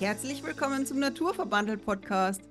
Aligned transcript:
Herzlich 0.00 0.42
willkommen 0.42 0.84
zum 0.84 0.98
Naturverbandelt 0.98 1.84
Podcast, 1.84 2.42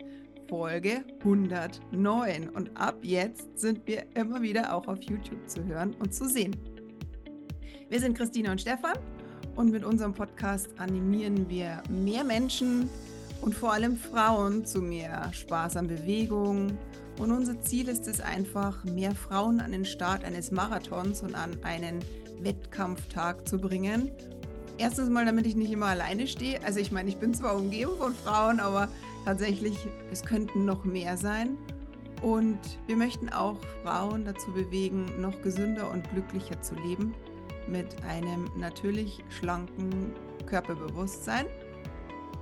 Folge 0.47 1.03
109. 1.19 2.49
Und 2.49 2.77
ab 2.77 2.95
jetzt 3.01 3.59
sind 3.59 3.85
wir 3.87 4.05
immer 4.15 4.41
wieder 4.41 4.73
auch 4.73 4.87
auf 4.87 5.01
YouTube 5.01 5.49
zu 5.49 5.65
hören 5.65 5.93
und 5.99 6.13
zu 6.13 6.29
sehen. 6.29 6.55
Wir 7.89 7.99
sind 7.99 8.17
Christina 8.17 8.51
und 8.51 8.61
Stefan 8.61 8.97
und 9.55 9.71
mit 9.71 9.83
unserem 9.83 10.13
Podcast 10.13 10.69
animieren 10.77 11.49
wir 11.49 11.83
mehr 11.89 12.23
Menschen 12.23 12.89
und 13.41 13.53
vor 13.53 13.73
allem 13.73 13.97
Frauen 13.97 14.65
zu 14.65 14.81
mehr 14.81 15.31
Spaß 15.33 15.75
an 15.77 15.87
Bewegung. 15.87 16.77
Und 17.19 17.31
unser 17.31 17.59
Ziel 17.61 17.89
ist 17.89 18.07
es 18.07 18.21
einfach, 18.21 18.83
mehr 18.85 19.13
Frauen 19.13 19.59
an 19.59 19.73
den 19.73 19.83
Start 19.85 20.23
eines 20.23 20.51
Marathons 20.51 21.21
und 21.21 21.35
an 21.35 21.57
einen 21.63 21.99
Wettkampftag 22.39 23.47
zu 23.47 23.57
bringen 23.59 24.09
Erstens 24.77 25.09
mal, 25.09 25.25
damit 25.25 25.45
ich 25.45 25.55
nicht 25.55 25.71
immer 25.71 25.87
alleine 25.87 26.27
stehe. 26.27 26.63
Also 26.63 26.79
ich 26.79 26.91
meine, 26.91 27.09
ich 27.09 27.17
bin 27.17 27.33
zwar 27.33 27.55
umgeben 27.55 27.91
von 27.97 28.15
Frauen, 28.15 28.59
aber 28.59 28.87
tatsächlich, 29.25 29.77
es 30.11 30.23
könnten 30.23 30.65
noch 30.65 30.83
mehr 30.83 31.17
sein. 31.17 31.57
Und 32.21 32.59
wir 32.87 32.95
möchten 32.95 33.29
auch 33.29 33.57
Frauen 33.83 34.25
dazu 34.25 34.51
bewegen, 34.51 35.05
noch 35.19 35.41
gesünder 35.41 35.89
und 35.89 36.07
glücklicher 36.11 36.61
zu 36.61 36.75
leben 36.75 37.13
mit 37.67 37.87
einem 38.07 38.49
natürlich 38.57 39.23
schlanken 39.29 40.13
Körperbewusstsein. 40.45 41.45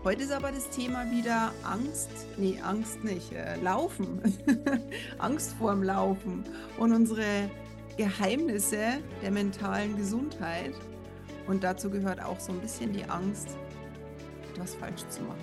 Heute 0.04 0.24
ist 0.24 0.32
aber 0.32 0.52
das 0.52 0.70
Thema 0.70 1.12
wieder 1.12 1.52
Angst, 1.64 2.10
nee, 2.38 2.58
Angst 2.64 3.04
nicht, 3.04 3.34
äh, 3.34 3.58
Laufen, 3.62 4.22
Angst 5.18 5.54
vorm 5.60 5.84
Laufen 5.84 6.46
und 6.78 6.94
unsere 6.94 7.50
Geheimnisse 7.98 9.00
der 9.22 9.32
mentalen 9.32 9.98
Gesundheit. 9.98 10.74
Und 11.50 11.64
dazu 11.64 11.90
gehört 11.90 12.22
auch 12.22 12.40
so 12.40 12.52
ein 12.52 12.60
bisschen 12.62 12.94
die 12.94 13.04
Angst, 13.06 13.58
etwas 14.52 14.76
falsch 14.76 15.04
zu 15.10 15.24
machen. 15.24 15.42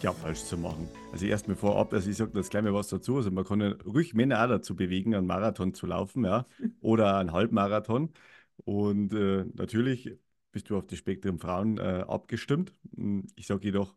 Ja, 0.00 0.12
falsch 0.12 0.44
zu 0.44 0.56
machen. 0.56 0.88
Also 1.10 1.26
erst 1.26 1.48
mal 1.48 1.56
vorab, 1.56 1.92
also 1.92 2.08
ich 2.08 2.16
sage 2.16 2.30
das 2.32 2.50
gleich 2.50 2.62
mal 2.62 2.72
was 2.72 2.86
dazu. 2.86 3.16
Also 3.16 3.32
man 3.32 3.44
kann 3.44 3.60
ja 3.60 3.74
ruhig 3.84 4.14
Männer 4.14 4.44
auch 4.44 4.48
dazu 4.48 4.76
bewegen, 4.76 5.16
einen 5.16 5.26
Marathon 5.26 5.74
zu 5.74 5.86
laufen, 5.86 6.24
ja, 6.24 6.46
oder 6.80 7.18
einen 7.18 7.32
Halbmarathon. 7.32 8.12
Und 8.58 9.12
äh, 9.12 9.44
natürlich 9.54 10.16
bist 10.52 10.70
du 10.70 10.76
auf 10.76 10.86
das 10.86 11.00
Spektrum 11.00 11.40
Frauen 11.40 11.78
äh, 11.78 12.04
abgestimmt. 12.06 12.72
Hm, 12.94 13.26
ich 13.34 13.48
sage 13.48 13.64
jedoch, 13.64 13.92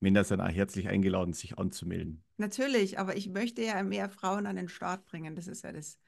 Männer 0.00 0.24
sind 0.24 0.40
auch 0.40 0.48
herzlich 0.48 0.88
eingeladen, 0.88 1.34
sich 1.34 1.58
anzumelden. 1.58 2.24
Natürlich, 2.38 2.98
aber 2.98 3.14
ich 3.14 3.28
möchte 3.28 3.60
ja 3.60 3.82
mehr 3.82 4.08
Frauen 4.08 4.46
an 4.46 4.56
den 4.56 4.68
Start 4.68 5.04
bringen. 5.04 5.36
Das 5.36 5.48
ist 5.48 5.64
ja 5.64 5.72
das 5.72 5.98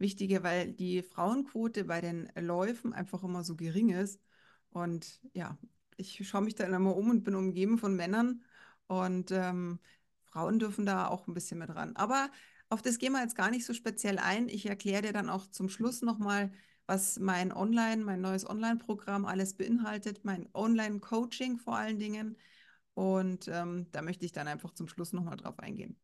Wichtige, 0.00 0.42
weil 0.42 0.72
die 0.72 1.02
Frauenquote 1.02 1.84
bei 1.84 2.00
den 2.00 2.30
Läufen 2.36 2.92
einfach 2.92 3.22
immer 3.22 3.44
so 3.44 3.56
gering 3.56 3.90
ist. 3.90 4.20
Und 4.70 5.20
ja, 5.34 5.58
ich 5.96 6.26
schaue 6.26 6.42
mich 6.42 6.54
da 6.54 6.64
immer 6.64 6.96
um 6.96 7.10
und 7.10 7.24
bin 7.24 7.34
umgeben 7.34 7.78
von 7.78 7.94
Männern. 7.96 8.42
Und 8.86 9.30
ähm, 9.30 9.78
Frauen 10.24 10.58
dürfen 10.58 10.86
da 10.86 11.08
auch 11.08 11.26
ein 11.28 11.34
bisschen 11.34 11.58
mit 11.58 11.74
ran. 11.74 11.94
Aber 11.96 12.30
auf 12.70 12.82
das 12.82 12.98
gehen 12.98 13.12
wir 13.12 13.20
jetzt 13.20 13.36
gar 13.36 13.50
nicht 13.50 13.66
so 13.66 13.74
speziell 13.74 14.18
ein. 14.18 14.48
Ich 14.48 14.66
erkläre 14.66 15.02
dir 15.02 15.12
dann 15.12 15.28
auch 15.28 15.46
zum 15.48 15.68
Schluss 15.68 16.02
nochmal, 16.02 16.52
was 16.86 17.18
mein 17.18 17.52
Online, 17.52 18.02
mein 18.04 18.20
neues 18.20 18.48
Online-Programm 18.48 19.26
alles 19.26 19.54
beinhaltet, 19.54 20.24
mein 20.24 20.48
Online-Coaching 20.54 21.58
vor 21.58 21.76
allen 21.76 21.98
Dingen. 21.98 22.36
Und 22.94 23.48
ähm, 23.48 23.86
da 23.92 24.02
möchte 24.02 24.24
ich 24.24 24.32
dann 24.32 24.48
einfach 24.48 24.72
zum 24.72 24.88
Schluss 24.88 25.12
nochmal 25.12 25.36
drauf 25.36 25.58
eingehen. 25.58 25.96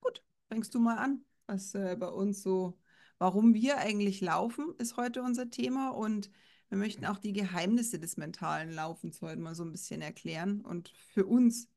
Gut, 0.00 0.22
fängst 0.48 0.74
du 0.74 0.80
mal 0.80 0.96
an, 0.98 1.24
was 1.46 1.74
äh, 1.74 1.96
bei 1.98 2.08
uns 2.08 2.42
so 2.42 2.79
Warum 3.20 3.52
wir 3.52 3.76
eigentlich 3.76 4.22
laufen, 4.22 4.72
ist 4.78 4.96
heute 4.96 5.22
unser 5.22 5.50
Thema 5.50 5.90
und 5.90 6.30
wir 6.70 6.78
möchten 6.78 7.04
auch 7.04 7.18
die 7.18 7.34
Geheimnisse 7.34 7.98
des 7.98 8.16
mentalen 8.16 8.72
Laufens 8.72 9.20
heute 9.20 9.42
mal 9.42 9.54
so 9.54 9.62
ein 9.62 9.72
bisschen 9.72 10.00
erklären 10.00 10.62
und 10.62 10.88
für 11.12 11.26
uns 11.26 11.68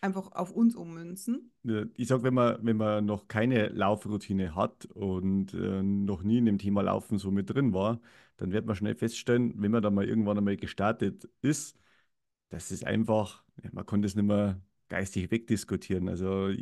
einfach 0.00 0.30
auf 0.30 0.52
uns 0.52 0.76
ummünzen. 0.76 1.50
Ich 1.96 2.06
sage, 2.06 2.22
wenn 2.22 2.34
man, 2.34 2.64
wenn 2.64 2.76
man 2.76 3.04
noch 3.04 3.26
keine 3.26 3.66
Laufroutine 3.70 4.54
hat 4.54 4.84
und 4.84 5.54
äh, 5.54 5.82
noch 5.82 6.22
nie 6.22 6.38
in 6.38 6.46
dem 6.46 6.58
Thema 6.58 6.82
Laufen 6.82 7.18
so 7.18 7.32
mit 7.32 7.52
drin 7.52 7.74
war, 7.74 8.00
dann 8.36 8.52
wird 8.52 8.64
man 8.64 8.76
schnell 8.76 8.94
feststellen, 8.94 9.54
wenn 9.56 9.72
man 9.72 9.82
da 9.82 9.90
mal 9.90 10.08
irgendwann 10.08 10.38
einmal 10.38 10.56
gestartet 10.56 11.28
ist, 11.42 11.76
das 12.50 12.70
ist 12.70 12.86
einfach, 12.86 13.42
man 13.72 13.86
kann 13.86 14.02
das 14.02 14.14
nicht 14.14 14.24
mehr 14.24 14.60
geistig 14.88 15.32
wegdiskutieren. 15.32 16.08
Also 16.08 16.52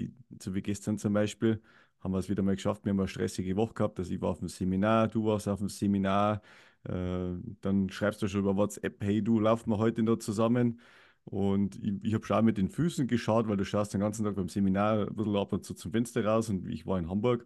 so 0.41 0.55
wie 0.55 0.62
gestern 0.62 0.97
zum 0.97 1.12
Beispiel, 1.12 1.61
haben 2.00 2.12
wir 2.12 2.19
es 2.19 2.28
wieder 2.28 2.42
mal 2.42 2.54
geschafft. 2.56 2.84
Wir 2.84 2.91
haben 2.91 3.00
eine 3.00 3.09
stressige 3.09 3.56
Woche 3.56 3.75
gehabt. 3.75 3.98
Also 3.98 4.12
ich 4.12 4.20
war 4.20 4.31
auf 4.31 4.38
dem 4.38 4.48
Seminar, 4.48 5.09
du 5.09 5.25
warst 5.25 5.48
auf 5.48 5.59
dem 5.59 5.69
Seminar. 5.69 6.42
Äh, 6.84 7.34
dann 7.60 7.91
schreibst 7.91 8.22
du 8.22 8.28
schon 8.28 8.41
über 8.41 8.56
WhatsApp, 8.56 9.03
hey 9.03 9.22
du, 9.22 9.41
laufen 9.41 9.70
wir 9.70 9.78
heute 9.78 10.03
noch 10.03 10.16
zusammen. 10.16 10.81
Und 11.25 11.76
ich, 11.84 11.94
ich 12.03 12.14
habe 12.14 12.25
schon 12.26 12.44
mit 12.44 12.58
den 12.58 12.69
Füßen 12.69 13.06
geschaut, 13.06 13.48
weil 13.48 13.56
du 13.56 13.64
schaust 13.64 13.92
den 13.94 14.00
ganzen 14.00 14.25
Tag 14.25 14.37
beim 14.37 14.48
Seminar 14.48 15.08
ein 15.08 15.14
bisschen 15.14 15.37
ab 15.37 15.53
und 15.53 15.64
zu 15.64 15.75
zum 15.75 15.92
Fenster 15.92 16.25
raus 16.25 16.48
und 16.48 16.66
ich 16.69 16.87
war 16.87 16.98
in 16.98 17.08
Hamburg. 17.10 17.44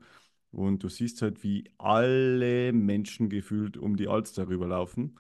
Und 0.53 0.83
du 0.83 0.89
siehst 0.89 1.23
halt, 1.23 1.43
wie 1.43 1.65
alle 1.79 2.73
Menschen 2.73 3.29
gefühlt 3.31 3.77
um 3.77 3.97
die 3.97 4.09
Alster 4.09 4.49
rüberlaufen. 4.49 5.19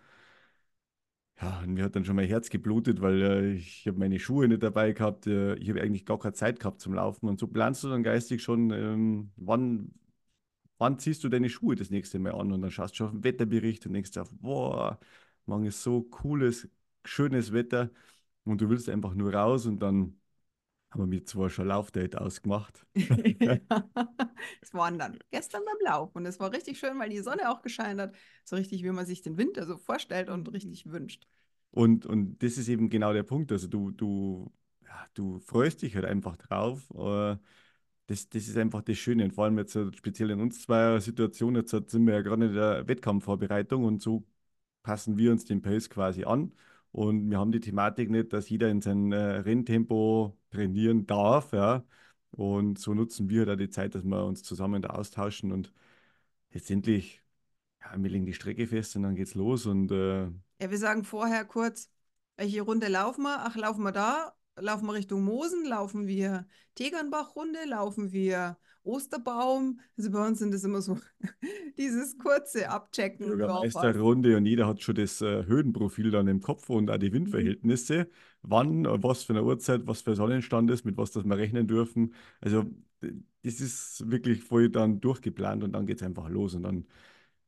Ja, 1.40 1.60
und 1.60 1.74
mir 1.74 1.84
hat 1.84 1.96
dann 1.96 2.04
schon 2.04 2.14
mein 2.16 2.28
Herz 2.28 2.50
geblutet, 2.50 3.00
weil 3.00 3.20
äh, 3.22 3.52
ich 3.54 3.86
habe 3.86 3.98
meine 3.98 4.18
Schuhe 4.20 4.46
nicht 4.46 4.62
dabei 4.62 4.92
gehabt. 4.92 5.26
Äh, 5.26 5.54
ich 5.56 5.68
habe 5.70 5.80
eigentlich 5.80 6.06
gar 6.06 6.18
keine 6.18 6.34
Zeit 6.34 6.60
gehabt 6.60 6.80
zum 6.80 6.94
Laufen. 6.94 7.28
Und 7.28 7.40
so 7.40 7.48
planst 7.48 7.82
du 7.82 7.88
dann 7.88 8.02
geistig 8.04 8.42
schon, 8.42 8.70
ähm, 8.70 9.32
wann, 9.36 9.92
wann 10.78 10.98
ziehst 10.98 11.24
du 11.24 11.28
deine 11.30 11.50
Schuhe 11.50 11.76
das 11.76 11.90
nächste 11.90 12.18
Mal 12.20 12.32
an? 12.34 12.52
Und 12.52 12.62
dann 12.62 12.70
schaust 12.72 12.94
du 12.94 12.98
schon 12.98 13.06
auf 13.08 13.12
den 13.14 13.24
Wetterbericht 13.24 13.86
und 13.86 13.94
denkst 13.94 14.12
dir, 14.12 14.24
boah, 14.40 15.00
morgen 15.46 15.66
ist 15.66 15.82
so 15.82 16.02
cooles, 16.04 16.68
schönes 17.04 17.52
Wetter. 17.52 17.90
Und 18.44 18.60
du 18.60 18.70
willst 18.70 18.88
einfach 18.90 19.14
nur 19.14 19.34
raus 19.34 19.66
und 19.66 19.80
dann 19.82 20.20
haben 20.92 21.00
wir 21.00 21.06
mir 21.06 21.24
zwar 21.24 21.48
schon 21.48 21.68
Laufdate 21.68 22.20
ausgemacht. 22.20 22.84
Es 24.60 24.74
waren 24.74 24.98
dann 24.98 25.18
gestern 25.30 25.62
beim 25.64 25.76
Lauf 25.92 26.14
und 26.14 26.26
es 26.26 26.38
war 26.38 26.52
richtig 26.52 26.78
schön, 26.78 26.98
weil 26.98 27.08
die 27.08 27.20
Sonne 27.20 27.50
auch 27.50 27.62
gescheint 27.62 28.00
hat. 28.00 28.14
So 28.44 28.56
richtig, 28.56 28.82
wie 28.82 28.90
man 28.90 29.06
sich 29.06 29.22
den 29.22 29.36
Winter 29.38 29.66
so 29.66 29.78
vorstellt 29.78 30.28
und 30.28 30.52
richtig 30.52 30.86
wünscht. 30.90 31.26
Und, 31.70 32.04
und 32.04 32.42
das 32.42 32.58
ist 32.58 32.68
eben 32.68 32.90
genau 32.90 33.12
der 33.12 33.22
Punkt. 33.22 33.52
Also 33.52 33.68
du, 33.68 33.90
du, 33.92 34.52
ja, 34.84 35.06
du 35.14 35.38
freust 35.40 35.82
dich 35.82 35.94
halt 35.94 36.04
einfach 36.04 36.36
drauf. 36.36 36.90
Äh, 36.94 37.36
das, 38.06 38.28
das 38.28 38.48
ist 38.48 38.56
einfach 38.58 38.82
das 38.82 38.98
Schöne. 38.98 39.24
Und 39.24 39.32
vor 39.32 39.44
allem 39.44 39.58
jetzt 39.58 39.78
speziell 39.96 40.30
in 40.30 40.40
uns 40.40 40.62
zwei 40.62 41.00
Situationen, 41.00 41.62
jetzt 41.62 41.70
sind 41.90 42.06
wir 42.06 42.14
ja 42.14 42.22
gerade 42.22 42.46
in 42.46 42.54
der 42.54 42.86
Wettkampfvorbereitung 42.88 43.84
und 43.84 44.02
so 44.02 44.26
passen 44.82 45.16
wir 45.16 45.30
uns 45.32 45.44
den 45.44 45.62
Pace 45.62 45.88
quasi 45.88 46.24
an. 46.24 46.52
Und 46.92 47.30
wir 47.30 47.38
haben 47.38 47.52
die 47.52 47.60
Thematik 47.60 48.10
nicht, 48.10 48.32
dass 48.32 48.48
jeder 48.50 48.70
in 48.70 48.82
sein 48.82 49.12
äh, 49.12 49.16
Renntempo 49.16 50.36
trainieren 50.50 51.06
darf. 51.06 51.52
Ja. 51.52 51.84
Und 52.30 52.78
so 52.78 52.94
nutzen 52.94 53.28
wir 53.28 53.46
da 53.46 53.56
die 53.56 53.70
Zeit, 53.70 53.94
dass 53.94 54.04
wir 54.04 54.24
uns 54.24 54.42
zusammen 54.42 54.82
da 54.82 54.90
austauschen 54.90 55.52
und 55.52 55.72
letztendlich, 56.52 57.22
ja, 57.80 57.92
wir 57.96 58.10
legen 58.10 58.26
die 58.26 58.34
Strecke 58.34 58.66
fest 58.66 58.96
und 58.96 59.02
dann 59.02 59.16
geht's 59.16 59.34
los. 59.34 59.66
Und, 59.66 59.90
äh, 59.90 60.24
ja, 60.24 60.70
wir 60.70 60.78
sagen 60.78 61.04
vorher 61.04 61.44
kurz, 61.44 61.90
welche 62.36 62.62
Runde 62.62 62.88
laufen 62.88 63.22
wir? 63.22 63.40
Ach, 63.40 63.56
laufen 63.56 63.82
wir 63.82 63.92
da? 63.92 64.34
Laufen 64.56 64.86
wir 64.86 64.94
Richtung 64.94 65.24
Mosen? 65.24 65.64
Laufen 65.64 66.06
wir 66.06 66.46
Tegernbach-Runde? 66.74 67.60
Laufen 67.66 68.12
wir 68.12 68.58
Osterbaum. 68.84 69.80
Also 69.96 70.10
bei 70.10 70.26
uns 70.26 70.40
sind 70.40 70.52
das 70.52 70.64
immer 70.64 70.82
so 70.82 70.98
dieses 71.78 72.18
kurze 72.18 72.68
Abchecken. 72.68 73.26
Bürgermeisterrunde 73.26 74.36
und 74.36 74.46
jeder 74.46 74.66
hat 74.66 74.82
schon 74.82 74.94
das 74.94 75.20
äh, 75.22 75.46
Höhenprofil 75.46 76.10
dann 76.10 76.28
im 76.28 76.40
Kopf 76.40 76.68
und 76.68 76.90
auch 76.90 76.98
die. 76.98 77.12
Windverhältnisse. 77.12 78.08
Wann, 78.42 78.84
äh, 78.84 79.02
was 79.02 79.24
für 79.24 79.32
eine 79.32 79.44
Uhrzeit, 79.44 79.86
was 79.86 80.02
für 80.02 80.14
Sonnenstand 80.14 80.70
ist, 80.70 80.84
mit 80.84 80.96
was 80.96 81.12
das 81.12 81.24
wir 81.24 81.36
rechnen 81.36 81.66
dürfen. 81.66 82.14
Also 82.40 82.64
das 83.42 83.60
ist 83.60 84.10
wirklich 84.10 84.42
voll 84.42 84.70
dann 84.70 85.00
durchgeplant 85.00 85.64
und 85.64 85.72
dann 85.72 85.86
geht 85.86 85.98
es 85.98 86.02
einfach 86.02 86.28
los. 86.28 86.54
Und 86.54 86.64
dann, 86.64 86.86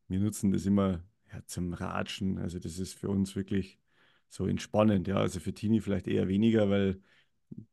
wir 0.09 0.21
nutzen 0.21 0.53
das 0.53 0.67
immer 0.67 1.03
ja, 1.33 1.45
zum 1.47 1.73
Ratschen. 1.73 2.39
Also 2.39 2.59
das 2.59 2.79
ist 2.79 2.95
für 2.95 3.09
uns 3.09 3.37
wirklich 3.37 3.79
so 4.29 4.47
entspannend. 4.47 5.09
Ja, 5.09 5.17
also 5.17 5.41
für 5.41 5.53
Tini 5.53 5.81
vielleicht 5.81 6.09
eher 6.09 6.29
weniger, 6.29 6.69
weil 6.71 7.01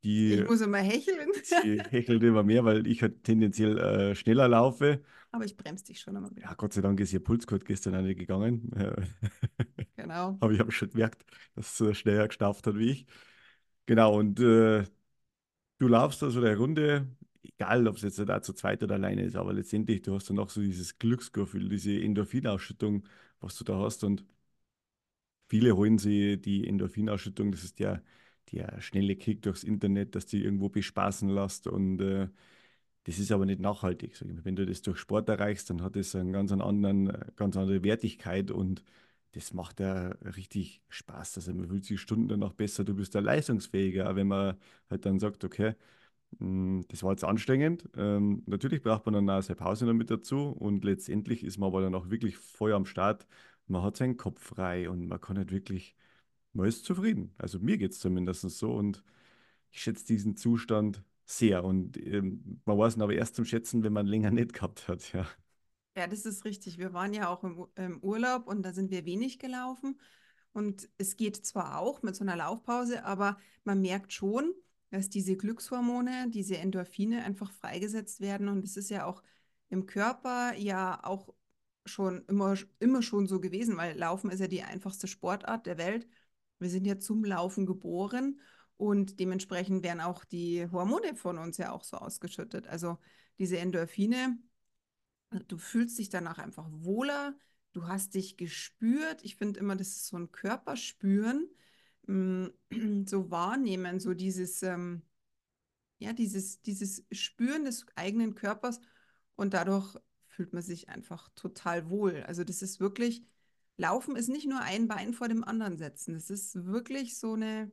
die, 0.03 0.33
ich 0.35 0.47
muss 0.47 0.61
immer 0.61 0.77
hecheln. 0.77 1.29
Sie 1.43 1.79
hechelt 1.89 2.23
immer 2.23 2.43
mehr, 2.43 2.65
weil 2.65 2.85
ich 2.87 3.01
halt 3.01 3.23
tendenziell 3.23 3.77
äh, 3.77 4.15
schneller 4.15 4.47
laufe. 4.47 5.01
Aber 5.31 5.45
ich 5.45 5.55
bremse 5.55 5.85
dich 5.85 5.99
schon 5.99 6.15
immer 6.15 6.29
wieder. 6.31 6.47
Ja, 6.47 6.53
Gott 6.53 6.73
sei 6.73 6.81
Dank 6.81 6.99
ist 6.99 7.13
ihr 7.13 7.23
Pulscode 7.23 7.65
gestern 7.65 7.95
auch 7.95 8.01
nicht 8.01 8.19
gegangen. 8.19 8.71
Genau. 9.95 10.37
Aber 10.39 10.51
ich 10.51 10.59
habe 10.59 10.71
schon 10.71 10.89
gemerkt, 10.89 11.25
dass 11.53 11.77
sie 11.77 11.93
schneller 11.93 12.27
gestauft 12.27 12.65
hat 12.65 12.75
wie 12.75 12.89
ich. 12.89 13.05
Genau, 13.85 14.17
und 14.17 14.39
äh, 14.39 14.83
du 15.77 15.87
laufst 15.87 16.23
also 16.23 16.41
der 16.41 16.57
Runde, 16.57 17.07
egal 17.43 17.87
ob 17.87 17.97
es 17.97 18.01
jetzt 18.01 18.17
da 18.19 18.41
zu 18.41 18.53
zweit 18.53 18.81
oder 18.83 18.95
alleine 18.95 19.23
ist, 19.23 19.35
aber 19.35 19.53
letztendlich, 19.53 20.01
du 20.01 20.15
hast 20.15 20.29
dann 20.29 20.39
auch 20.39 20.49
so 20.49 20.61
dieses 20.61 20.97
Glücksgefühl, 20.97 21.69
diese 21.69 21.91
Endorphinausschüttung, 22.01 23.07
was 23.41 23.57
du 23.57 23.63
da 23.63 23.77
hast. 23.79 24.03
Und 24.03 24.25
viele 25.51 25.75
holen 25.75 25.97
sie 25.97 26.37
die 26.41 26.67
Endorphinausschüttung, 26.67 27.51
das 27.51 27.63
ist 27.65 27.79
ja 27.79 28.01
der 28.53 28.81
schnelle 28.81 29.15
Kick 29.17 29.41
durchs 29.43 29.63
Internet, 29.63 30.15
dass 30.15 30.25
die 30.25 30.43
irgendwo 30.43 30.69
bespaßen 30.69 31.29
lässt 31.29 31.67
und 31.67 31.99
äh, 32.01 32.29
das 33.05 33.19
ist 33.19 33.31
aber 33.31 33.45
nicht 33.45 33.59
nachhaltig. 33.61 34.15
Wenn 34.43 34.55
du 34.55 34.65
das 34.65 34.81
durch 34.83 34.99
Sport 34.99 35.29
erreichst, 35.29 35.69
dann 35.69 35.81
hat 35.81 35.95
es 35.95 36.15
einen 36.15 36.33
ganz 36.33 36.51
anderen, 36.51 37.11
ganz 37.35 37.57
andere 37.57 37.83
Wertigkeit 37.83 38.51
und 38.51 38.83
das 39.33 39.53
macht 39.53 39.79
ja 39.79 40.09
richtig 40.37 40.81
Spaß. 40.89 41.37
Also 41.37 41.53
man 41.53 41.67
fühlt 41.69 41.85
sich 41.85 41.99
Stunden 42.01 42.27
danach 42.27 42.53
besser, 42.53 42.83
du 42.83 42.95
bist 42.95 43.15
da 43.15 43.19
leistungsfähiger, 43.19 44.15
wenn 44.15 44.27
man 44.27 44.57
halt 44.89 45.05
dann 45.05 45.19
sagt, 45.19 45.43
okay, 45.43 45.75
mh, 46.39 46.83
das 46.89 47.03
war 47.03 47.11
jetzt 47.11 47.23
anstrengend. 47.23 47.89
Ähm, 47.97 48.43
natürlich 48.45 48.81
braucht 48.83 49.05
man 49.05 49.13
dann 49.15 49.29
auch 49.29 49.41
seine 49.41 49.57
Pause 49.57 49.85
noch 49.85 49.93
mit 49.93 50.09
dazu 50.11 50.49
und 50.51 50.83
letztendlich 50.85 51.43
ist 51.43 51.57
man 51.57 51.67
aber 51.67 51.81
dann 51.81 51.95
auch 51.95 52.09
wirklich 52.09 52.37
voll 52.37 52.73
am 52.73 52.85
Start. 52.85 53.27
Man 53.71 53.83
hat 53.83 53.97
seinen 53.97 54.17
Kopf 54.17 54.41
frei 54.43 54.89
und 54.89 55.07
man 55.07 55.21
kann 55.21 55.37
halt 55.37 55.51
wirklich, 55.51 55.95
man 56.53 56.67
ist 56.67 56.85
zufrieden. 56.85 57.33
Also 57.37 57.59
mir 57.59 57.77
geht 57.77 57.91
es 57.93 57.99
zumindest 57.99 58.41
so 58.51 58.73
und 58.73 59.03
ich 59.71 59.81
schätze 59.83 60.05
diesen 60.07 60.37
Zustand 60.37 61.03
sehr 61.25 61.63
und 61.63 61.97
ähm, 61.97 62.61
man 62.65 62.77
weiß 62.77 62.97
ihn 62.97 63.01
aber 63.03 63.13
erst 63.13 63.35
zum 63.35 63.45
Schätzen, 63.45 63.83
wenn 63.83 63.93
man 63.93 64.07
länger 64.07 64.31
nicht 64.31 64.53
gehabt 64.53 64.87
hat, 64.87 65.13
ja. 65.13 65.27
Ja, 65.97 66.07
das 66.07 66.25
ist 66.25 66.45
richtig. 66.45 66.77
Wir 66.77 66.93
waren 66.93 67.13
ja 67.13 67.29
auch 67.29 67.43
im, 67.43 67.67
im 67.75 67.99
Urlaub 68.01 68.47
und 68.47 68.63
da 68.63 68.73
sind 68.73 68.91
wir 68.91 69.05
wenig 69.05 69.39
gelaufen. 69.39 69.99
Und 70.53 70.89
es 70.97 71.17
geht 71.17 71.37
zwar 71.45 71.79
auch 71.79 72.01
mit 72.01 72.15
so 72.15 72.23
einer 72.23 72.35
Laufpause, 72.35 73.05
aber 73.05 73.37
man 73.63 73.81
merkt 73.81 74.13
schon, 74.13 74.53
dass 74.89 75.09
diese 75.09 75.35
Glückshormone, 75.37 76.29
diese 76.29 76.57
Endorphine 76.57 77.23
einfach 77.23 77.51
freigesetzt 77.51 78.21
werden. 78.21 78.47
Und 78.49 78.63
es 78.63 78.77
ist 78.77 78.89
ja 78.89 79.05
auch 79.05 79.21
im 79.69 79.85
Körper 79.85 80.53
ja 80.57 80.99
auch 81.03 81.33
schon 81.85 82.25
immer, 82.27 82.55
immer 82.79 83.01
schon 83.01 83.27
so 83.27 83.39
gewesen, 83.39 83.77
weil 83.77 83.97
Laufen 83.97 84.29
ist 84.31 84.39
ja 84.39 84.47
die 84.47 84.63
einfachste 84.63 85.07
Sportart 85.07 85.65
der 85.65 85.77
Welt. 85.77 86.07
Wir 86.59 86.69
sind 86.69 86.85
ja 86.85 86.99
zum 86.99 87.23
Laufen 87.25 87.65
geboren 87.65 88.39
und 88.77 89.19
dementsprechend 89.19 89.83
werden 89.83 90.01
auch 90.01 90.23
die 90.25 90.67
Hormone 90.71 91.15
von 91.15 91.37
uns 91.37 91.57
ja 91.57 91.71
auch 91.71 91.83
so 91.83 91.97
ausgeschüttet. 91.97 92.67
Also 92.67 92.97
diese 93.37 93.57
Endorphine. 93.57 94.37
Du 95.47 95.57
fühlst 95.57 95.97
dich 95.97 96.09
danach 96.09 96.37
einfach 96.39 96.67
wohler, 96.71 97.35
du 97.73 97.87
hast 97.87 98.15
dich 98.15 98.37
gespürt. 98.37 99.23
Ich 99.23 99.35
finde 99.35 99.59
immer, 99.59 99.75
das 99.75 99.89
ist 99.89 100.07
so 100.07 100.17
ein 100.17 100.31
Körperspüren, 100.31 101.49
mm, 102.07 102.47
so 103.07 103.31
wahrnehmen, 103.31 103.99
so 103.99 104.13
dieses, 104.13 104.61
ähm, 104.63 105.03
ja, 105.99 106.13
dieses, 106.13 106.61
dieses 106.61 107.05
Spüren 107.11 107.65
des 107.65 107.85
eigenen 107.95 108.35
Körpers 108.35 108.81
und 109.35 109.53
dadurch 109.53 109.95
fühlt 110.31 110.53
man 110.53 110.63
sich 110.63 110.89
einfach 110.89 111.29
total 111.35 111.89
wohl. 111.89 112.23
Also 112.27 112.43
das 112.43 112.61
ist 112.63 112.79
wirklich, 112.79 113.23
Laufen 113.77 114.15
ist 114.15 114.29
nicht 114.29 114.47
nur 114.47 114.61
ein 114.61 114.87
Bein 114.87 115.13
vor 115.13 115.27
dem 115.29 115.43
anderen 115.43 115.77
setzen, 115.77 116.15
das 116.15 116.29
ist 116.29 116.65
wirklich 116.65 117.17
so 117.19 117.33
eine 117.35 117.71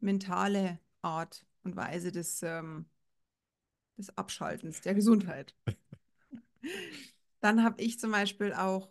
mentale 0.00 0.80
Art 1.02 1.46
und 1.64 1.76
Weise 1.76 2.12
des, 2.12 2.42
ähm, 2.42 2.86
des 3.96 4.10
Abschaltens, 4.18 4.80
der 4.80 4.94
Gesundheit. 4.94 5.54
Dann 7.40 7.62
habe 7.62 7.80
ich 7.82 7.98
zum 7.98 8.10
Beispiel 8.12 8.52
auch 8.52 8.90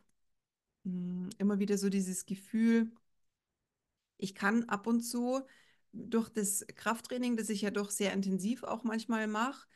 mh, 0.84 1.30
immer 1.40 1.60
wieder 1.60 1.78
so 1.78 1.90
dieses 1.90 2.26
Gefühl, 2.26 2.92
ich 4.18 4.36
kann 4.36 4.66
ab 4.66 4.88
und 4.88 5.02
zu 5.02 5.42
durch 5.92 6.30
das 6.30 6.66
Krafttraining, 6.76 7.38
das 7.38 7.50
ich 7.50 7.62
ja 7.62 7.72
doch 7.72 7.90
sehr 7.90 8.14
intensiv 8.14 8.64
auch 8.64 8.84
manchmal 8.84 9.28
mache, 9.28 9.68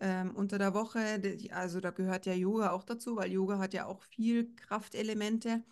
ähm, 0.00 0.34
unter 0.36 0.58
der 0.58 0.74
Woche, 0.74 1.20
also 1.50 1.80
da 1.80 1.90
gehört 1.90 2.26
ja 2.26 2.32
Yoga 2.34 2.70
auch 2.72 2.84
dazu, 2.84 3.16
weil 3.16 3.32
Yoga 3.32 3.58
hat 3.58 3.74
ja 3.74 3.86
auch 3.86 4.02
viel 4.02 4.54
Kraftelemente. 4.56 5.64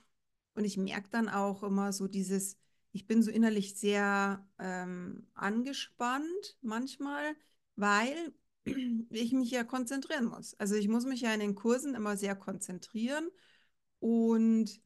Und 0.55 0.65
ich 0.65 0.77
merke 0.79 1.09
dann 1.11 1.29
auch 1.29 1.63
immer 1.63 1.93
so 1.93 2.09
dieses, 2.09 2.57
ich 2.93 3.07
bin 3.07 3.23
so 3.23 3.31
innerlich 3.31 3.79
sehr 3.79 4.47
ähm, 4.59 5.29
angespannt 5.35 6.59
manchmal, 6.63 7.37
weil 7.77 8.35
ich 9.11 9.33
mich 9.33 9.51
ja 9.51 9.65
konzentrieren 9.65 10.27
muss. 10.27 10.55
Also 10.55 10.75
ich 10.77 10.89
muss 10.89 11.05
mich 11.05 11.21
ja 11.21 11.33
in 11.35 11.41
den 11.41 11.55
Kursen 11.55 11.95
immer 11.95 12.17
sehr 12.17 12.35
konzentrieren 12.37 13.29
und 14.01 14.81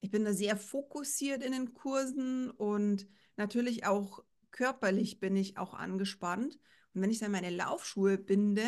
ich 0.00 0.10
bin 0.10 0.24
da 0.24 0.32
sehr 0.34 0.56
fokussiert 0.56 1.42
in 1.42 1.52
den 1.52 1.74
Kursen 1.74 2.50
und 2.50 3.06
natürlich 3.36 3.86
auch 3.86 4.22
körperlich 4.50 5.20
bin 5.20 5.36
ich 5.36 5.58
auch 5.58 5.74
angespannt. 5.74 6.58
Und 6.96 7.02
wenn 7.02 7.10
ich 7.10 7.18
dann 7.18 7.30
meine 7.30 7.50
Laufschuhe 7.50 8.16
binde, 8.16 8.64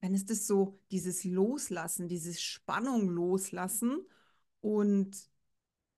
dann 0.00 0.12
ist 0.12 0.28
es 0.32 0.48
so 0.48 0.80
dieses 0.90 1.22
Loslassen, 1.22 2.08
dieses 2.08 2.42
Spannung 2.42 3.08
loslassen. 3.08 4.04
Und 4.60 5.30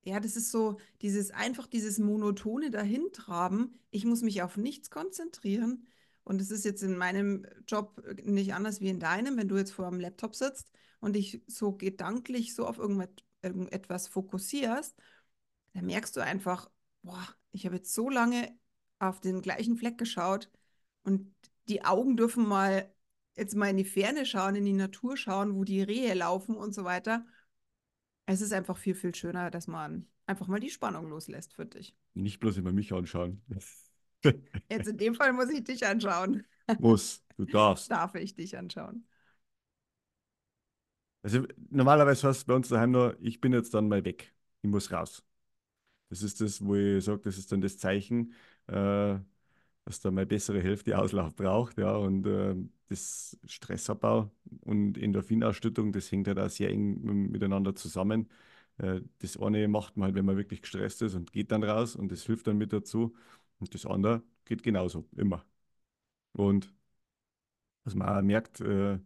ja, 0.04 0.20
das 0.20 0.36
ist 0.36 0.50
so 0.50 0.78
dieses 1.00 1.30
einfach 1.30 1.66
dieses 1.66 1.98
monotone 1.98 2.70
Dahintraben. 2.70 3.80
Ich 3.90 4.04
muss 4.04 4.20
mich 4.20 4.42
auf 4.42 4.58
nichts 4.58 4.90
konzentrieren. 4.90 5.86
Und 6.24 6.42
es 6.42 6.50
ist 6.50 6.66
jetzt 6.66 6.82
in 6.82 6.98
meinem 6.98 7.46
Job 7.66 8.02
nicht 8.22 8.52
anders 8.52 8.82
wie 8.82 8.90
in 8.90 9.00
deinem, 9.00 9.38
wenn 9.38 9.48
du 9.48 9.56
jetzt 9.56 9.72
vor 9.72 9.88
dem 9.88 9.98
Laptop 9.98 10.34
sitzt 10.34 10.70
und 11.00 11.14
dich 11.16 11.42
so 11.46 11.72
gedanklich 11.72 12.54
so 12.54 12.66
auf 12.66 12.76
irgendetwas 12.76 14.08
fokussierst, 14.08 14.94
dann 15.72 15.86
merkst 15.86 16.14
du 16.16 16.20
einfach, 16.20 16.70
boah, 17.02 17.26
ich 17.52 17.64
habe 17.64 17.76
jetzt 17.76 17.94
so 17.94 18.10
lange 18.10 18.54
auf 18.98 19.20
den 19.20 19.40
gleichen 19.40 19.78
Fleck 19.78 19.96
geschaut 19.96 20.50
und 21.06 21.32
die 21.68 21.84
Augen 21.84 22.16
dürfen 22.16 22.46
mal 22.46 22.90
jetzt 23.36 23.54
mal 23.54 23.70
in 23.70 23.76
die 23.76 23.84
Ferne 23.84 24.26
schauen, 24.26 24.56
in 24.56 24.64
die 24.64 24.72
Natur 24.72 25.16
schauen, 25.16 25.54
wo 25.54 25.64
die 25.64 25.82
Rehe 25.82 26.14
laufen 26.14 26.56
und 26.56 26.74
so 26.74 26.84
weiter. 26.84 27.24
Es 28.26 28.40
ist 28.40 28.52
einfach 28.52 28.76
viel, 28.76 28.94
viel 28.94 29.14
schöner, 29.14 29.50
dass 29.50 29.66
man 29.66 30.06
einfach 30.26 30.48
mal 30.48 30.58
die 30.60 30.70
Spannung 30.70 31.08
loslässt 31.08 31.54
für 31.54 31.66
dich. 31.66 31.94
Nicht 32.14 32.40
bloß 32.40 32.56
immer 32.56 32.72
mich 32.72 32.92
anschauen. 32.92 33.42
Jetzt 34.70 34.88
in 34.88 34.96
dem 34.96 35.14
Fall 35.14 35.32
muss 35.32 35.50
ich 35.50 35.62
dich 35.62 35.86
anschauen. 35.86 36.44
Muss, 36.78 37.22
du 37.36 37.44
darfst. 37.52 37.90
Darf 37.90 38.14
ich 38.14 38.34
dich 38.34 38.56
anschauen? 38.56 39.06
Also 41.22 41.44
normalerweise 41.70 42.28
heißt 42.28 42.40
es 42.40 42.44
bei 42.44 42.54
uns 42.54 42.68
daheim 42.68 42.92
nur, 42.92 43.16
ich 43.20 43.40
bin 43.40 43.52
jetzt 43.52 43.74
dann 43.74 43.88
mal 43.88 44.04
weg. 44.04 44.32
Ich 44.62 44.70
muss 44.70 44.92
raus. 44.92 45.24
Das 46.08 46.22
ist 46.22 46.40
das, 46.40 46.64
wo 46.64 46.76
ich 46.76 47.04
sage, 47.04 47.20
das 47.22 47.36
ist 47.36 47.50
dann 47.50 47.60
das 47.60 47.78
Zeichen, 47.78 48.32
äh, 48.68 49.18
dass 49.86 50.00
da 50.00 50.12
meine 50.12 50.26
bessere 50.26 50.62
Hälfte 50.62 50.98
Auslauf 50.98 51.36
braucht. 51.36 51.78
Ja, 51.78 51.96
und 51.96 52.26
äh, 52.26 52.56
das 52.88 53.38
Stressabbau 53.46 54.32
und 54.62 54.98
Endorphinausschüttung, 54.98 55.92
das 55.92 56.12
hängt 56.12 56.28
halt 56.28 56.40
auch 56.40 56.50
sehr 56.50 56.70
eng 56.70 57.30
miteinander 57.32 57.76
zusammen. 57.76 58.30
Äh, 58.78 59.02
das 59.20 59.38
eine 59.38 59.68
macht 59.68 59.96
man 59.98 60.06
halt, 60.08 60.16
wenn 60.16 60.26
man 60.26 60.38
wirklich 60.38 60.62
gestresst 60.62 61.02
ist 61.02 61.16
und 61.16 61.32
geht 61.32 61.52
dann 61.52 61.64
raus 61.64 61.96
und 61.96 62.12
das 62.12 62.24
hilft 62.26 62.48
dann 62.48 62.58
mit 62.58 62.72
dazu. 62.74 63.14
Und 63.60 63.74
das 63.74 63.86
andere 63.86 64.24
geht 64.46 64.64
genauso, 64.64 65.06
immer. 65.16 65.44
Und 66.34 66.72
was 67.84 67.94
man 67.94 68.08
auch 68.08 68.22
merkt, 68.22 68.60
äh, 68.60 68.98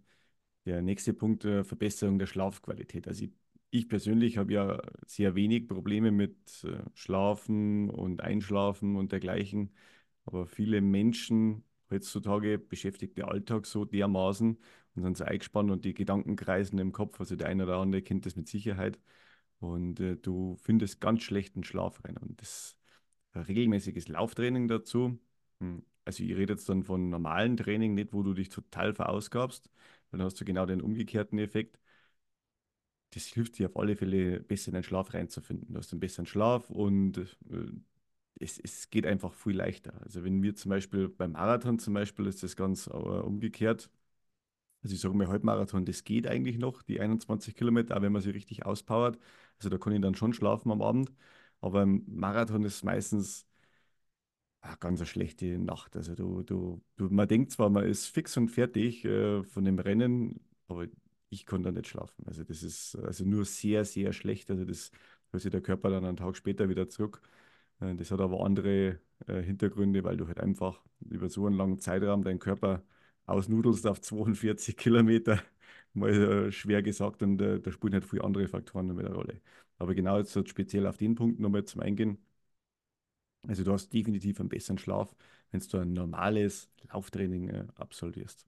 der 0.66 0.82
nächste 0.82 1.14
Punkt, 1.14 1.44
äh, 1.44 1.64
Verbesserung 1.64 2.18
der 2.18 2.26
Schlafqualität. 2.26 3.08
Also 3.08 3.24
ich, 3.26 3.32
ich 3.70 3.88
persönlich 3.88 4.38
habe 4.38 4.52
ja 4.54 4.82
sehr 5.06 5.34
wenig 5.34 5.68
Probleme 5.68 6.10
mit 6.12 6.64
äh, 6.64 6.82
Schlafen 6.94 7.90
und 7.90 8.20
Einschlafen 8.22 8.96
und 8.96 9.12
dergleichen. 9.12 9.72
Aber 10.24 10.46
viele 10.46 10.80
Menschen 10.80 11.64
heutzutage 11.90 12.58
beschäftigt 12.58 13.18
der 13.18 13.28
Alltag 13.28 13.66
so 13.66 13.84
dermaßen 13.84 14.58
und 14.94 15.02
sind 15.02 15.16
so 15.16 15.24
eingespannt 15.24 15.70
und 15.70 15.84
die 15.84 15.94
Gedanken 15.94 16.36
kreisen 16.36 16.78
im 16.78 16.92
Kopf. 16.92 17.18
Also 17.20 17.36
der 17.36 17.48
eine 17.48 17.64
oder 17.64 17.78
andere 17.78 18.02
kennt 18.02 18.26
das 18.26 18.36
mit 18.36 18.48
Sicherheit. 18.48 18.98
Und 19.60 20.00
äh, 20.00 20.16
du 20.16 20.56
findest 20.62 21.00
ganz 21.00 21.22
schlechten 21.22 21.64
Schlaf 21.64 22.02
rein. 22.04 22.16
Und 22.18 22.40
das 22.40 22.76
ein 23.32 23.42
regelmäßiges 23.42 24.08
Lauftraining 24.08 24.68
dazu. 24.68 25.18
Hm, 25.60 25.84
Also 26.04 26.24
ich 26.24 26.34
rede 26.36 26.54
jetzt 26.54 26.68
dann 26.68 26.82
von 26.84 27.10
normalen 27.10 27.56
Training, 27.56 27.94
nicht 27.94 28.12
wo 28.12 28.22
du 28.22 28.34
dich 28.34 28.48
total 28.48 28.94
verausgabst, 28.94 29.70
dann 30.10 30.22
hast 30.22 30.40
du 30.40 30.44
genau 30.44 30.66
den 30.66 30.80
umgekehrten 30.82 31.38
Effekt. 31.38 31.78
Das 33.10 33.24
hilft 33.26 33.58
dir 33.58 33.68
auf 33.68 33.76
alle 33.76 33.96
Fälle 33.96 34.40
besser 34.40 34.68
in 34.68 34.74
den 34.74 34.82
Schlaf 34.84 35.14
reinzufinden. 35.14 35.72
Du 35.72 35.78
hast 35.78 35.92
einen 35.92 36.00
besseren 36.00 36.26
Schlaf 36.26 36.70
und 36.70 37.18
äh, 37.18 37.26
es, 38.40 38.58
es 38.58 38.90
geht 38.90 39.06
einfach 39.06 39.34
viel 39.34 39.56
leichter. 39.56 39.94
Also 40.02 40.24
wenn 40.24 40.42
wir 40.42 40.56
zum 40.56 40.70
Beispiel 40.70 41.08
beim 41.08 41.32
Marathon 41.32 41.78
zum 41.78 41.94
Beispiel 41.94 42.26
ist 42.26 42.42
das 42.42 42.56
ganz 42.56 42.88
äh, 42.88 42.90
umgekehrt. 42.92 43.90
Also 44.82 44.94
ich 44.94 45.00
sage 45.00 45.14
mal, 45.16 45.28
Halbmarathon, 45.28 45.84
das 45.84 46.04
geht 46.04 46.26
eigentlich 46.26 46.58
noch, 46.58 46.82
die 46.82 47.00
21 47.00 47.54
Kilometer, 47.56 47.96
auch 47.96 48.02
wenn 48.02 48.12
man 48.12 48.22
sie 48.22 48.30
richtig 48.30 48.66
auspowert. 48.66 49.18
Also 49.58 49.68
da 49.70 49.78
kann 49.78 49.92
ich 49.94 50.00
dann 50.02 50.14
schon 50.14 50.32
schlafen 50.34 50.72
am 50.72 50.82
Abend. 50.82 51.12
Aber 51.60 51.82
im 51.82 52.04
Marathon 52.08 52.64
ist 52.64 52.84
meistens 52.84 53.46
Ah, 54.62 54.76
ganz 54.78 55.00
eine 55.00 55.06
schlechte 55.06 55.58
Nacht. 55.58 55.96
Also 55.96 56.14
du, 56.14 56.42
du, 56.42 56.82
du, 56.96 57.08
man 57.10 57.26
denkt 57.28 57.50
zwar, 57.52 57.70
man 57.70 57.84
ist 57.86 58.06
fix 58.08 58.36
und 58.36 58.48
fertig 58.50 59.04
äh, 59.06 59.42
von 59.42 59.64
dem 59.64 59.78
Rennen, 59.78 60.40
aber 60.68 60.86
ich 61.30 61.46
konnte 61.46 61.68
da 61.70 61.72
nicht 61.72 61.88
schlafen. 61.88 62.24
Also 62.26 62.44
das 62.44 62.62
ist 62.62 62.94
also 62.96 63.24
nur 63.24 63.44
sehr, 63.46 63.84
sehr 63.86 64.12
schlecht. 64.12 64.50
Also 64.50 64.64
das 64.66 64.90
holt 65.32 65.42
sich 65.42 65.50
der 65.50 65.62
Körper 65.62 65.88
dann 65.90 66.04
einen 66.04 66.16
Tag 66.18 66.36
später 66.36 66.68
wieder 66.68 66.88
zurück. 66.88 67.22
Äh, 67.80 67.94
das 67.94 68.10
hat 68.10 68.20
aber 68.20 68.44
andere 68.44 69.00
äh, 69.26 69.42
Hintergründe, 69.42 70.04
weil 70.04 70.16
du 70.16 70.26
halt 70.26 70.40
einfach 70.40 70.80
über 71.08 71.28
so 71.28 71.46
einen 71.46 71.56
langen 71.56 71.78
Zeitraum 71.78 72.22
deinen 72.24 72.38
Körper 72.38 72.82
ausnudelst 73.26 73.86
auf 73.86 74.00
42 74.00 74.76
Kilometer. 74.76 75.40
Mal 75.94 76.10
äh, 76.48 76.52
schwer 76.52 76.82
gesagt 76.82 77.22
und 77.22 77.38
da 77.38 77.70
spielen 77.72 77.94
halt 77.94 78.04
viele 78.04 78.22
andere 78.24 78.46
Faktoren 78.48 78.86
noch 78.86 78.94
mit 78.94 79.06
eine 79.06 79.14
Rolle. 79.14 79.40
Aber 79.78 79.94
genau 79.94 80.18
jetzt 80.18 80.48
speziell 80.48 80.86
auf 80.86 80.98
den 80.98 81.14
Punkt 81.16 81.40
nochmal 81.40 81.64
zum 81.64 81.80
Eingehen. 81.80 82.18
Also 83.46 83.64
du 83.64 83.72
hast 83.72 83.90
definitiv 83.92 84.40
einen 84.40 84.48
besseren 84.48 84.78
Schlaf, 84.78 85.14
wenn 85.50 85.60
du 85.60 85.78
ein 85.78 85.92
normales 85.92 86.70
Lauftraining 86.92 87.68
absolvierst. 87.76 88.46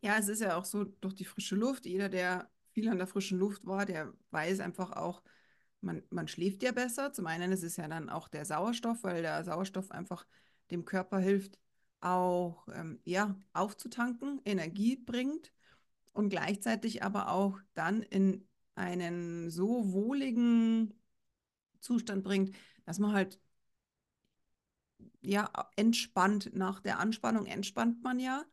Ja, 0.00 0.16
es 0.18 0.28
ist 0.28 0.40
ja 0.40 0.56
auch 0.56 0.64
so 0.64 0.84
durch 0.84 1.14
die 1.14 1.24
frische 1.24 1.56
Luft. 1.56 1.84
Jeder, 1.86 2.08
der 2.08 2.50
viel 2.72 2.88
an 2.88 2.98
der 2.98 3.06
frischen 3.06 3.38
Luft 3.38 3.66
war, 3.66 3.84
der 3.84 4.12
weiß 4.30 4.60
einfach 4.60 4.92
auch, 4.92 5.22
man, 5.80 6.02
man 6.10 6.28
schläft 6.28 6.62
ja 6.62 6.72
besser. 6.72 7.12
Zum 7.12 7.26
einen 7.26 7.52
ist 7.52 7.62
es 7.62 7.76
ja 7.76 7.88
dann 7.88 8.10
auch 8.10 8.28
der 8.28 8.44
Sauerstoff, 8.44 9.02
weil 9.04 9.22
der 9.22 9.44
Sauerstoff 9.44 9.90
einfach 9.90 10.26
dem 10.70 10.84
Körper 10.84 11.18
hilft, 11.18 11.58
auch 12.00 12.66
ähm, 12.74 13.00
ja, 13.04 13.36
aufzutanken, 13.52 14.40
Energie 14.44 14.96
bringt 14.96 15.52
und 16.12 16.30
gleichzeitig 16.30 17.02
aber 17.02 17.30
auch 17.30 17.58
dann 17.74 18.02
in 18.02 18.46
einen 18.74 19.50
so 19.50 19.92
wohligen 19.92 20.94
Zustand 21.80 22.24
bringt, 22.24 22.56
dass 22.86 22.98
man 22.98 23.12
halt 23.12 23.40
ja 25.20 25.50
entspannt 25.76 26.50
nach 26.54 26.80
der 26.80 26.98
Anspannung 26.98 27.46
entspannt 27.46 28.02
man 28.02 28.20
ja 28.20 28.44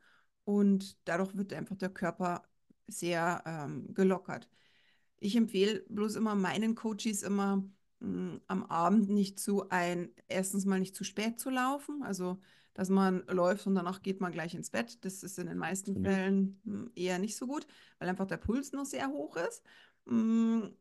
und 0.44 0.98
dadurch 1.08 1.36
wird 1.36 1.54
einfach 1.54 1.76
der 1.78 1.90
Körper 1.90 2.44
sehr 2.88 3.44
ähm, 3.46 3.94
gelockert. 3.94 4.50
Ich 5.20 5.36
empfehle 5.36 5.84
bloß 5.90 6.16
immer 6.16 6.36
meinen 6.36 6.76
Coaches 6.76 7.24
immer 7.24 7.58
mh, 8.00 8.08
hm, 8.08 8.42
am 8.48 8.64
Abend 8.64 9.10
nicht 9.10 9.40
zu 9.40 9.70
ein, 9.70 10.10
erstens 10.28 10.66
mal 10.66 10.80
nicht 10.80 10.96
zu 10.96 11.04
spät 11.04 11.40
zu 11.40 11.50
laufen, 11.50 12.04
also 12.04 12.40
dass 12.74 12.90
man 12.90 13.24
läuft 13.28 13.68
und 13.68 13.76
danach 13.76 14.02
geht 14.02 14.20
man 14.20 14.34
gleich 14.34 14.54
ins 14.54 14.70
Bett. 14.70 15.04
Das 15.06 15.24
ist 15.24 15.40
in 15.40 15.48
den 15.48 15.58
meisten 15.58 16.00
mhm. 16.00 16.04
Fällen 16.04 16.62
mh, 16.64 16.74
hm, 16.74 16.92
eher 16.96 17.20
nicht 17.20 17.38
so 17.38 17.48
gut, 17.48 17.66
weil 18.00 18.10
einfach 18.10 18.28
der 18.28 18.38
Puls 18.38 18.72
noch 18.74 18.86
sehr 18.86 19.08
hoch 19.10 19.38
ist. 19.38 19.64
Mh, 20.06 20.62
hm, 20.62 20.76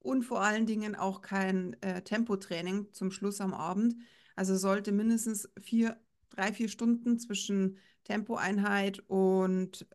und 0.00 0.22
vor 0.22 0.40
allen 0.40 0.66
Dingen 0.66 0.94
auch 0.96 1.20
kein 1.20 1.76
äh, 1.82 2.02
Tempotraining 2.02 2.92
zum 2.92 3.10
Schluss 3.10 3.40
am 3.40 3.52
Abend. 3.52 3.96
Also 4.34 4.56
sollte 4.56 4.92
mindestens 4.92 5.48
vier, 5.60 6.00
drei, 6.30 6.52
vier 6.52 6.68
Stunden 6.68 7.18
zwischen 7.18 7.76
Tempoeinheit 8.04 9.00
und 9.08 9.86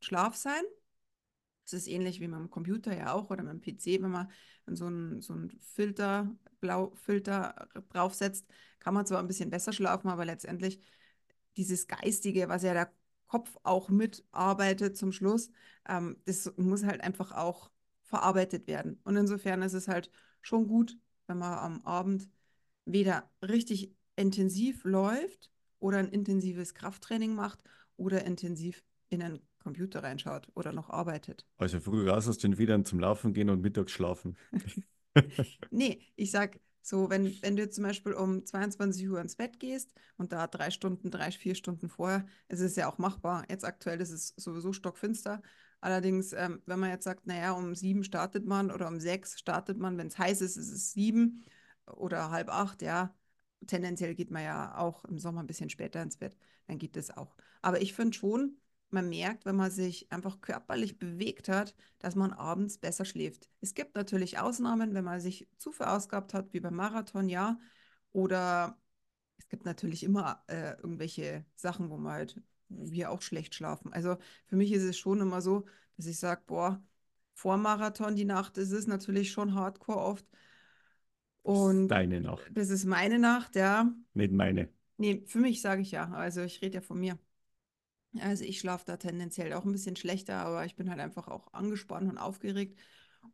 Schlaf 0.00 0.36
sein. 0.36 0.62
Das 1.70 1.82
ist 1.82 1.88
ähnlich 1.88 2.20
wie 2.20 2.28
mit 2.28 2.38
dem 2.38 2.50
Computer 2.50 2.96
ja 2.96 3.12
auch 3.12 3.30
oder 3.30 3.42
mit 3.42 3.52
dem 3.52 3.60
PC, 3.60 4.02
wenn 4.02 4.10
man 4.10 4.30
so 4.66 4.86
einen 4.86 5.20
so 5.20 5.34
Filter, 5.60 6.34
Blaufilter 6.60 7.68
draufsetzt, 7.90 8.46
kann 8.78 8.94
man 8.94 9.06
zwar 9.06 9.20
ein 9.20 9.26
bisschen 9.26 9.50
besser 9.50 9.72
schlafen, 9.72 10.08
aber 10.08 10.24
letztendlich 10.24 10.80
dieses 11.56 11.86
Geistige, 11.86 12.48
was 12.48 12.62
ja 12.62 12.72
der 12.72 12.92
Kopf 13.26 13.56
auch 13.62 13.88
mitarbeitet 13.90 14.96
zum 14.96 15.12
Schluss, 15.12 15.50
ähm, 15.88 16.16
das 16.24 16.52
muss 16.56 16.84
halt 16.84 17.00
einfach 17.00 17.32
auch 17.32 17.70
verarbeitet 18.02 18.66
werden. 18.66 19.00
Und 19.04 19.16
insofern 19.16 19.62
ist 19.62 19.74
es 19.74 19.88
halt 19.88 20.10
schon 20.42 20.66
gut, 20.66 20.98
wenn 21.26 21.38
man 21.38 21.58
am 21.58 21.80
Abend 21.82 22.28
weder 22.84 23.30
richtig 23.42 23.94
intensiv 24.16 24.84
läuft 24.84 25.50
oder 25.78 25.98
ein 25.98 26.08
intensives 26.08 26.74
Krafttraining 26.74 27.34
macht 27.34 27.62
oder 27.96 28.24
intensiv 28.24 28.82
in 29.10 29.22
einen 29.22 29.40
Computer 29.60 30.02
reinschaut 30.02 30.48
oder 30.54 30.72
noch 30.72 30.90
arbeitet. 30.90 31.46
Also 31.58 31.80
früh 31.80 32.08
raus 32.08 32.28
aus 32.28 32.38
den 32.38 32.56
Federn 32.56 32.84
zum 32.84 33.00
Laufen 33.00 33.32
gehen 33.32 33.50
und 33.50 33.60
mittags 33.60 33.92
schlafen. 33.92 34.36
nee, 35.70 36.00
ich 36.16 36.30
sag 36.30 36.58
so, 36.82 37.10
wenn, 37.10 37.40
wenn 37.42 37.56
du 37.56 37.68
zum 37.68 37.84
Beispiel 37.84 38.14
um 38.14 38.44
22 38.44 39.08
Uhr 39.08 39.20
ins 39.20 39.36
Bett 39.36 39.60
gehst 39.60 39.92
und 40.16 40.32
da 40.32 40.46
drei 40.46 40.70
Stunden, 40.70 41.10
drei, 41.10 41.30
vier 41.30 41.54
Stunden 41.54 41.88
vorher, 41.88 42.26
es 42.48 42.60
ist 42.60 42.76
ja 42.76 42.88
auch 42.88 42.98
machbar. 42.98 43.44
Jetzt 43.50 43.64
aktuell 43.64 44.00
ist 44.00 44.10
es 44.10 44.34
sowieso 44.36 44.72
stockfinster. 44.72 45.42
Allerdings, 45.80 46.32
ähm, 46.32 46.62
wenn 46.66 46.78
man 46.78 46.90
jetzt 46.90 47.04
sagt, 47.04 47.26
naja, 47.26 47.52
um 47.52 47.74
sieben 47.74 48.04
startet 48.04 48.46
man 48.46 48.70
oder 48.70 48.88
um 48.88 49.00
sechs 49.00 49.38
startet 49.38 49.78
man, 49.78 49.98
wenn 49.98 50.08
es 50.08 50.18
heiß 50.18 50.40
ist, 50.40 50.56
ist 50.56 50.70
es 50.70 50.92
sieben 50.92 51.44
oder 51.86 52.30
halb 52.30 52.48
acht, 52.48 52.82
ja. 52.82 53.14
Tendenziell 53.66 54.14
geht 54.14 54.30
man 54.30 54.42
ja 54.42 54.76
auch 54.78 55.04
im 55.04 55.18
Sommer 55.18 55.40
ein 55.40 55.46
bisschen 55.46 55.70
später 55.70 56.02
ins 56.02 56.16
Bett, 56.16 56.34
dann 56.66 56.78
geht 56.78 56.96
das 56.96 57.10
auch. 57.10 57.36
Aber 57.62 57.82
ich 57.82 57.92
finde 57.94 58.16
schon, 58.16 58.56
man 58.92 59.08
merkt, 59.08 59.44
wenn 59.44 59.56
man 59.56 59.70
sich 59.70 60.10
einfach 60.12 60.40
körperlich 60.40 60.98
bewegt 60.98 61.48
hat, 61.48 61.74
dass 61.98 62.14
man 62.14 62.32
abends 62.32 62.78
besser 62.78 63.04
schläft. 63.04 63.48
Es 63.60 63.74
gibt 63.74 63.94
natürlich 63.94 64.38
Ausnahmen, 64.38 64.94
wenn 64.94 65.04
man 65.04 65.20
sich 65.20 65.48
zu 65.58 65.72
verausgabt 65.72 66.34
hat, 66.34 66.52
wie 66.52 66.60
beim 66.60 66.74
Marathon, 66.76 67.28
ja. 67.28 67.58
Oder 68.12 68.78
es 69.38 69.48
gibt 69.48 69.64
natürlich 69.64 70.02
immer 70.02 70.42
äh, 70.48 70.72
irgendwelche 70.78 71.44
Sachen, 71.56 71.90
wo 71.90 71.96
man 71.96 72.12
halt, 72.12 72.40
wir 72.68 73.10
auch 73.10 73.22
schlecht 73.22 73.54
schlafen. 73.54 73.92
Also 73.92 74.16
für 74.46 74.56
mich 74.56 74.72
ist 74.72 74.82
es 74.82 74.98
schon 74.98 75.20
immer 75.20 75.40
so, 75.40 75.66
dass 75.96 76.06
ich 76.06 76.18
sage, 76.18 76.42
boah, 76.46 76.82
vor 77.34 77.56
Marathon 77.56 78.16
die 78.16 78.24
Nacht 78.24 78.58
ist 78.58 78.72
es 78.72 78.86
natürlich 78.86 79.32
schon 79.32 79.54
hardcore 79.54 79.98
oft. 79.98 80.26
Und 81.42 81.88
Deine 81.88 82.20
Nacht. 82.20 82.50
Das 82.52 82.70
ist 82.70 82.84
meine 82.84 83.18
Nacht, 83.18 83.56
ja. 83.56 83.90
Nicht 84.14 84.32
meine. 84.32 84.68
Nee, 84.98 85.22
für 85.26 85.38
mich 85.38 85.62
sage 85.62 85.80
ich 85.82 85.90
ja. 85.90 86.10
Also 86.10 86.42
ich 86.42 86.60
rede 86.60 86.76
ja 86.76 86.80
von 86.82 87.00
mir. 87.00 87.18
Also 88.18 88.44
ich 88.44 88.58
schlafe 88.58 88.84
da 88.86 88.96
tendenziell 88.96 89.52
auch 89.52 89.64
ein 89.64 89.72
bisschen 89.72 89.96
schlechter, 89.96 90.38
aber 90.38 90.64
ich 90.64 90.76
bin 90.76 90.90
halt 90.90 91.00
einfach 91.00 91.28
auch 91.28 91.52
angespannt 91.52 92.10
und 92.10 92.18
aufgeregt. 92.18 92.78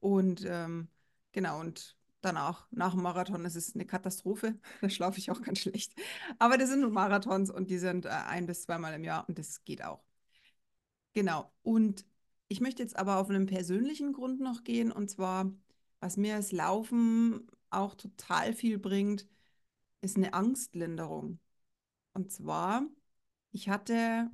Und 0.00 0.44
ähm, 0.46 0.88
genau, 1.32 1.60
und 1.60 1.96
danach, 2.20 2.68
nach 2.70 2.92
dem 2.92 3.02
Marathon, 3.02 3.44
ist 3.44 3.56
es 3.56 3.74
eine 3.74 3.86
Katastrophe. 3.86 4.58
Da 4.82 4.90
schlafe 4.90 5.18
ich 5.18 5.30
auch 5.30 5.40
ganz 5.42 5.60
schlecht. 5.60 5.94
Aber 6.38 6.58
das 6.58 6.68
sind 6.70 6.80
nur 6.80 6.90
Marathons 6.90 7.50
und 7.50 7.70
die 7.70 7.78
sind 7.78 8.04
äh, 8.06 8.10
ein 8.10 8.46
bis 8.46 8.62
zweimal 8.62 8.94
im 8.94 9.04
Jahr 9.04 9.28
und 9.28 9.38
das 9.38 9.64
geht 9.64 9.82
auch. 9.84 10.04
Genau. 11.14 11.50
Und 11.62 12.04
ich 12.48 12.60
möchte 12.60 12.82
jetzt 12.82 12.96
aber 12.96 13.16
auf 13.18 13.30
einen 13.30 13.46
persönlichen 13.46 14.12
Grund 14.12 14.40
noch 14.40 14.64
gehen 14.64 14.92
und 14.92 15.10
zwar, 15.10 15.50
was 16.00 16.16
mir 16.16 16.36
das 16.36 16.52
Laufen 16.52 17.46
auch 17.70 17.94
total 17.94 18.52
viel 18.52 18.78
bringt, 18.78 19.26
ist 20.02 20.16
eine 20.16 20.34
Angstlinderung. 20.34 21.40
Und 22.14 22.32
zwar, 22.32 22.82
ich 23.52 23.68
hatte 23.68 24.30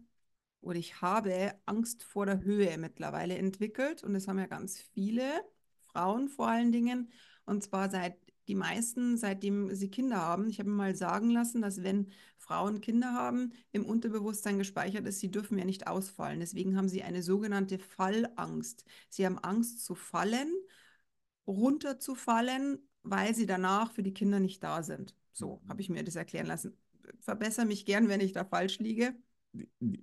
oder 0.62 0.78
ich 0.78 1.02
habe 1.02 1.54
Angst 1.66 2.02
vor 2.04 2.26
der 2.26 2.42
Höhe 2.42 2.78
mittlerweile 2.78 3.37
entwickelt 3.37 4.02
und 4.02 4.14
das 4.14 4.28
haben 4.28 4.38
ja 4.38 4.47
ganz 4.47 4.81
viele 4.81 5.25
Frauen 5.92 6.28
vor 6.28 6.49
allen 6.49 6.73
Dingen 6.73 7.11
und 7.45 7.62
zwar 7.62 7.90
seit 7.90 8.16
die 8.49 8.54
meisten, 8.54 9.16
seitdem 9.16 9.75
sie 9.75 9.90
Kinder 9.90 10.16
haben. 10.16 10.49
Ich 10.49 10.59
habe 10.59 10.69
mir 10.69 10.76
mal 10.76 10.97
sagen 10.97 11.31
lassen, 11.31 11.62
dass 11.62 11.83
wenn 11.83 12.11
Frauen 12.38 12.81
Kinder 12.81 13.12
haben, 13.12 13.52
im 13.71 13.85
Unterbewusstsein 13.85 14.59
gespeichert 14.59 15.07
ist, 15.07 15.21
sie 15.21 15.31
dürfen 15.31 15.59
ja 15.59 15.64
nicht 15.64 15.87
ausfallen. 15.87 16.40
Deswegen 16.40 16.76
haben 16.76 16.88
sie 16.88 17.02
eine 17.02 17.23
sogenannte 17.23 17.78
Fallangst. 17.78 18.85
Sie 19.09 19.25
haben 19.26 19.38
Angst 19.38 19.85
zu 19.85 19.95
fallen, 19.95 20.52
runterzufallen, 21.47 22.78
weil 23.02 23.35
sie 23.35 23.47
danach 23.47 23.92
für 23.92 24.02
die 24.02 24.14
Kinder 24.14 24.40
nicht 24.40 24.62
da 24.62 24.83
sind. 24.83 25.14
So 25.33 25.62
habe 25.69 25.81
ich 25.81 25.88
mir 25.88 26.04
das 26.04 26.16
erklären 26.16 26.47
lassen. 26.47 26.76
Verbessere 27.21 27.66
mich 27.66 27.85
gern, 27.85 28.09
wenn 28.09 28.21
ich 28.21 28.33
da 28.33 28.45
falsch 28.45 28.78
liege. 28.78 29.14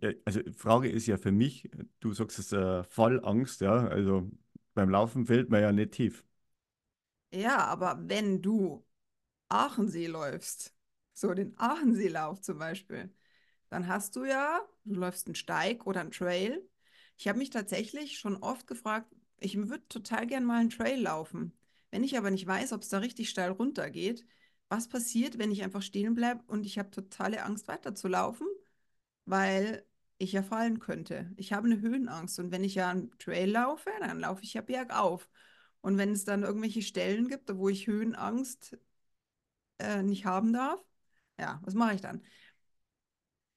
Äh, 0.01 0.15
also 0.25 0.41
Frage 0.55 0.89
ist 0.89 1.07
ja 1.07 1.17
für 1.17 1.31
mich, 1.31 1.69
du 1.99 2.13
sagst 2.13 2.39
es 2.39 2.51
äh, 2.53 2.83
Fallangst, 2.83 3.61
ja, 3.61 3.87
also 3.87 4.29
beim 4.73 4.89
Laufen 4.89 5.25
fällt 5.25 5.49
man 5.49 5.61
ja 5.61 5.71
nicht 5.71 5.91
tief. 5.91 6.25
Ja, 7.31 7.65
aber 7.67 7.97
wenn 8.09 8.41
du 8.41 8.85
Aachensee 9.49 10.07
läufst, 10.07 10.75
so 11.13 11.33
den 11.33 11.57
Aachenseelauf 11.59 12.41
zum 12.41 12.59
Beispiel, 12.59 13.13
dann 13.69 13.87
hast 13.87 14.15
du 14.15 14.25
ja, 14.25 14.61
du 14.85 14.95
läufst 14.95 15.27
einen 15.27 15.35
Steig 15.35 15.87
oder 15.87 16.01
einen 16.01 16.11
Trail. 16.11 16.67
Ich 17.17 17.27
habe 17.27 17.39
mich 17.39 17.51
tatsächlich 17.51 18.19
schon 18.19 18.37
oft 18.37 18.67
gefragt, 18.67 19.13
ich 19.39 19.57
würde 19.57 19.87
total 19.89 20.27
gern 20.27 20.45
mal 20.45 20.59
einen 20.61 20.69
Trail 20.71 21.01
laufen. 21.01 21.53
Wenn 21.91 22.03
ich 22.03 22.17
aber 22.17 22.31
nicht 22.31 22.47
weiß, 22.47 22.73
ob 22.73 22.81
es 22.83 22.89
da 22.89 22.99
richtig 22.99 23.29
steil 23.29 23.51
runtergeht, 23.51 24.25
was 24.69 24.89
passiert, 24.89 25.37
wenn 25.39 25.51
ich 25.51 25.63
einfach 25.63 25.81
stehen 25.83 26.15
bleibe 26.15 26.43
und 26.47 26.65
ich 26.65 26.79
habe 26.79 26.91
totale 26.91 27.43
Angst 27.45 27.67
weiterzulaufen? 27.67 28.47
Weil 29.29 29.85
ich 30.17 30.33
ja 30.33 30.43
fallen 30.43 30.79
könnte. 30.79 31.31
Ich 31.37 31.53
habe 31.53 31.67
eine 31.67 31.81
Höhenangst 31.81 32.39
und 32.39 32.51
wenn 32.51 32.63
ich 32.63 32.75
ja 32.75 32.89
einen 32.89 33.11
Trail 33.19 33.51
laufe, 33.51 33.89
dann 34.01 34.19
laufe 34.19 34.43
ich 34.43 34.53
ja 34.53 34.61
bergauf. 34.61 35.29
Und 35.81 35.97
wenn 35.97 36.11
es 36.11 36.25
dann 36.25 36.43
irgendwelche 36.43 36.81
Stellen 36.81 37.29
gibt, 37.29 37.55
wo 37.57 37.69
ich 37.69 37.87
Höhenangst 37.87 38.77
äh, 39.79 40.03
nicht 40.03 40.25
haben 40.25 40.53
darf, 40.53 40.79
ja, 41.39 41.59
was 41.63 41.73
mache 41.73 41.95
ich 41.95 42.01
dann? 42.01 42.21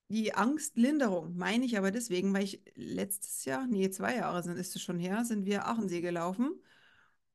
Die 0.08 0.34
Angstlinderung 0.34 1.36
meine 1.36 1.64
ich 1.64 1.78
aber 1.78 1.90
deswegen, 1.90 2.34
weil 2.34 2.44
ich 2.44 2.60
letztes 2.74 3.44
Jahr, 3.46 3.66
nee, 3.66 3.88
zwei 3.90 4.16
Jahre 4.16 4.42
sind, 4.42 4.58
ist 4.58 4.76
es 4.76 4.82
schon 4.82 4.98
her, 4.98 5.24
sind 5.24 5.46
wir 5.46 5.66
Achensee 5.66 6.00
gelaufen. 6.02 6.52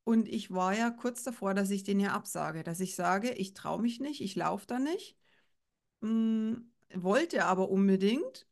Und 0.06 0.27
ich 0.29 0.51
war 0.51 0.75
ja 0.77 0.91
kurz 0.91 1.24
davor, 1.24 1.53
dass 1.56 1.72
ich 1.72 1.84
den 1.84 2.00
ja 2.00 2.13
absage, 2.13 2.63
dass 2.63 2.79
ich 2.82 2.96
sage, 2.96 3.32
ich 3.34 3.53
traue 3.53 3.82
mich 3.82 4.00
nicht, 4.00 4.22
ich 4.22 4.36
laufe 4.36 4.67
da 4.67 4.79
nicht. 4.79 5.17
Hm, 6.01 6.72
wollte 6.94 7.46
aber 7.46 7.70
unbedingt, 7.70 8.48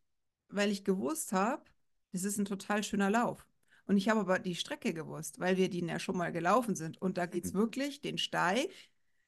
weil 0.50 0.72
ich 0.72 0.84
gewusst 0.84 1.32
habe, 1.32 1.64
das 2.12 2.24
ist 2.24 2.38
ein 2.38 2.46
total 2.46 2.84
schöner 2.84 3.10
Lauf. 3.10 3.48
Und 3.88 3.98
ich 3.98 4.10
habe 4.10 4.22
aber 4.22 4.40
die 4.40 4.56
Strecke 4.56 4.94
gewusst, 4.94 5.40
weil 5.40 5.58
wir 5.58 5.70
die 5.70 5.86
ja 5.86 6.00
schon 6.00 6.18
mal 6.18 6.32
gelaufen 6.32 6.76
sind. 6.76 7.02
Und 7.02 7.18
da 7.18 7.26
geht 7.26 7.46
es 7.46 7.54
mhm. 7.54 7.60
wirklich 7.60 8.02
den 8.02 8.18
Steig 8.18 8.70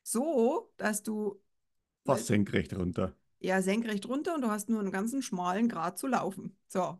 so, 0.04 0.72
dass 0.78 1.04
du. 1.04 1.42
Fast 2.06 2.28
senkrecht 2.28 2.74
runter. 2.74 3.14
Ja, 3.40 3.62
senkrecht 3.62 4.08
runter 4.08 4.34
und 4.36 4.42
du 4.42 4.50
hast 4.50 4.70
nur 4.70 4.80
einen 4.80 4.92
ganzen 4.92 5.22
schmalen 5.22 5.70
Grad 5.70 6.00
zu 6.00 6.08
laufen. 6.08 6.58
So. 6.68 6.98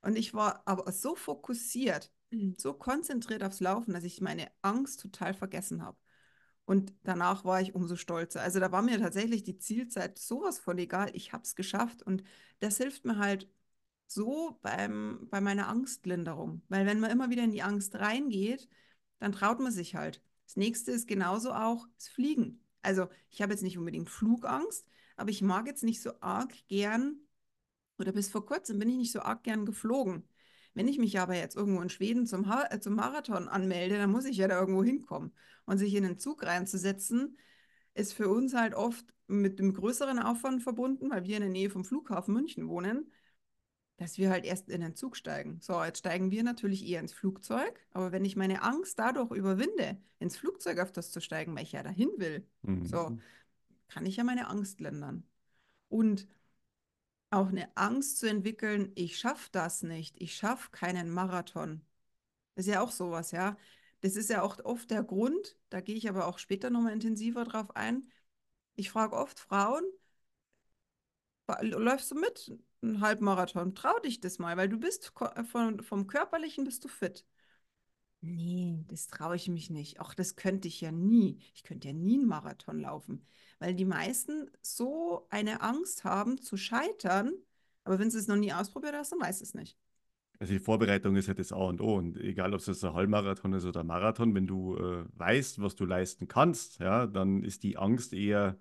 Und 0.00 0.16
ich 0.16 0.32
war 0.32 0.62
aber 0.66 0.90
so 0.92 1.16
fokussiert, 1.16 2.12
so 2.56 2.72
konzentriert 2.72 3.42
aufs 3.42 3.60
Laufen, 3.60 3.92
dass 3.92 4.04
ich 4.04 4.20
meine 4.20 4.50
Angst 4.62 5.00
total 5.00 5.34
vergessen 5.34 5.82
habe. 5.82 5.98
Und 6.66 6.94
danach 7.02 7.44
war 7.44 7.60
ich 7.60 7.74
umso 7.74 7.96
stolzer. 7.96 8.40
Also 8.42 8.58
da 8.60 8.72
war 8.72 8.82
mir 8.82 8.98
tatsächlich 8.98 9.42
die 9.44 9.58
Zielzeit 9.58 10.18
sowas 10.18 10.58
von 10.58 10.78
egal. 10.78 11.10
Ich 11.14 11.32
habe 11.32 11.42
es 11.44 11.54
geschafft 11.56 12.02
und 12.02 12.22
das 12.60 12.78
hilft 12.78 13.04
mir 13.04 13.18
halt 13.18 13.48
so 14.06 14.58
beim, 14.62 15.28
bei 15.30 15.40
meiner 15.40 15.68
Angstlinderung. 15.68 16.62
Weil 16.68 16.86
wenn 16.86 17.00
man 17.00 17.10
immer 17.10 17.30
wieder 17.30 17.44
in 17.44 17.52
die 17.52 17.62
Angst 17.62 17.96
reingeht, 17.96 18.68
dann 19.18 19.32
traut 19.32 19.60
man 19.60 19.72
sich 19.72 19.94
halt. 19.94 20.22
Das 20.46 20.56
nächste 20.56 20.92
ist 20.92 21.06
genauso 21.08 21.52
auch 21.52 21.86
das 21.98 22.08
Fliegen. 22.08 22.62
Also 22.82 23.08
ich 23.30 23.42
habe 23.42 23.52
jetzt 23.52 23.62
nicht 23.62 23.78
unbedingt 23.78 24.10
Flugangst, 24.10 24.86
aber 25.16 25.30
ich 25.30 25.42
mag 25.42 25.66
jetzt 25.66 25.84
nicht 25.84 26.02
so 26.02 26.12
arg 26.20 26.52
gern, 26.68 27.18
oder 27.98 28.12
bis 28.12 28.28
vor 28.30 28.44
kurzem 28.46 28.78
bin 28.78 28.88
ich 28.88 28.96
nicht 28.96 29.12
so 29.12 29.20
arg 29.20 29.44
gern 29.44 29.66
geflogen. 29.66 30.28
Wenn 30.74 30.88
ich 30.88 30.98
mich 30.98 31.18
aber 31.18 31.34
jetzt 31.36 31.56
irgendwo 31.56 31.80
in 31.80 31.88
Schweden 31.88 32.26
zum, 32.26 32.48
ha 32.48 32.66
äh, 32.70 32.80
zum 32.80 32.94
Marathon 32.94 33.48
anmelde, 33.48 33.96
dann 33.96 34.10
muss 34.10 34.24
ich 34.24 34.36
ja 34.36 34.48
da 34.48 34.58
irgendwo 34.58 34.84
hinkommen. 34.84 35.32
Und 35.66 35.78
sich 35.78 35.94
in 35.94 36.02
den 36.02 36.18
Zug 36.18 36.44
reinzusetzen, 36.44 37.38
ist 37.94 38.12
für 38.12 38.28
uns 38.28 38.54
halt 38.54 38.74
oft 38.74 39.06
mit 39.26 39.58
einem 39.58 39.72
größeren 39.72 40.18
Aufwand 40.18 40.62
verbunden, 40.62 41.10
weil 41.10 41.24
wir 41.24 41.36
in 41.36 41.42
der 41.42 41.50
Nähe 41.50 41.70
vom 41.70 41.84
Flughafen 41.84 42.34
München 42.34 42.68
wohnen, 42.68 43.10
dass 43.96 44.18
wir 44.18 44.30
halt 44.30 44.44
erst 44.44 44.68
in 44.68 44.80
den 44.80 44.96
Zug 44.96 45.16
steigen. 45.16 45.60
So, 45.60 45.82
jetzt 45.82 46.00
steigen 46.00 46.30
wir 46.30 46.42
natürlich 46.42 46.86
eher 46.86 47.00
ins 47.00 47.12
Flugzeug, 47.12 47.86
aber 47.92 48.12
wenn 48.12 48.24
ich 48.24 48.36
meine 48.36 48.62
Angst 48.62 48.98
dadurch 48.98 49.30
überwinde, 49.30 49.96
ins 50.18 50.36
Flugzeug 50.36 50.80
auf 50.80 50.92
das 50.92 51.12
zu 51.12 51.20
steigen, 51.20 51.54
weil 51.54 51.62
ich 51.62 51.72
ja 51.72 51.82
dahin 51.82 52.10
will, 52.16 52.46
mhm. 52.62 52.84
so, 52.84 53.16
kann 53.88 54.04
ich 54.04 54.16
ja 54.16 54.24
meine 54.24 54.48
Angst 54.48 54.80
lindern. 54.80 55.24
Und 55.88 56.26
auch 57.34 57.48
eine 57.48 57.76
Angst 57.76 58.18
zu 58.18 58.28
entwickeln, 58.28 58.92
ich 58.94 59.18
schaffe 59.18 59.48
das 59.52 59.82
nicht, 59.82 60.20
ich 60.20 60.34
schaffe 60.36 60.70
keinen 60.70 61.10
Marathon. 61.10 61.82
Das 62.54 62.66
ist 62.66 62.72
ja 62.74 62.82
auch 62.82 62.92
sowas, 62.92 63.32
ja. 63.32 63.56
Das 64.02 64.16
ist 64.16 64.30
ja 64.30 64.42
auch 64.42 64.58
oft 64.64 64.90
der 64.90 65.02
Grund, 65.04 65.56
da 65.70 65.80
gehe 65.80 65.96
ich 65.96 66.08
aber 66.08 66.26
auch 66.28 66.38
später 66.38 66.70
nochmal 66.70 66.92
intensiver 66.94 67.44
drauf 67.44 67.74
ein. 67.76 68.06
Ich 68.76 68.90
frage 68.90 69.16
oft 69.16 69.40
Frauen, 69.40 69.84
läufst 71.62 72.10
du 72.10 72.14
mit? 72.16 72.52
Ein 72.82 73.00
Halbmarathon, 73.00 73.74
trau 73.74 73.98
dich 74.00 74.20
das 74.20 74.38
mal, 74.38 74.56
weil 74.56 74.68
du 74.68 74.78
bist 74.78 75.12
von, 75.50 75.82
vom 75.82 76.06
Körperlichen 76.06 76.64
bist 76.64 76.84
du 76.84 76.88
fit. 76.88 77.24
Nee, 78.26 78.84
das 78.88 79.06
traue 79.08 79.36
ich 79.36 79.48
mich 79.48 79.68
nicht. 79.68 80.00
Auch 80.00 80.14
das 80.14 80.34
könnte 80.34 80.66
ich 80.66 80.80
ja 80.80 80.90
nie. 80.90 81.38
Ich 81.54 81.62
könnte 81.62 81.88
ja 81.88 81.94
nie 81.94 82.14
einen 82.14 82.26
Marathon 82.26 82.80
laufen, 82.80 83.26
weil 83.58 83.74
die 83.74 83.84
meisten 83.84 84.50
so 84.62 85.26
eine 85.28 85.60
Angst 85.60 86.04
haben 86.04 86.38
zu 86.40 86.56
scheitern. 86.56 87.34
Aber 87.84 87.98
wenn 87.98 88.10
sie 88.10 88.18
es 88.18 88.26
noch 88.26 88.36
nie 88.36 88.52
ausprobiert 88.52 88.94
hast, 88.94 89.12
dann 89.12 89.20
weiß 89.20 89.42
es 89.42 89.52
nicht. 89.52 89.76
Also 90.38 90.54
die 90.54 90.58
Vorbereitung 90.58 91.16
ist 91.16 91.28
ja 91.28 91.34
das 91.34 91.52
A 91.52 91.56
und 91.56 91.82
O. 91.82 91.96
Und 91.96 92.16
egal, 92.16 92.54
ob 92.54 92.60
es 92.60 92.66
jetzt 92.66 92.82
ein 92.84 92.94
Halbmarathon 92.94 93.52
ist 93.52 93.66
oder 93.66 93.80
ein 93.80 93.86
Marathon, 93.86 94.34
wenn 94.34 94.46
du 94.46 94.76
äh, 94.78 95.04
weißt, 95.18 95.60
was 95.60 95.76
du 95.76 95.84
leisten 95.84 96.26
kannst, 96.26 96.78
ja, 96.80 97.06
dann 97.06 97.42
ist 97.44 97.62
die 97.62 97.76
Angst 97.76 98.14
eher 98.14 98.58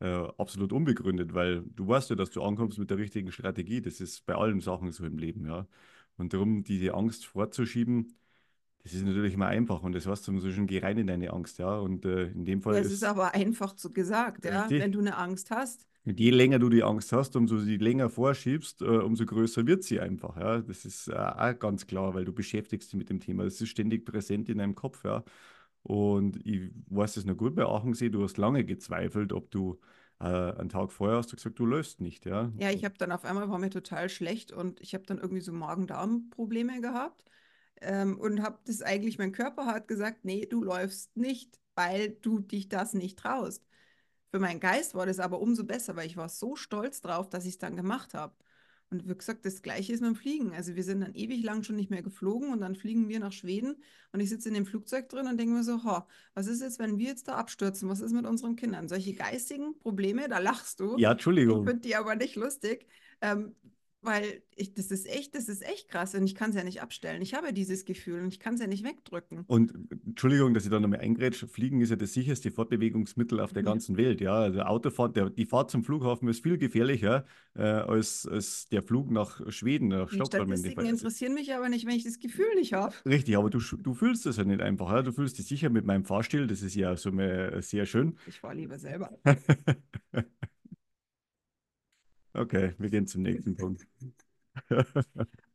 äh, 0.00 0.06
absolut 0.36 0.74
unbegründet, 0.74 1.32
weil 1.32 1.62
du 1.62 1.88
weißt 1.88 2.10
ja, 2.10 2.16
dass 2.16 2.30
du 2.30 2.42
ankommst 2.42 2.78
mit 2.78 2.90
der 2.90 2.98
richtigen 2.98 3.32
Strategie. 3.32 3.80
Das 3.80 4.00
ist 4.00 4.26
bei 4.26 4.34
allen 4.34 4.60
Sachen 4.60 4.92
so 4.92 5.06
im 5.06 5.16
Leben, 5.16 5.46
ja. 5.46 5.66
Und 6.18 6.34
darum, 6.34 6.64
diese 6.64 6.94
Angst 6.94 7.26
vorzuschieben, 7.26 8.14
das 8.86 8.94
ist 8.94 9.04
natürlich 9.04 9.34
immer 9.34 9.46
einfach 9.46 9.82
und 9.82 9.92
das 9.94 10.06
heißt, 10.06 10.28
du 10.28 10.32
musst 10.32 10.46
schon 10.52 10.68
geh 10.68 10.78
rein 10.78 10.96
in 10.96 11.08
deine 11.08 11.32
Angst, 11.32 11.58
ja. 11.58 11.76
Und 11.76 12.04
äh, 12.04 12.26
in 12.28 12.44
dem 12.44 12.62
Fall. 12.62 12.74
Das 12.74 12.86
ist, 12.86 12.92
ist 12.92 13.04
aber 13.04 13.34
einfach 13.34 13.74
zu 13.74 13.92
gesagt, 13.92 14.44
ja. 14.44 14.62
Richtig. 14.62 14.80
Wenn 14.80 14.92
du 14.92 15.00
eine 15.00 15.16
Angst 15.16 15.50
hast, 15.50 15.86
und 16.04 16.20
je 16.20 16.30
länger 16.30 16.60
du 16.60 16.68
die 16.68 16.84
Angst 16.84 17.12
hast, 17.12 17.34
umso 17.34 17.58
sie 17.58 17.78
länger 17.78 18.08
vorschiebst, 18.08 18.80
äh, 18.80 18.84
umso 18.84 19.26
größer 19.26 19.66
wird 19.66 19.82
sie 19.82 19.98
einfach. 19.98 20.36
Ja? 20.36 20.60
Das 20.60 20.84
ist 20.84 21.08
äh, 21.08 21.14
auch 21.14 21.58
ganz 21.58 21.88
klar, 21.88 22.14
weil 22.14 22.24
du 22.24 22.32
beschäftigst 22.32 22.92
dich 22.92 22.96
mit 22.96 23.10
dem 23.10 23.18
Thema. 23.18 23.42
Das 23.42 23.60
ist 23.60 23.70
ständig 23.70 24.04
präsent 24.04 24.48
in 24.48 24.58
deinem 24.58 24.76
Kopf. 24.76 25.04
Ja? 25.04 25.24
Und 25.82 26.46
ich 26.46 26.70
weiß 26.90 27.16
es 27.16 27.24
noch 27.24 27.36
gut 27.36 27.56
bei 27.56 27.66
Achensee, 27.66 28.08
du 28.08 28.22
hast 28.22 28.38
lange 28.38 28.64
gezweifelt, 28.64 29.32
ob 29.32 29.50
du 29.50 29.80
äh, 30.20 30.26
einen 30.26 30.68
Tag 30.68 30.92
vorher 30.92 31.18
hast 31.18 31.32
du 31.32 31.36
gesagt, 31.36 31.58
du 31.58 31.66
läufst 31.66 32.00
nicht. 32.00 32.24
Ja, 32.24 32.52
ja 32.56 32.70
ich 32.70 32.84
habe 32.84 32.94
dann 32.98 33.10
auf 33.10 33.24
einmal, 33.24 33.50
war 33.50 33.58
mir 33.58 33.70
total 33.70 34.08
schlecht 34.08 34.52
und 34.52 34.80
ich 34.80 34.94
habe 34.94 35.06
dann 35.06 35.18
irgendwie 35.18 35.42
so 35.42 35.52
Magen-Darm-Probleme 35.52 36.80
gehabt. 36.80 37.24
Ähm, 37.80 38.18
und 38.18 38.42
habe 38.42 38.58
das 38.66 38.82
eigentlich, 38.82 39.18
mein 39.18 39.32
Körper 39.32 39.66
hat 39.66 39.88
gesagt, 39.88 40.24
nee, 40.24 40.46
du 40.46 40.62
läufst 40.62 41.16
nicht, 41.16 41.58
weil 41.74 42.10
du 42.22 42.38
dich 42.40 42.68
das 42.68 42.94
nicht 42.94 43.18
traust. 43.18 43.66
Für 44.30 44.40
meinen 44.40 44.60
Geist 44.60 44.94
war 44.94 45.06
das 45.06 45.18
aber 45.18 45.40
umso 45.40 45.64
besser, 45.64 45.96
weil 45.96 46.06
ich 46.06 46.16
war 46.16 46.28
so 46.28 46.56
stolz 46.56 47.00
drauf, 47.00 47.28
dass 47.28 47.44
ich 47.44 47.52
es 47.52 47.58
dann 47.58 47.76
gemacht 47.76 48.14
habe. 48.14 48.34
Und 48.90 49.08
wie 49.08 49.14
gesagt, 49.16 49.44
das 49.44 49.62
Gleiche 49.62 49.92
ist 49.92 50.00
mit 50.00 50.10
dem 50.10 50.14
Fliegen. 50.14 50.52
Also 50.52 50.76
wir 50.76 50.84
sind 50.84 51.00
dann 51.00 51.14
ewig 51.14 51.42
lang 51.42 51.64
schon 51.64 51.74
nicht 51.74 51.90
mehr 51.90 52.02
geflogen 52.02 52.52
und 52.52 52.60
dann 52.60 52.76
fliegen 52.76 53.08
wir 53.08 53.18
nach 53.18 53.32
Schweden 53.32 53.82
und 54.12 54.20
ich 54.20 54.28
sitze 54.28 54.48
in 54.48 54.54
dem 54.54 54.64
Flugzeug 54.64 55.08
drin 55.08 55.26
und 55.26 55.38
denke 55.38 55.54
mir 55.54 55.64
so, 55.64 55.82
ho, 55.82 56.02
was 56.34 56.46
ist 56.46 56.62
jetzt, 56.62 56.78
wenn 56.78 56.96
wir 56.96 57.08
jetzt 57.08 57.26
da 57.26 57.34
abstürzen? 57.34 57.88
Was 57.88 58.00
ist 58.00 58.12
mit 58.12 58.26
unseren 58.26 58.54
Kindern? 58.54 58.88
Solche 58.88 59.14
geistigen 59.14 59.76
Probleme, 59.80 60.28
da 60.28 60.38
lachst 60.38 60.78
du. 60.78 60.96
Ja, 60.98 61.12
Entschuldigung. 61.12 61.62
Ich 61.62 61.68
finde 61.68 61.82
die 61.82 61.96
aber 61.96 62.14
nicht 62.14 62.36
lustig. 62.36 62.86
Ähm, 63.20 63.56
weil 64.02 64.42
ich, 64.54 64.72
das 64.74 64.90
ist 64.90 65.06
echt, 65.06 65.34
das 65.34 65.48
ist 65.48 65.62
echt 65.62 65.88
krass 65.88 66.14
und 66.14 66.24
ich 66.24 66.34
kann 66.34 66.50
es 66.50 66.56
ja 66.56 66.64
nicht 66.64 66.80
abstellen. 66.80 67.20
Ich 67.22 67.34
habe 67.34 67.52
dieses 67.52 67.84
Gefühl 67.84 68.22
und 68.22 68.28
ich 68.28 68.40
kann 68.40 68.54
es 68.54 68.60
ja 68.60 68.66
nicht 68.66 68.84
wegdrücken. 68.84 69.44
Und 69.46 69.74
Entschuldigung, 70.06 70.54
dass 70.54 70.64
ich 70.64 70.70
da 70.70 70.80
nochmal 70.80 71.00
eingrätsche, 71.00 71.48
Fliegen 71.48 71.80
ist 71.80 71.90
ja 71.90 71.96
das 71.96 72.12
sicherste 72.12 72.50
Fortbewegungsmittel 72.50 73.40
auf 73.40 73.52
der 73.52 73.62
ja. 73.62 73.70
ganzen 73.70 73.96
Welt. 73.96 74.20
Ja, 74.20 74.34
also 74.34 74.60
Autofahrt, 74.60 75.16
der, 75.16 75.30
die 75.30 75.44
Fahrt 75.44 75.70
zum 75.70 75.84
Flughafen 75.84 76.28
ist 76.28 76.42
viel 76.42 76.56
gefährlicher 76.56 77.26
äh, 77.54 77.62
als, 77.62 78.26
als 78.26 78.68
der 78.68 78.82
Flug 78.82 79.10
nach 79.10 79.40
Schweden, 79.50 79.88
nach 79.88 80.08
die 80.08 80.16
Stockholm. 80.16 80.50
Die 80.50 80.56
Statistiken 80.56 80.86
interessieren 80.86 81.34
mich 81.34 81.54
aber 81.54 81.68
nicht, 81.68 81.86
wenn 81.86 81.96
ich 81.96 82.04
das 82.04 82.18
Gefühl 82.18 82.54
nicht 82.54 82.72
habe. 82.72 82.94
Richtig, 83.04 83.36
aber 83.36 83.50
du, 83.50 83.58
du 83.58 83.94
fühlst 83.94 84.26
das 84.26 84.36
ja 84.36 84.44
nicht 84.44 84.60
einfach. 84.60 84.90
Ja? 84.90 85.02
Du 85.02 85.12
fühlst 85.12 85.38
dich 85.38 85.46
sicher 85.46 85.68
mit 85.68 85.84
meinem 85.84 86.04
Fahrstil, 86.04 86.46
das 86.46 86.62
ist 86.62 86.74
ja 86.74 86.96
so 86.96 87.10
sehr 87.60 87.86
schön. 87.86 88.16
Ich 88.26 88.40
fahre 88.40 88.54
lieber 88.54 88.78
selber. 88.78 89.18
Okay, 92.36 92.74
wir 92.78 92.90
gehen 92.90 93.06
zum 93.06 93.22
nächsten 93.22 93.56
Punkt. 93.56 93.86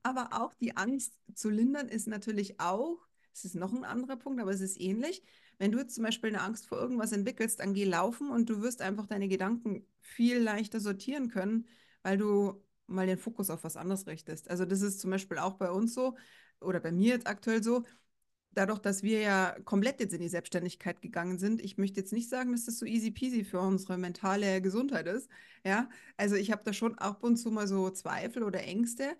aber 0.03 0.29
auch 0.41 0.53
die 0.55 0.75
Angst 0.77 1.13
zu 1.35 1.49
lindern 1.49 1.87
ist 1.89 2.07
natürlich 2.07 2.59
auch, 2.59 2.97
es 3.33 3.45
ist 3.45 3.55
noch 3.55 3.73
ein 3.73 3.83
anderer 3.85 4.17
Punkt, 4.17 4.41
aber 4.41 4.51
es 4.51 4.61
ist 4.61 4.79
ähnlich. 4.81 5.23
Wenn 5.57 5.71
du 5.71 5.79
jetzt 5.79 5.95
zum 5.95 6.03
Beispiel 6.03 6.29
eine 6.29 6.41
Angst 6.41 6.67
vor 6.67 6.79
irgendwas 6.79 7.11
entwickelst, 7.11 7.59
dann 7.59 7.73
geh 7.73 7.85
laufen 7.85 8.29
und 8.31 8.49
du 8.49 8.61
wirst 8.61 8.81
einfach 8.81 9.05
deine 9.05 9.27
Gedanken 9.27 9.85
viel 10.01 10.37
leichter 10.39 10.79
sortieren 10.79 11.29
können, 11.29 11.67
weil 12.03 12.17
du 12.17 12.63
mal 12.87 13.05
den 13.07 13.17
Fokus 13.19 13.49
auf 13.49 13.63
was 13.63 13.77
anderes 13.77 14.07
richtest. 14.07 14.49
Also 14.49 14.65
das 14.65 14.81
ist 14.81 14.99
zum 14.99 15.11
Beispiel 15.11 15.37
auch 15.37 15.53
bei 15.55 15.69
uns 15.71 15.93
so 15.93 16.17
oder 16.59 16.79
bei 16.79 16.91
mir 16.91 17.09
jetzt 17.13 17.27
aktuell 17.27 17.63
so 17.63 17.83
dadurch, 18.53 18.79
dass 18.79 19.03
wir 19.03 19.19
ja 19.21 19.55
komplett 19.65 19.99
jetzt 19.99 20.13
in 20.13 20.21
die 20.21 20.29
Selbstständigkeit 20.29 21.01
gegangen 21.01 21.39
sind, 21.39 21.61
ich 21.61 21.77
möchte 21.77 21.99
jetzt 21.99 22.13
nicht 22.13 22.29
sagen, 22.29 22.51
dass 22.51 22.65
das 22.65 22.79
so 22.79 22.85
easy 22.85 23.11
peasy 23.11 23.43
für 23.43 23.59
unsere 23.59 23.97
mentale 23.97 24.61
Gesundheit 24.61 25.07
ist. 25.07 25.29
Ja, 25.65 25.89
also 26.17 26.35
ich 26.35 26.51
habe 26.51 26.63
da 26.63 26.73
schon 26.73 26.97
ab 26.97 27.23
und 27.23 27.37
zu 27.37 27.51
mal 27.51 27.67
so 27.67 27.89
Zweifel 27.91 28.43
oder 28.43 28.63
Ängste. 28.63 29.15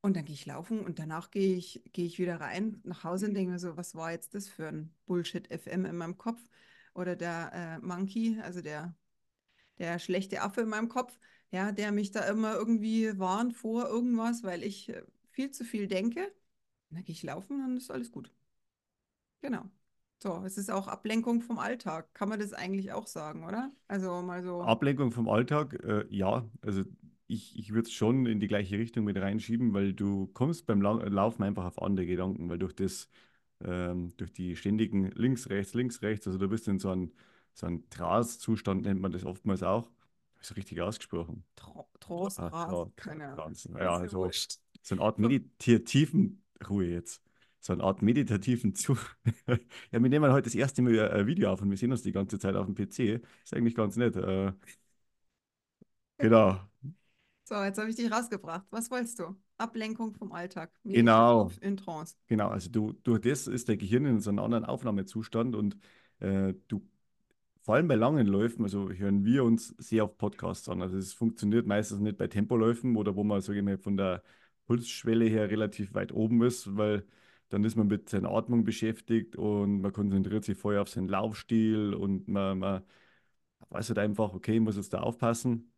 Und 0.00 0.16
dann 0.16 0.24
gehe 0.24 0.34
ich 0.34 0.46
laufen 0.46 0.80
und 0.80 0.98
danach 1.00 1.30
gehe 1.30 1.56
ich, 1.56 1.82
gehe 1.92 2.06
ich 2.06 2.18
wieder 2.18 2.40
rein 2.40 2.80
nach 2.84 3.02
Hause 3.04 3.26
und 3.26 3.34
denke 3.34 3.52
mir 3.52 3.58
so, 3.58 3.76
was 3.76 3.94
war 3.96 4.12
jetzt 4.12 4.34
das 4.34 4.48
für 4.48 4.68
ein 4.68 4.94
Bullshit 5.06 5.48
FM 5.52 5.84
in 5.86 5.96
meinem 5.96 6.16
Kopf? 6.18 6.40
Oder 6.94 7.16
der 7.16 7.50
äh, 7.52 7.78
Monkey, 7.84 8.40
also 8.42 8.60
der, 8.62 8.94
der 9.78 9.98
schlechte 9.98 10.42
Affe 10.42 10.62
in 10.62 10.68
meinem 10.68 10.88
Kopf, 10.88 11.18
ja, 11.50 11.72
der 11.72 11.92
mich 11.92 12.10
da 12.12 12.22
immer 12.28 12.54
irgendwie 12.54 13.18
warnt 13.18 13.54
vor 13.54 13.88
irgendwas, 13.88 14.42
weil 14.44 14.62
ich 14.64 14.88
äh, 14.90 15.02
viel 15.30 15.50
zu 15.50 15.64
viel 15.64 15.88
denke. 15.88 16.26
Und 16.90 16.96
dann 16.96 17.04
gehe 17.04 17.14
ich 17.14 17.22
laufen 17.22 17.56
und 17.56 17.62
dann 17.62 17.76
ist 17.76 17.90
alles 17.90 18.12
gut. 18.12 18.32
Genau. 19.40 19.64
So, 20.20 20.42
es 20.44 20.58
ist 20.58 20.70
auch 20.70 20.88
Ablenkung 20.88 21.42
vom 21.42 21.58
Alltag. 21.58 22.12
Kann 22.12 22.28
man 22.28 22.40
das 22.40 22.52
eigentlich 22.52 22.92
auch 22.92 23.06
sagen, 23.06 23.44
oder? 23.44 23.70
Also 23.86 24.20
mal 24.22 24.42
so. 24.42 24.62
Ablenkung 24.62 25.12
vom 25.12 25.28
Alltag, 25.28 25.74
äh, 25.84 26.06
ja. 26.10 26.44
Also 26.60 26.82
ich, 27.28 27.56
ich 27.56 27.72
würde 27.72 27.86
es 27.86 27.92
schon 27.92 28.26
in 28.26 28.40
die 28.40 28.48
gleiche 28.48 28.78
Richtung 28.78 29.04
mit 29.04 29.16
reinschieben, 29.16 29.72
weil 29.74 29.92
du 29.92 30.26
kommst 30.28 30.66
beim 30.66 30.82
La 30.82 30.92
Laufen 30.92 31.44
einfach 31.44 31.64
auf 31.66 31.80
andere 31.80 32.06
Gedanken, 32.06 32.48
weil 32.48 32.58
durch 32.58 32.74
das, 32.74 33.08
ähm, 33.62 34.12
durch 34.16 34.32
die 34.32 34.56
ständigen 34.56 35.12
links, 35.12 35.48
rechts, 35.50 35.74
links, 35.74 36.02
rechts, 36.02 36.26
also 36.26 36.38
du 36.38 36.48
bist 36.48 36.66
in 36.66 36.80
so 36.80 36.90
einem 36.90 37.12
so 37.54 37.66
ein 37.66 37.88
Trance-Zustand, 37.90 38.82
nennt 38.82 39.00
man 39.00 39.12
das 39.12 39.24
oftmals 39.24 39.62
auch. 39.62 39.86
Habe 39.86 40.42
ich 40.42 40.46
so 40.46 40.54
richtig 40.54 40.80
ausgesprochen? 40.80 41.44
Trance, 42.00 42.40
ah, 42.40 42.50
Trance, 42.50 42.92
keine 42.96 43.28
Ahnung. 43.28 43.54
Ja, 43.78 43.96
also 43.96 44.30
so 44.82 44.94
eine 44.94 45.02
Art 45.02 45.18
meditativen 45.18 46.42
Ruhe 46.68 46.86
jetzt 46.86 47.27
so 47.60 47.72
eine 47.72 47.82
Art 47.82 48.02
meditativen 48.02 48.74
Zu. 48.74 48.96
ja, 49.46 49.58
wir 49.90 50.00
nehmen 50.00 50.32
heute 50.32 50.44
das 50.44 50.54
erste 50.54 50.82
Mal 50.82 51.10
ein 51.10 51.26
Video 51.26 51.50
auf 51.50 51.62
und 51.62 51.70
wir 51.70 51.76
sehen 51.76 51.92
uns 51.92 52.02
die 52.02 52.12
ganze 52.12 52.38
Zeit 52.38 52.54
auf 52.54 52.66
dem 52.66 52.74
PC. 52.74 53.20
Ist 53.44 53.54
eigentlich 53.54 53.74
ganz 53.74 53.96
nett. 53.96 54.16
Äh, 54.16 54.52
genau. 56.18 56.60
So, 57.44 57.54
jetzt 57.62 57.78
habe 57.78 57.88
ich 57.88 57.96
dich 57.96 58.10
rausgebracht. 58.12 58.66
Was 58.70 58.90
wolltest 58.90 59.18
du? 59.18 59.34
Ablenkung 59.56 60.14
vom 60.14 60.32
Alltag. 60.32 60.70
Genau. 60.84 61.50
In 61.60 61.76
Trance. 61.76 62.14
Genau, 62.26 62.48
also 62.48 62.70
du, 62.70 62.92
durch 63.02 63.20
das 63.20 63.46
ist 63.46 63.68
der 63.68 63.76
Gehirn 63.76 64.04
in 64.04 64.20
so 64.20 64.30
einem 64.30 64.40
anderen 64.40 64.64
Aufnahmezustand 64.64 65.56
und 65.56 65.76
äh, 66.20 66.54
du, 66.68 66.86
vor 67.62 67.74
allem 67.74 67.88
bei 67.88 67.96
langen 67.96 68.26
Läufen, 68.26 68.64
also 68.64 68.90
hören 68.90 69.24
wir 69.24 69.44
uns 69.44 69.74
sehr 69.78 70.04
auf 70.04 70.16
Podcasts 70.16 70.68
an. 70.68 70.82
Also 70.82 70.96
es 70.96 71.12
funktioniert 71.12 71.66
meistens 71.66 72.00
nicht 72.00 72.18
bei 72.18 72.26
Tempoläufen 72.26 72.96
oder 72.96 73.16
wo 73.16 73.24
man, 73.24 73.40
sage 73.40 73.58
ich 73.58 73.64
mal, 73.64 73.78
von 73.78 73.96
der 73.96 74.22
Pulsschwelle 74.66 75.24
her 75.26 75.50
relativ 75.50 75.94
weit 75.94 76.12
oben 76.12 76.42
ist, 76.42 76.76
weil 76.76 77.06
dann 77.48 77.64
ist 77.64 77.76
man 77.76 77.88
mit 77.88 78.08
seiner 78.08 78.30
Atmung 78.30 78.64
beschäftigt 78.64 79.36
und 79.36 79.80
man 79.80 79.92
konzentriert 79.92 80.44
sich 80.44 80.58
vorher 80.58 80.82
auf 80.82 80.88
seinen 80.88 81.08
Laufstil 81.08 81.94
und 81.94 82.28
man, 82.28 82.58
man 82.58 82.82
weiß 83.70 83.88
halt 83.90 83.98
einfach, 83.98 84.34
okay, 84.34 84.56
ich 84.56 84.60
muss 84.60 84.76
jetzt 84.76 84.94
da 84.94 85.00
aufpassen. 85.00 85.72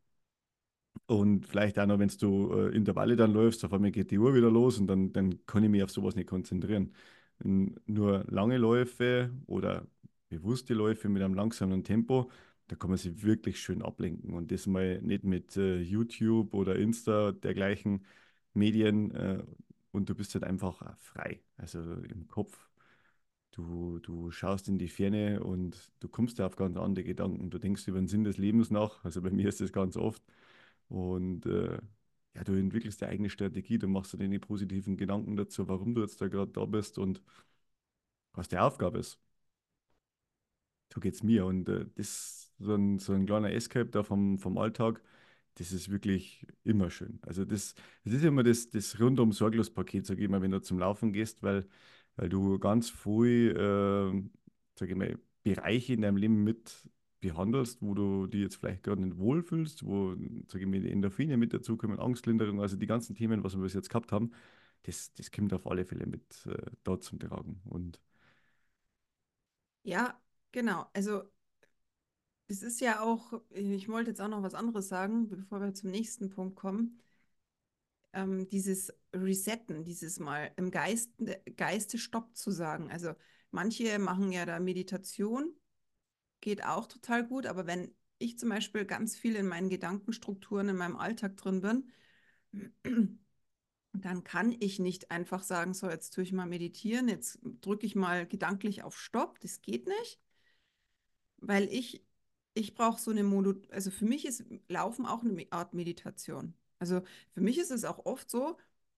Und 1.06 1.46
vielleicht 1.46 1.78
auch 1.78 1.86
noch, 1.86 1.98
wenn 1.98 2.08
du 2.08 2.52
äh, 2.52 2.76
Intervalle 2.76 3.16
dann 3.16 3.32
läufst, 3.32 3.64
auf 3.64 3.72
einmal 3.72 3.90
geht 3.90 4.10
die 4.10 4.18
Uhr 4.18 4.34
wieder 4.34 4.50
los 4.50 4.78
und 4.78 4.86
dann, 4.86 5.12
dann 5.12 5.44
kann 5.46 5.64
ich 5.64 5.70
mich 5.70 5.82
auf 5.82 5.90
sowas 5.90 6.14
nicht 6.14 6.28
konzentrieren. 6.28 6.92
Nur 7.42 8.24
lange 8.28 8.58
Läufe 8.58 9.30
oder 9.46 9.86
bewusste 10.28 10.74
Läufe 10.74 11.08
mit 11.08 11.22
einem 11.22 11.34
langsamen 11.34 11.84
Tempo, 11.84 12.30
da 12.68 12.76
kann 12.76 12.90
man 12.90 12.98
sich 12.98 13.22
wirklich 13.22 13.60
schön 13.60 13.82
ablenken. 13.82 14.34
Und 14.34 14.52
das 14.52 14.66
mal 14.66 15.00
nicht 15.02 15.24
mit 15.24 15.56
äh, 15.56 15.80
YouTube 15.80 16.54
oder 16.54 16.76
Insta, 16.76 17.32
dergleichen 17.32 18.04
Medien. 18.54 19.10
Äh, 19.12 19.42
und 19.92 20.08
du 20.08 20.14
bist 20.14 20.34
halt 20.34 20.44
einfach 20.44 20.96
frei, 20.98 21.40
also 21.56 21.80
im 21.80 22.28
Kopf. 22.28 22.68
Du, 23.52 23.98
du 24.00 24.30
schaust 24.30 24.68
in 24.68 24.78
die 24.78 24.88
Ferne 24.88 25.42
und 25.42 25.92
du 26.00 26.08
kommst 26.08 26.38
da 26.38 26.46
auf 26.46 26.56
ganz 26.56 26.76
andere 26.76 27.04
Gedanken. 27.04 27.50
Du 27.50 27.58
denkst 27.58 27.86
über 27.88 27.98
den 27.98 28.08
Sinn 28.08 28.24
des 28.24 28.38
Lebens 28.38 28.70
nach. 28.70 29.04
Also 29.04 29.22
bei 29.22 29.30
mir 29.30 29.48
ist 29.48 29.60
das 29.60 29.72
ganz 29.72 29.96
oft. 29.96 30.22
Und 30.88 31.46
äh, 31.46 31.78
ja, 32.34 32.44
du 32.44 32.52
entwickelst 32.54 33.02
deine 33.02 33.12
eigene 33.12 33.30
Strategie, 33.30 33.78
du 33.78 33.88
machst 33.88 34.12
dir 34.12 34.18
deine 34.18 34.40
positiven 34.40 34.96
Gedanken 34.96 35.36
dazu, 35.36 35.68
warum 35.68 35.94
du 35.94 36.02
jetzt 36.02 36.20
da 36.20 36.28
gerade 36.28 36.52
da 36.52 36.64
bist 36.66 36.98
und 36.98 37.22
was 38.32 38.48
die 38.48 38.58
Aufgabe 38.58 38.98
ist. 38.98 39.18
So 40.92 41.00
geht 41.00 41.14
es 41.14 41.22
mir. 41.22 41.46
Und 41.46 41.68
äh, 41.68 41.86
das 41.94 42.52
so 42.58 42.74
ein, 42.74 42.98
so 42.98 43.12
ein 43.12 43.26
kleiner 43.26 43.52
Escape 43.52 43.86
da 43.90 44.02
vom, 44.02 44.38
vom 44.38 44.58
Alltag, 44.58 45.02
das 45.60 45.72
ist 45.72 45.90
wirklich 45.90 46.46
immer 46.64 46.90
schön. 46.90 47.20
Also 47.22 47.44
das, 47.44 47.74
das 48.04 48.14
ist 48.14 48.24
immer 48.24 48.42
das, 48.44 48.70
das 48.70 48.98
rundum 49.00 49.32
sorglos 49.32 49.70
Paket, 49.70 50.06
sage 50.06 50.22
ich 50.24 50.28
mal, 50.30 50.42
wenn 50.42 50.52
du 50.52 50.60
zum 50.62 50.78
Laufen 50.80 51.12
gehst, 51.12 51.42
weil, 51.44 51.68
weil 52.16 52.28
du 52.30 52.58
ganz 52.58 52.90
früh, 52.90 53.50
äh, 53.50 54.22
sage 54.78 54.92
ich 54.92 54.96
mal, 54.96 55.18
Bereiche 55.42 55.94
in 55.94 56.02
deinem 56.02 56.16
Leben 56.18 56.44
mit 56.44 56.88
behandelst, 57.20 57.82
wo 57.82 57.94
du 57.94 58.26
dich 58.26 58.40
jetzt 58.42 58.56
vielleicht 58.56 58.82
gerade 58.82 59.02
nicht 59.02 59.18
wohlfühlst, 59.18 59.84
wo, 59.86 60.14
sage 60.48 60.64
ich 60.64 60.66
mal, 60.66 60.84
Endorphine 60.86 61.36
mit 61.36 61.52
dazukommen, 61.52 61.98
Angstlinderung, 62.00 62.60
also 62.62 62.76
die 62.76 62.86
ganzen 62.86 63.14
Themen, 63.14 63.44
was 63.44 63.54
wir 63.56 63.62
bis 63.62 63.74
jetzt 63.74 63.90
gehabt 63.90 64.12
haben, 64.12 64.32
das, 64.84 65.12
das 65.14 65.30
kommt 65.30 65.52
auf 65.52 65.66
alle 65.66 65.84
Fälle 65.84 66.06
mit 66.06 66.46
äh, 66.46 66.56
dort 66.84 67.04
zum 67.04 67.18
Tragen. 67.20 67.60
Und 67.66 68.00
Ja, 69.82 70.20
genau. 70.52 70.88
Also 70.94 71.30
es 72.50 72.62
ist 72.62 72.80
ja 72.80 73.00
auch, 73.00 73.32
ich 73.50 73.88
wollte 73.88 74.10
jetzt 74.10 74.20
auch 74.20 74.28
noch 74.28 74.42
was 74.42 74.54
anderes 74.54 74.88
sagen, 74.88 75.28
bevor 75.28 75.60
wir 75.60 75.74
zum 75.74 75.90
nächsten 75.90 76.30
Punkt 76.30 76.56
kommen. 76.56 77.00
Ähm, 78.12 78.48
dieses 78.48 78.92
Resetten, 79.14 79.84
dieses 79.84 80.18
Mal 80.18 80.52
im 80.56 80.70
Geist, 80.70 81.10
Geiste 81.56 81.96
Stopp 81.96 82.36
zu 82.36 82.50
sagen. 82.50 82.90
Also 82.90 83.12
manche 83.52 83.98
machen 84.00 84.32
ja 84.32 84.46
da 84.46 84.58
Meditation, 84.58 85.54
geht 86.40 86.64
auch 86.64 86.86
total 86.86 87.26
gut, 87.26 87.46
aber 87.46 87.66
wenn 87.66 87.94
ich 88.18 88.38
zum 88.38 88.48
Beispiel 88.48 88.84
ganz 88.84 89.16
viel 89.16 89.36
in 89.36 89.46
meinen 89.46 89.68
Gedankenstrukturen 89.70 90.68
in 90.70 90.76
meinem 90.76 90.96
Alltag 90.96 91.36
drin 91.36 91.60
bin, 91.60 91.90
dann 93.92 94.24
kann 94.24 94.52
ich 94.58 94.78
nicht 94.78 95.10
einfach 95.10 95.42
sagen, 95.42 95.72
so, 95.74 95.88
jetzt 95.88 96.10
tue 96.14 96.24
ich 96.24 96.32
mal 96.32 96.46
meditieren, 96.46 97.08
jetzt 97.08 97.38
drücke 97.60 97.86
ich 97.86 97.94
mal 97.94 98.26
gedanklich 98.26 98.82
auf 98.82 98.98
Stopp. 98.98 99.38
Das 99.40 99.62
geht 99.62 99.86
nicht, 99.86 100.20
weil 101.38 101.64
ich, 101.72 102.04
ich 102.54 102.74
brauche 102.74 103.00
so 103.00 103.10
eine 103.10 103.22
Modu, 103.24 103.54
also 103.70 103.90
für 103.90 104.04
mich 104.04 104.26
ist 104.26 104.44
Laufen 104.68 105.06
auch 105.06 105.22
eine 105.22 105.46
Art 105.50 105.74
Meditation. 105.74 106.54
Also 106.78 107.02
für 107.34 107.40
mich 107.40 107.58
ist 107.58 107.70
es 107.70 107.84
auch 107.84 108.04
oft 108.06 108.30
so, 108.30 108.56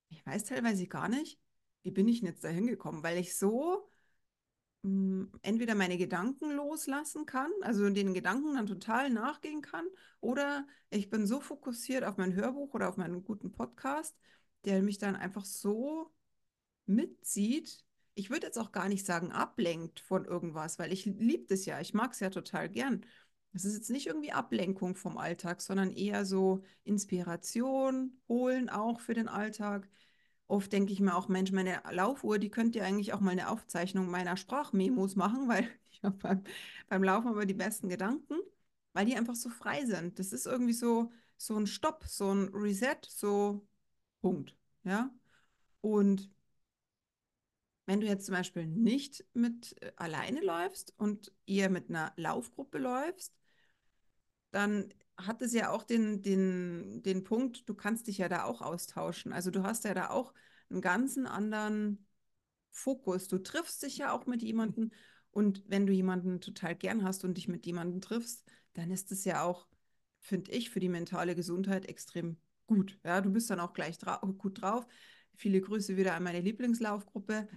ich 0.08 0.24
weiß 0.26 0.44
teilweise 0.44 0.86
gar 0.86 1.08
nicht, 1.08 1.38
wie 1.82 1.90
bin 1.90 2.08
ich 2.08 2.20
denn 2.20 2.28
jetzt 2.28 2.44
da 2.44 2.48
hingekommen, 2.48 3.02
weil 3.02 3.18
ich 3.18 3.36
so 3.36 3.88
mh, 4.82 5.28
entweder 5.42 5.74
meine 5.74 5.98
Gedanken 5.98 6.52
loslassen 6.52 7.26
kann, 7.26 7.50
also 7.62 7.88
den 7.90 8.14
Gedanken 8.14 8.54
dann 8.54 8.66
total 8.66 9.10
nachgehen 9.10 9.62
kann, 9.62 9.86
oder 10.20 10.66
ich 10.90 11.10
bin 11.10 11.26
so 11.26 11.40
fokussiert 11.40 12.04
auf 12.04 12.16
mein 12.16 12.34
Hörbuch 12.34 12.74
oder 12.74 12.88
auf 12.88 12.96
meinen 12.96 13.24
guten 13.24 13.52
Podcast, 13.52 14.16
der 14.64 14.82
mich 14.82 14.98
dann 14.98 15.16
einfach 15.16 15.44
so 15.44 16.12
mitzieht. 16.86 17.84
Ich 18.14 18.30
würde 18.30 18.46
jetzt 18.46 18.58
auch 18.58 18.72
gar 18.72 18.88
nicht 18.88 19.06
sagen, 19.06 19.32
ablenkt 19.32 20.00
von 20.00 20.24
irgendwas, 20.26 20.78
weil 20.78 20.92
ich 20.92 21.06
liebe 21.06 21.46
das 21.48 21.64
ja. 21.66 21.80
Ich 21.80 21.94
mag 21.94 22.12
es 22.12 22.20
ja 22.20 22.30
total 22.30 22.68
gern. 22.68 23.04
Es 23.52 23.64
ist 23.64 23.74
jetzt 23.74 23.90
nicht 23.90 24.06
irgendwie 24.06 24.32
Ablenkung 24.32 24.94
vom 24.96 25.18
Alltag, 25.18 25.60
sondern 25.60 25.92
eher 25.92 26.24
so 26.24 26.62
Inspiration 26.84 28.18
holen 28.28 28.70
auch 28.70 29.00
für 29.00 29.14
den 29.14 29.28
Alltag. 29.28 29.88
Oft 30.48 30.72
denke 30.72 30.92
ich 30.92 31.00
mir 31.00 31.16
auch, 31.16 31.28
Mensch, 31.28 31.52
meine 31.52 31.82
Laufuhr, 31.90 32.38
die 32.38 32.50
könnte 32.50 32.78
ja 32.80 32.84
eigentlich 32.84 33.12
auch 33.12 33.20
mal 33.20 33.30
eine 33.32 33.48
Aufzeichnung 33.50 34.10
meiner 34.10 34.36
Sprachmemos 34.36 35.16
machen, 35.16 35.48
weil 35.48 35.68
ich 35.90 36.02
habe 36.02 36.16
beim, 36.16 36.44
beim 36.88 37.02
Laufen 37.04 37.28
aber 37.28 37.46
die 37.46 37.54
besten 37.54 37.88
Gedanken, 37.88 38.36
weil 38.92 39.06
die 39.06 39.16
einfach 39.16 39.34
so 39.36 39.50
frei 39.50 39.84
sind. 39.86 40.18
Das 40.18 40.32
ist 40.32 40.46
irgendwie 40.46 40.72
so, 40.72 41.10
so 41.36 41.56
ein 41.56 41.66
Stopp, 41.66 42.04
so 42.06 42.32
ein 42.32 42.48
Reset, 42.54 42.98
so 43.08 43.66
Punkt. 44.20 44.56
Ja. 44.84 45.10
Und 45.80 46.30
wenn 47.86 48.00
du 48.00 48.06
jetzt 48.06 48.26
zum 48.26 48.34
Beispiel 48.34 48.66
nicht 48.66 49.24
mit 49.34 49.76
äh, 49.82 49.92
alleine 49.96 50.40
läufst 50.40 50.94
und 50.98 51.32
eher 51.46 51.70
mit 51.70 51.88
einer 51.88 52.12
Laufgruppe 52.16 52.78
läufst, 52.78 53.32
dann 54.52 54.92
hat 55.16 55.42
es 55.42 55.52
ja 55.52 55.70
auch 55.70 55.82
den, 55.84 56.22
den, 56.22 57.02
den 57.02 57.24
Punkt, 57.24 57.68
du 57.68 57.74
kannst 57.74 58.06
dich 58.06 58.18
ja 58.18 58.28
da 58.28 58.44
auch 58.44 58.62
austauschen. 58.62 59.32
Also 59.32 59.50
du 59.50 59.62
hast 59.62 59.84
ja 59.84 59.94
da 59.94 60.10
auch 60.10 60.32
einen 60.70 60.80
ganzen 60.80 61.26
anderen 61.26 62.06
Fokus. 62.70 63.28
Du 63.28 63.38
triffst 63.38 63.82
dich 63.82 63.98
ja 63.98 64.12
auch 64.12 64.26
mit 64.26 64.42
jemandem 64.42 64.90
und 65.30 65.64
wenn 65.66 65.86
du 65.86 65.92
jemanden 65.92 66.40
total 66.40 66.74
gern 66.76 67.04
hast 67.04 67.24
und 67.24 67.36
dich 67.36 67.48
mit 67.48 67.66
jemandem 67.66 68.00
triffst, 68.00 68.44
dann 68.74 68.90
ist 68.90 69.12
es 69.12 69.24
ja 69.24 69.42
auch, 69.42 69.66
finde 70.20 70.52
ich, 70.52 70.70
für 70.70 70.80
die 70.80 70.88
mentale 70.88 71.34
Gesundheit 71.34 71.86
extrem 71.86 72.36
gut. 72.66 72.98
Ja, 73.04 73.20
du 73.20 73.30
bist 73.30 73.50
dann 73.50 73.60
auch 73.60 73.72
gleich 73.72 73.98
dra 73.98 74.16
gut 74.38 74.60
drauf. 74.62 74.86
Viele 75.34 75.60
Grüße 75.60 75.96
wieder 75.96 76.14
an 76.14 76.22
meine 76.22 76.40
Lieblingslaufgruppe. 76.40 77.48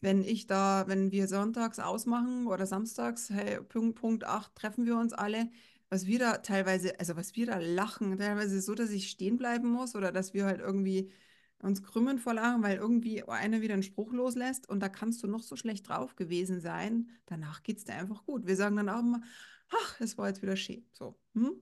Wenn 0.00 0.22
ich 0.24 0.46
da, 0.46 0.84
wenn 0.88 1.12
wir 1.12 1.28
sonntags 1.28 1.78
ausmachen 1.78 2.46
oder 2.46 2.66
samstags, 2.66 3.30
hey, 3.30 3.60
Punkt, 3.62 3.98
Punkt 4.00 4.24
8 4.24 4.54
treffen 4.56 4.86
wir 4.86 4.96
uns 4.96 5.12
alle, 5.12 5.50
was 5.90 6.06
wir 6.06 6.18
da 6.20 6.38
teilweise, 6.38 6.98
also 7.00 7.16
was 7.16 7.36
wir 7.36 7.46
da 7.46 7.58
lachen, 7.58 8.16
teilweise 8.16 8.60
so, 8.60 8.74
dass 8.74 8.90
ich 8.90 9.10
stehen 9.10 9.36
bleiben 9.36 9.68
muss 9.68 9.94
oder 9.96 10.12
dass 10.12 10.32
wir 10.32 10.46
halt 10.46 10.60
irgendwie 10.60 11.10
uns 11.58 11.82
krümmen 11.82 12.18
vor 12.18 12.34
Lachen, 12.34 12.62
weil 12.62 12.78
irgendwie 12.78 13.22
einer 13.24 13.60
wieder 13.60 13.74
einen 13.74 13.82
Spruch 13.82 14.12
loslässt 14.12 14.68
und 14.68 14.80
da 14.80 14.88
kannst 14.88 15.22
du 15.22 15.26
noch 15.26 15.42
so 15.42 15.56
schlecht 15.56 15.88
drauf 15.88 16.16
gewesen 16.16 16.60
sein. 16.60 17.10
Danach 17.26 17.62
geht 17.62 17.78
es 17.78 17.84
dir 17.84 17.94
einfach 17.94 18.24
gut. 18.24 18.46
Wir 18.46 18.56
sagen 18.56 18.76
dann 18.76 18.88
auch 18.88 19.00
immer, 19.00 19.20
ach, 19.68 20.00
es 20.00 20.16
war 20.16 20.28
jetzt 20.28 20.42
wieder 20.42 20.56
schön. 20.56 20.86
So. 20.92 21.18
Hm? 21.34 21.52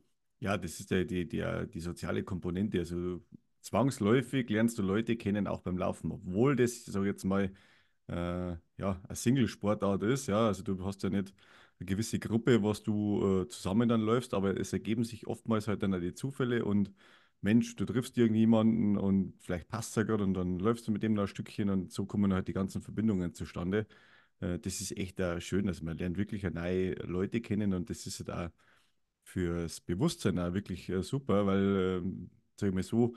Ja, 0.41 0.57
das 0.57 0.79
ist 0.79 0.91
der, 0.91 1.05
die, 1.05 1.27
die, 1.27 1.45
die 1.73 1.81
soziale 1.81 2.23
Komponente. 2.23 2.79
Also 2.79 3.23
zwangsläufig 3.61 4.49
lernst 4.51 4.79
du 4.79 4.83
Leute 4.83 5.17
kennen, 5.17 5.47
auch 5.49 5.63
beim 5.63 5.79
Laufen, 5.79 6.13
obwohl 6.13 6.55
das, 6.55 6.85
sag 6.85 7.03
ich 7.03 7.09
jetzt 7.09 7.25
mal, 7.25 7.53
äh, 8.09 8.57
ja, 8.77 9.01
eine 9.03 9.17
Single-Sportart 9.17 10.03
ist. 10.05 10.29
Ja, 10.29 10.47
also 10.47 10.63
du 10.63 10.85
hast 10.85 11.03
ja 11.03 11.11
nicht 11.11 11.35
eine 11.81 11.87
gewisse 11.87 12.19
Gruppe, 12.19 12.63
was 12.63 12.83
du 12.83 13.43
äh, 13.45 13.49
zusammen 13.49 13.89
dann 13.89 14.01
läufst, 14.03 14.35
aber 14.35 14.59
es 14.59 14.73
ergeben 14.73 15.05
sich 15.05 15.27
oftmals 15.27 15.69
halt 15.69 15.83
dann 15.83 15.95
auch 15.95 16.01
die 16.01 16.15
Zufälle 16.15 16.65
und 16.65 16.93
Mensch, 17.41 17.77
du 17.77 17.85
triffst 17.85 18.19
irgendjemanden 18.19 18.97
und 18.99 19.35
vielleicht 19.41 19.69
passt 19.69 19.97
ja 19.97 20.03
gerade 20.03 20.25
und 20.25 20.35
dann 20.35 20.59
läufst 20.59 20.89
du 20.89 20.93
mit 20.93 21.03
dem 21.05 21.15
da 21.15 21.23
ein 21.23 21.29
Stückchen 21.29 21.71
und 21.71 21.93
so 21.93 22.05
kommen 22.05 22.33
halt 22.35 22.49
die 22.49 22.53
ganzen 22.53 22.83
Verbindungen 22.83 23.33
zustande. 23.35 23.87
Äh, 24.41 24.59
das 24.59 24.81
ist 24.81 24.97
echt 24.97 25.21
äh, 25.21 25.41
schön, 25.41 25.69
also 25.69 25.85
man 25.85 25.99
lernt 25.99 26.17
wirklich 26.19 26.43
neue 26.45 26.95
Leute 27.07 27.41
kennen 27.41 27.75
und 27.75 27.91
das 27.91 28.07
ist 28.07 28.19
halt 28.21 28.31
auch 28.31 28.51
fürs 29.25 29.81
Bewusstsein 29.81 30.39
auch 30.39 30.55
wirklich 30.55 30.89
äh, 30.89 31.03
super, 31.03 31.47
weil, 31.47 32.01
ähm, 32.05 32.31
sag 32.57 32.69
ich 32.71 32.75
mal 32.75 32.83
so, 32.83 33.15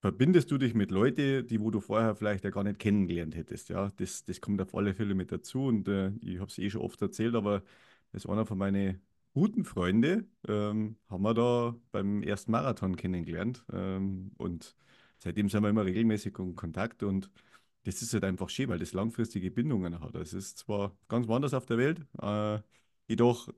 verbindest 0.00 0.50
du 0.50 0.58
dich 0.58 0.74
mit 0.74 0.90
Leuten, 0.90 1.46
die 1.46 1.60
wo 1.60 1.70
du 1.70 1.80
vorher 1.80 2.14
vielleicht 2.14 2.44
ja 2.44 2.50
gar 2.50 2.64
nicht 2.64 2.78
kennengelernt 2.78 3.34
hättest. 3.36 3.68
Ja, 3.68 3.90
das, 3.96 4.24
das 4.24 4.40
kommt 4.40 4.60
auf 4.60 4.74
alle 4.74 4.94
Fälle 4.94 5.14
mit 5.14 5.32
dazu 5.32 5.66
und 5.66 5.88
äh, 5.88 6.12
ich 6.20 6.38
habe 6.38 6.50
es 6.50 6.58
eh 6.58 6.70
schon 6.70 6.82
oft 6.82 7.00
erzählt, 7.02 7.34
aber 7.34 7.62
das 8.12 8.24
ist 8.24 8.30
einer 8.30 8.46
von 8.46 8.58
meinen 8.58 9.00
guten 9.34 9.64
Freunden, 9.64 10.30
ähm, 10.48 10.96
haben 11.08 11.22
wir 11.22 11.34
da 11.34 11.76
beim 11.92 12.22
ersten 12.22 12.52
Marathon 12.52 12.96
kennengelernt 12.96 13.64
ähm, 13.72 14.32
und 14.38 14.76
seitdem 15.18 15.48
sind 15.48 15.62
wir 15.62 15.70
immer 15.70 15.84
regelmäßig 15.84 16.38
in 16.38 16.56
Kontakt 16.56 17.02
und 17.02 17.30
das 17.84 18.02
ist 18.02 18.12
halt 18.14 18.24
einfach 18.24 18.48
schön, 18.48 18.68
weil 18.68 18.78
das 18.78 18.92
langfristige 18.94 19.50
Bindungen 19.50 20.00
hat. 20.00 20.14
Es 20.16 20.32
ist 20.32 20.58
zwar 20.58 20.96
ganz 21.08 21.28
woanders 21.28 21.54
auf 21.54 21.66
der 21.66 21.78
Welt, 21.78 22.00
äh, 22.20 22.60
jedoch 23.08 23.48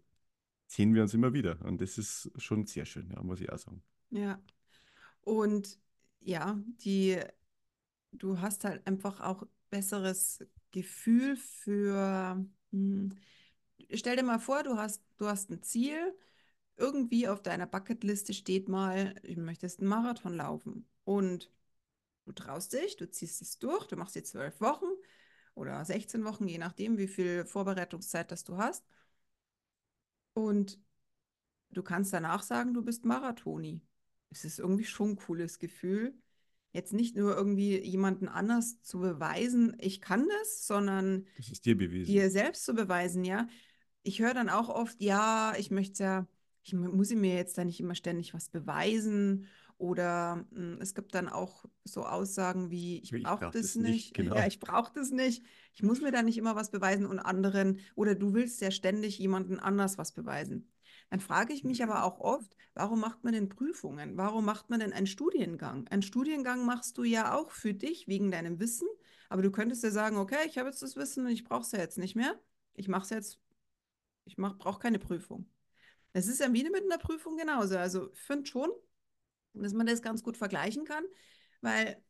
sehen 0.66 0.94
wir 0.94 1.02
uns 1.02 1.14
immer 1.14 1.32
wieder. 1.32 1.58
Und 1.64 1.80
das 1.80 1.98
ist 1.98 2.30
schon 2.36 2.66
sehr 2.66 2.84
schön, 2.84 3.10
ja, 3.10 3.22
muss 3.22 3.40
ich 3.40 3.50
auch 3.50 3.58
sagen. 3.58 3.82
Ja. 4.10 4.38
Und 5.22 5.78
ja, 6.20 6.58
die, 6.84 7.20
du 8.12 8.40
hast 8.40 8.64
halt 8.64 8.86
einfach 8.86 9.20
auch 9.20 9.44
besseres 9.70 10.44
Gefühl 10.72 11.36
für, 11.36 12.44
hm, 12.72 13.10
stell 13.94 14.16
dir 14.16 14.22
mal 14.24 14.38
vor, 14.40 14.62
du 14.62 14.76
hast, 14.76 15.02
du 15.18 15.26
hast 15.26 15.50
ein 15.50 15.62
Ziel, 15.62 16.14
irgendwie 16.76 17.28
auf 17.28 17.42
deiner 17.42 17.66
Bucketliste 17.66 18.34
steht 18.34 18.68
mal, 18.68 19.14
du 19.24 19.40
möchtest 19.40 19.80
einen 19.80 19.88
Marathon 19.90 20.34
laufen 20.34 20.88
und 21.04 21.50
du 22.26 22.32
traust 22.32 22.72
dich, 22.74 22.96
du 22.96 23.10
ziehst 23.10 23.42
es 23.42 23.58
durch, 23.58 23.86
du 23.88 23.96
machst 23.96 24.16
die 24.16 24.22
zwölf 24.24 24.60
Wochen 24.60 24.86
oder 25.54 25.84
16 25.84 26.24
Wochen, 26.24 26.48
je 26.48 26.58
nachdem, 26.58 26.98
wie 26.98 27.08
viel 27.08 27.46
Vorbereitungszeit 27.46 28.32
das 28.32 28.44
du 28.44 28.58
hast. 28.58 28.84
Und 30.32 30.78
du 31.70 31.82
kannst 31.82 32.12
danach 32.14 32.42
sagen, 32.44 32.74
du 32.74 32.82
bist 32.84 33.04
Marathoni. 33.06 33.82
Es 34.30 34.44
ist 34.44 34.58
irgendwie 34.58 34.84
schon 34.84 35.10
ein 35.10 35.16
cooles 35.16 35.58
Gefühl. 35.58 36.14
jetzt 36.72 36.92
nicht 36.92 37.16
nur 37.16 37.34
irgendwie 37.36 37.80
jemanden 37.82 38.28
anders 38.28 38.80
zu 38.82 39.00
beweisen, 39.00 39.76
ich 39.80 40.00
kann 40.00 40.28
das, 40.40 40.66
sondern 40.66 41.26
Das 41.36 41.48
ist 41.48 41.64
dir 41.64 41.76
bewiesen. 41.76 42.14
dir 42.14 42.30
selbst 42.30 42.64
zu 42.64 42.74
beweisen, 42.74 43.24
ja. 43.24 43.48
Ich 44.02 44.20
höre 44.20 44.34
dann 44.34 44.48
auch 44.50 44.68
oft, 44.68 45.00
ja, 45.02 45.54
ich 45.58 45.70
möchte 45.70 46.02
ja, 46.04 46.26
ich 46.64 46.74
mu- 46.74 46.90
muss 46.90 47.10
mir 47.10 47.34
jetzt 47.34 47.58
da 47.58 47.64
nicht 47.64 47.80
immer 47.80 47.94
ständig 47.94 48.34
was 48.34 48.48
beweisen. 48.50 49.46
Oder 49.78 50.46
mh, 50.50 50.78
es 50.80 50.94
gibt 50.94 51.14
dann 51.14 51.28
auch 51.28 51.64
so 51.84 52.04
Aussagen 52.06 52.70
wie, 52.70 52.98
ich 52.98 53.12
Ich 53.12 53.22
brauche 53.24 53.40
brauch 53.40 53.52
das 53.52 53.62
das 53.62 53.76
nicht, 53.76 54.14
nicht. 54.14 54.16
genau. 54.16 54.36
Ja, 54.36 54.46
ich 54.46 54.60
brauche 54.60 54.92
das 54.94 55.10
nicht. 55.10 55.44
Ich 55.74 55.82
muss 55.82 56.00
mir 56.00 56.12
da 56.12 56.22
nicht 56.22 56.38
immer 56.38 56.56
was 56.56 56.70
beweisen 56.70 57.06
und 57.06 57.18
anderen. 57.20 57.80
Oder 57.94 58.14
du 58.14 58.34
willst 58.34 58.60
ja 58.60 58.70
ständig 58.70 59.18
jemanden 59.18 59.58
anders 59.60 59.98
was 59.98 60.12
beweisen. 60.12 60.68
Dann 61.10 61.20
frage 61.20 61.52
ich 61.52 61.64
mich 61.64 61.82
aber 61.82 62.04
auch 62.04 62.20
oft, 62.20 62.56
warum 62.74 63.00
macht 63.00 63.24
man 63.24 63.32
denn 63.32 63.48
Prüfungen? 63.48 64.16
Warum 64.16 64.44
macht 64.44 64.70
man 64.70 64.80
denn 64.80 64.92
einen 64.92 65.06
Studiengang? 65.06 65.88
Einen 65.88 66.02
Studiengang 66.02 66.66
machst 66.66 66.98
du 66.98 67.04
ja 67.04 67.34
auch 67.34 67.50
für 67.50 67.74
dich 67.74 68.08
wegen 68.08 68.30
deinem 68.30 68.60
Wissen, 68.60 68.88
aber 69.28 69.42
du 69.42 69.50
könntest 69.50 69.82
ja 69.82 69.90
sagen, 69.90 70.16
okay, 70.16 70.46
ich 70.46 70.58
habe 70.58 70.68
jetzt 70.68 70.82
das 70.82 70.96
Wissen 70.96 71.24
und 71.24 71.32
ich 71.32 71.44
brauche 71.44 71.62
es 71.62 71.72
ja 71.72 71.78
jetzt 71.78 71.98
nicht 71.98 72.14
mehr. 72.14 72.38
Ich 72.74 72.88
mache 72.88 73.04
es 73.04 73.10
jetzt, 73.10 73.40
ich 74.24 74.36
brauche 74.36 74.80
keine 74.80 74.98
Prüfung. 74.98 75.48
Es 76.12 76.26
ist 76.26 76.40
ja 76.40 76.52
wie 76.52 76.64
mit 76.64 76.84
einer 76.84 76.98
Prüfung 76.98 77.36
genauso. 77.36 77.78
Also 77.78 78.10
ich 78.12 78.20
finde 78.20 78.46
schon, 78.46 78.70
dass 79.54 79.72
man 79.72 79.86
das 79.86 80.02
ganz 80.02 80.22
gut 80.22 80.36
vergleichen 80.36 80.84
kann, 80.84 81.04
weil 81.60 82.02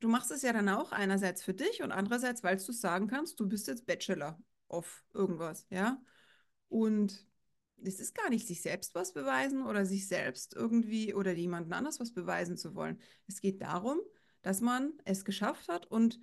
du 0.00 0.08
machst 0.08 0.30
es 0.30 0.42
ja 0.42 0.52
dann 0.52 0.68
auch 0.68 0.92
einerseits 0.92 1.42
für 1.42 1.54
dich 1.54 1.82
und 1.82 1.92
andererseits, 1.92 2.42
weil 2.42 2.56
du 2.56 2.72
sagen 2.72 3.06
kannst, 3.06 3.38
du 3.40 3.48
bist 3.48 3.68
jetzt 3.68 3.86
Bachelor 3.86 4.38
of 4.68 5.04
irgendwas, 5.14 5.66
ja. 5.70 6.02
Und 6.68 7.26
es 7.84 8.00
ist 8.00 8.14
gar 8.14 8.30
nicht 8.30 8.46
sich 8.46 8.62
selbst 8.62 8.94
was 8.94 9.12
beweisen 9.12 9.66
oder 9.66 9.84
sich 9.84 10.08
selbst 10.08 10.54
irgendwie 10.54 11.14
oder 11.14 11.32
jemandem 11.32 11.72
anders 11.72 12.00
was 12.00 12.12
beweisen 12.12 12.56
zu 12.56 12.74
wollen. 12.74 12.98
Es 13.26 13.40
geht 13.40 13.60
darum, 13.60 14.00
dass 14.42 14.60
man 14.60 14.92
es 15.04 15.24
geschafft 15.24 15.68
hat 15.68 15.86
und 15.86 16.18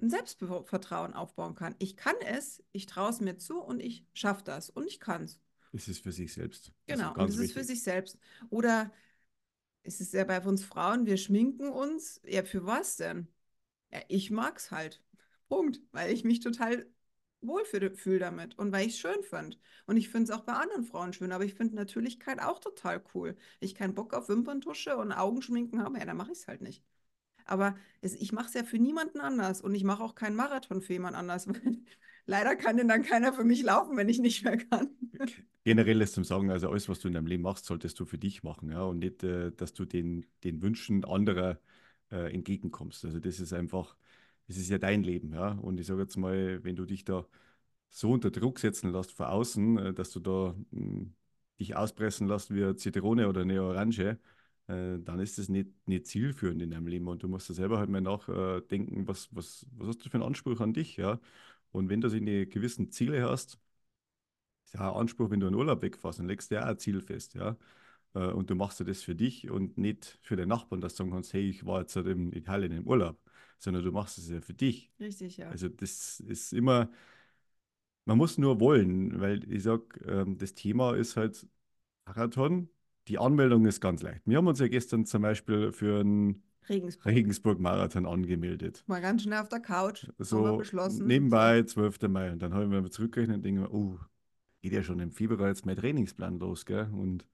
ein 0.00 0.10
Selbstvertrauen 0.10 1.14
aufbauen 1.14 1.54
kann. 1.54 1.74
Ich 1.78 1.96
kann 1.96 2.16
es, 2.26 2.62
ich 2.72 2.86
traue 2.86 3.10
es 3.10 3.20
mir 3.20 3.38
zu 3.38 3.60
und 3.60 3.80
ich 3.80 4.04
schaffe 4.12 4.44
das 4.44 4.68
und 4.68 4.86
ich 4.86 5.00
kann 5.00 5.24
es. 5.24 5.40
Es 5.72 5.88
ist 5.88 6.02
für 6.02 6.12
sich 6.12 6.32
selbst. 6.32 6.72
Also 6.88 7.02
Genau, 7.02 7.14
und 7.14 7.30
es 7.30 7.38
ist 7.38 7.52
für 7.52 7.64
sich 7.64 7.82
selbst. 7.82 8.18
Oder 8.50 8.92
es 9.82 10.00
ist 10.00 10.12
ja 10.12 10.24
bei 10.24 10.40
uns 10.40 10.64
Frauen, 10.64 11.06
wir 11.06 11.16
schminken 11.16 11.68
uns. 11.68 12.20
Ja, 12.24 12.44
für 12.44 12.66
was 12.66 12.96
denn? 12.96 13.28
Ja, 13.90 14.00
ich 14.08 14.30
mag's 14.30 14.70
halt. 14.70 15.02
Punkt. 15.48 15.80
Weil 15.92 16.12
ich 16.12 16.24
mich 16.24 16.40
total 16.40 16.86
wohl 17.40 17.64
fühle 17.64 18.18
damit 18.18 18.58
und 18.58 18.72
weil 18.72 18.86
ich 18.86 18.94
es 18.94 18.98
schön 18.98 19.22
finde. 19.22 19.56
Und 19.86 19.96
ich 19.96 20.08
finde 20.08 20.32
es 20.32 20.38
auch 20.38 20.44
bei 20.44 20.52
anderen 20.52 20.84
Frauen 20.84 21.12
schön, 21.12 21.32
aber 21.32 21.44
ich 21.44 21.54
finde 21.54 21.76
Natürlichkeit 21.76 22.40
auch 22.40 22.58
total 22.58 23.02
cool. 23.14 23.36
Ich 23.60 23.74
keinen 23.74 23.94
Bock 23.94 24.14
auf 24.14 24.28
Wimperntusche 24.28 24.96
und 24.96 25.12
Augenschminken 25.12 25.82
habe, 25.82 25.98
ja, 25.98 26.04
dann 26.04 26.16
mache 26.16 26.32
ich 26.32 26.38
es 26.38 26.48
halt 26.48 26.62
nicht. 26.62 26.82
Aber 27.44 27.76
es, 28.00 28.14
ich 28.14 28.32
mache 28.32 28.46
es 28.48 28.54
ja 28.54 28.64
für 28.64 28.78
niemanden 28.78 29.20
anders 29.20 29.60
und 29.60 29.74
ich 29.74 29.84
mache 29.84 30.02
auch 30.02 30.14
keinen 30.14 30.36
Marathon 30.36 30.82
für 30.82 30.94
jemand 30.94 31.16
anders, 31.16 31.46
leider 32.26 32.56
kann 32.56 32.76
denn 32.76 32.88
dann 32.88 33.02
keiner 33.02 33.32
für 33.32 33.44
mich 33.44 33.62
laufen, 33.62 33.96
wenn 33.96 34.08
ich 34.08 34.18
nicht 34.18 34.44
mehr 34.44 34.56
kann. 34.56 34.90
Generell 35.62 36.00
ist 36.00 36.14
zum 36.14 36.24
Sagen, 36.24 36.50
also 36.50 36.68
alles, 36.68 36.88
was 36.88 36.98
du 36.98 37.08
in 37.08 37.14
deinem 37.14 37.26
Leben 37.26 37.42
machst, 37.44 37.66
solltest 37.66 37.98
du 38.00 38.04
für 38.04 38.18
dich 38.18 38.42
machen, 38.42 38.70
ja, 38.70 38.82
und 38.82 38.98
nicht, 38.98 39.22
äh, 39.22 39.52
dass 39.52 39.72
du 39.72 39.84
den, 39.84 40.26
den 40.42 40.62
Wünschen 40.62 41.04
anderer 41.04 41.60
äh, 42.10 42.32
entgegenkommst. 42.32 43.04
Also 43.04 43.20
das 43.20 43.40
ist 43.40 43.52
einfach, 43.52 43.96
das 44.48 44.56
ist 44.58 44.68
ja 44.70 44.78
dein 44.78 45.02
Leben, 45.02 45.32
ja. 45.32 45.52
Und 45.52 45.80
ich 45.80 45.86
sage 45.86 46.02
jetzt 46.02 46.16
mal, 46.16 46.62
wenn 46.64 46.76
du 46.76 46.84
dich 46.86 47.04
da 47.04 47.26
so 47.90 48.12
unter 48.12 48.30
Druck 48.30 48.58
setzen 48.58 48.92
lässt 48.92 49.12
von 49.12 49.26
außen, 49.26 49.78
äh, 49.78 49.94
dass 49.94 50.10
du 50.12 50.20
da 50.20 50.54
mh, 50.70 51.06
dich 51.60 51.76
auspressen 51.76 52.28
lässt 52.28 52.54
wie 52.54 52.62
eine 52.64 52.76
Zitrone 52.76 53.28
oder 53.28 53.42
eine 53.42 53.62
Orange, 53.62 54.18
äh, 54.68 54.98
dann 55.00 55.20
ist 55.20 55.38
das 55.38 55.48
nicht, 55.48 55.70
nicht 55.88 56.06
zielführend 56.06 56.62
in 56.62 56.70
deinem 56.70 56.86
Leben. 56.88 57.08
Und 57.08 57.22
du 57.22 57.28
musst 57.28 57.48
da 57.50 57.54
selber 57.54 57.78
halt 57.78 57.90
mal 57.90 58.00
nachdenken, 58.00 59.06
was, 59.08 59.28
was, 59.34 59.66
was 59.76 59.88
hast 59.88 60.04
du 60.04 60.10
für 60.10 60.14
einen 60.16 60.24
Anspruch 60.24 60.60
an 60.60 60.72
dich, 60.74 60.96
ja. 60.96 61.20
Und 61.72 61.88
wenn 61.90 62.00
du 62.00 62.08
so 62.10 62.16
eine 62.16 62.46
gewissen 62.46 62.90
Ziele 62.90 63.28
hast, 63.28 63.58
ist 64.64 64.74
ja 64.74 64.90
ein 64.90 64.96
Anspruch, 64.96 65.30
wenn 65.30 65.40
du 65.40 65.46
in 65.48 65.54
Urlaub 65.54 65.82
wegfährst, 65.82 66.18
dann 66.18 66.26
legst 66.28 66.50
du 66.50 66.56
ja 66.56 66.64
auch 66.64 66.68
ein 66.68 66.78
Ziel 66.78 67.00
fest, 67.00 67.34
ja. 67.34 67.56
Äh, 68.14 68.28
Und 68.32 68.50
du 68.50 68.54
machst 68.54 68.80
ja 68.80 68.86
das 68.86 69.02
für 69.02 69.14
dich 69.14 69.50
und 69.50 69.78
nicht 69.78 70.18
für 70.22 70.36
den 70.36 70.48
Nachbarn, 70.48 70.80
dass 70.80 70.94
du 70.94 70.98
sagen 71.04 71.12
kannst, 71.12 71.32
hey, 71.32 71.48
ich 71.48 71.66
war 71.66 71.80
jetzt 71.80 71.96
halt 71.96 72.06
in 72.08 72.32
Italien 72.32 72.72
im 72.72 72.86
Urlaub, 72.86 73.18
sondern 73.58 73.84
du 73.84 73.92
machst 73.92 74.18
es 74.18 74.28
ja 74.30 74.40
für 74.40 74.54
dich. 74.54 74.90
Richtig, 75.00 75.36
ja. 75.36 75.48
Also 75.50 75.68
das 75.68 76.20
ist 76.20 76.52
immer, 76.52 76.90
man 78.04 78.18
muss 78.18 78.38
nur 78.38 78.60
wollen, 78.60 79.20
weil 79.20 79.50
ich 79.52 79.62
sag, 79.64 80.00
ähm, 80.06 80.38
das 80.38 80.54
Thema 80.54 80.94
ist 80.94 81.16
halt 81.16 81.46
Marathon. 82.06 82.68
Die 83.08 83.18
Anmeldung 83.18 83.66
ist 83.66 83.80
ganz 83.80 84.02
leicht. 84.02 84.22
Wir 84.26 84.38
haben 84.38 84.46
uns 84.46 84.58
ja 84.58 84.68
gestern 84.68 85.06
zum 85.06 85.22
Beispiel 85.22 85.72
für 85.72 86.00
einen 86.00 86.42
Regensburg. 86.68 87.06
Regensburg-Marathon 87.06 88.06
angemeldet. 88.06 88.82
Mal 88.88 89.00
ganz 89.00 89.22
schnell 89.22 89.40
auf 89.40 89.48
der 89.48 89.60
Couch. 89.60 90.04
Haben 90.04 90.14
wir 90.18 90.24
So 90.24 90.56
beschlossen. 90.58 91.06
nebenbei 91.06 91.62
12. 91.62 92.08
Mai. 92.08 92.32
Und 92.32 92.40
dann 92.42 92.52
habe 92.52 92.64
ich 92.64 92.70
mir 92.70 92.90
zurückgerechnet 92.90 93.36
und 93.36 93.42
denke 93.44 93.60
mir, 93.62 93.72
oh, 93.72 93.98
geht 94.62 94.72
ja 94.72 94.82
schon 94.82 94.98
im 94.98 95.12
Februar 95.12 95.48
jetzt 95.48 95.66
mein 95.66 95.76
Trainingsplan 95.76 96.38
los, 96.40 96.66
gell? 96.66 96.88
Und 96.92 97.26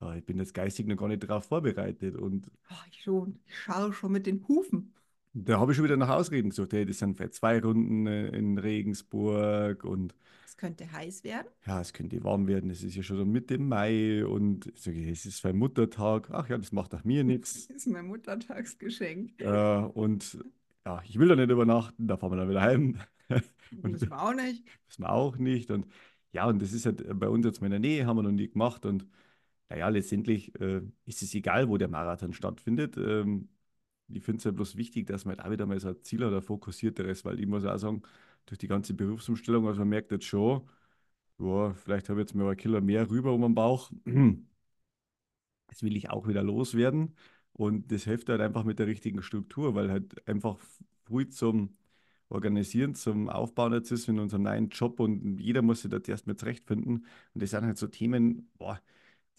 ja, 0.00 0.14
ich 0.16 0.24
bin 0.24 0.38
jetzt 0.38 0.54
geistig 0.54 0.86
noch 0.88 0.96
gar 0.96 1.08
nicht 1.08 1.22
darauf 1.22 1.44
vorbereitet. 1.44 2.16
Und 2.16 2.50
Oh, 2.70 2.74
ich 2.90 3.02
schon. 3.02 3.38
Ich 3.46 3.56
schaue 3.58 3.92
schon 3.92 4.12
mit 4.12 4.26
den 4.26 4.46
Hufen. 4.48 4.92
Da 5.32 5.58
habe 5.60 5.72
ich 5.72 5.76
schon 5.76 5.84
wieder 5.84 5.96
nach 5.96 6.08
Ausreden 6.10 6.50
gesucht. 6.50 6.72
Hey, 6.72 6.84
das 6.86 6.98
sind 6.98 7.16
vielleicht 7.16 7.34
zwei 7.34 7.60
Runden 7.60 8.06
äh, 8.06 8.28
in 8.28 8.58
Regensburg 8.58 9.84
und 9.84 10.14
Es 10.44 10.56
könnte 10.56 10.90
heiß 10.90 11.24
werden. 11.24 11.46
ja, 11.66 11.80
es 11.80 11.92
könnte 11.92 12.22
warm 12.24 12.46
werden. 12.48 12.70
Es 12.70 12.82
ist 12.82 12.94
ja 12.96 13.02
schon 13.02 13.30
Mitte 13.30 13.58
Mai 13.58 14.24
und 14.24 14.70
sage, 14.76 15.08
es 15.10 15.26
ist 15.26 15.44
ein 15.46 15.56
Muttertag. 15.56 16.30
Ach 16.30 16.48
ja, 16.48 16.58
das 16.58 16.72
macht 16.72 16.94
auch 16.94 17.04
mir 17.04 17.24
nichts. 17.24 17.68
Das 17.68 17.76
ist 17.78 17.86
mein 17.86 18.06
Muttertagsgeschenk. 18.06 19.40
Äh, 19.40 19.78
und 19.94 20.38
ja, 20.84 21.02
ich 21.06 21.18
will 21.18 21.28
da 21.28 21.36
nicht 21.36 21.50
übernachten, 21.50 22.06
da 22.08 22.16
fahren 22.16 22.32
wir 22.32 22.36
dann 22.36 22.48
wieder 22.50 22.62
heim. 22.62 22.96
Und 23.82 23.92
Müssen 23.92 24.10
wir 24.10 24.20
auch 24.20 24.34
nicht. 24.34 24.64
wissen 24.88 25.02
wir 25.04 25.12
auch 25.12 25.36
nicht. 25.38 25.70
Und 25.70 25.86
ja, 26.32 26.46
und 26.48 26.60
das 26.60 26.72
ist 26.72 26.86
halt 26.86 27.04
bei 27.18 27.28
uns 27.28 27.46
jetzt 27.46 27.60
mal 27.60 27.66
in 27.68 27.70
der 27.72 27.78
Nähe, 27.80 28.04
haben 28.06 28.16
wir 28.16 28.22
noch 28.24 28.32
nie 28.32 28.48
gemacht. 28.48 28.84
Und 28.84 29.06
naja, 29.68 29.88
letztendlich 29.88 30.52
äh, 30.60 30.82
ist 31.06 31.22
es 31.22 31.34
egal, 31.34 31.68
wo 31.68 31.76
der 31.78 31.88
Marathon 31.88 32.32
stattfindet. 32.32 32.96
Ähm, 32.96 33.48
ich 34.12 34.22
finde 34.24 34.38
es 34.38 34.44
ja 34.44 34.50
bloß 34.52 34.76
wichtig, 34.76 35.06
dass 35.06 35.24
man 35.24 35.36
halt 35.38 35.46
auch 35.46 35.50
wieder 35.52 35.66
mal 35.66 35.78
so 35.80 35.88
ein 35.88 36.02
Ziel 36.02 36.24
hat, 36.24 36.32
ein 36.32 36.42
fokussierteres, 36.42 37.24
weil 37.24 37.40
ich 37.40 37.46
muss 37.46 37.64
auch 37.64 37.78
sagen, 37.78 38.02
durch 38.46 38.58
die 38.58 38.68
ganze 38.68 38.94
Berufsumstellung, 38.94 39.66
also 39.68 39.80
man 39.80 39.88
merkt 39.90 40.12
jetzt 40.12 40.24
schon, 40.26 40.68
ja, 41.38 41.74
vielleicht 41.74 42.08
habe 42.08 42.20
ich 42.20 42.26
jetzt 42.28 42.34
mal 42.36 42.50
ein 42.50 42.56
Kilo 42.56 42.80
mehr 42.80 43.10
rüber 43.10 43.32
um 43.34 43.42
den 43.42 43.54
Bauch. 43.54 43.90
Das 45.68 45.82
will 45.82 45.96
ich 45.96 46.10
auch 46.10 46.26
wieder 46.28 46.42
loswerden. 46.42 47.14
Und 47.52 47.92
das 47.92 48.04
hilft 48.04 48.28
halt 48.28 48.40
einfach 48.40 48.64
mit 48.64 48.78
der 48.78 48.86
richtigen 48.86 49.22
Struktur, 49.22 49.74
weil 49.74 49.90
halt 49.90 50.26
einfach 50.28 50.58
früh 51.04 51.28
zum 51.28 51.76
Organisieren, 52.28 52.94
zum 52.94 53.28
Aufbauen 53.28 53.72
jetzt 53.72 53.90
ist 53.90 54.08
in 54.08 54.18
unserem 54.20 54.44
neuen 54.44 54.68
Job 54.68 55.00
und 55.00 55.38
jeder 55.40 55.62
muss 55.62 55.82
sich 55.82 55.90
da 55.90 55.98
erst 55.98 56.26
mal 56.26 56.36
zurechtfinden. 56.36 57.06
Und 57.34 57.42
das 57.42 57.50
sind 57.50 57.64
halt 57.64 57.78
so 57.78 57.88
Themen, 57.88 58.48
boah, 58.58 58.80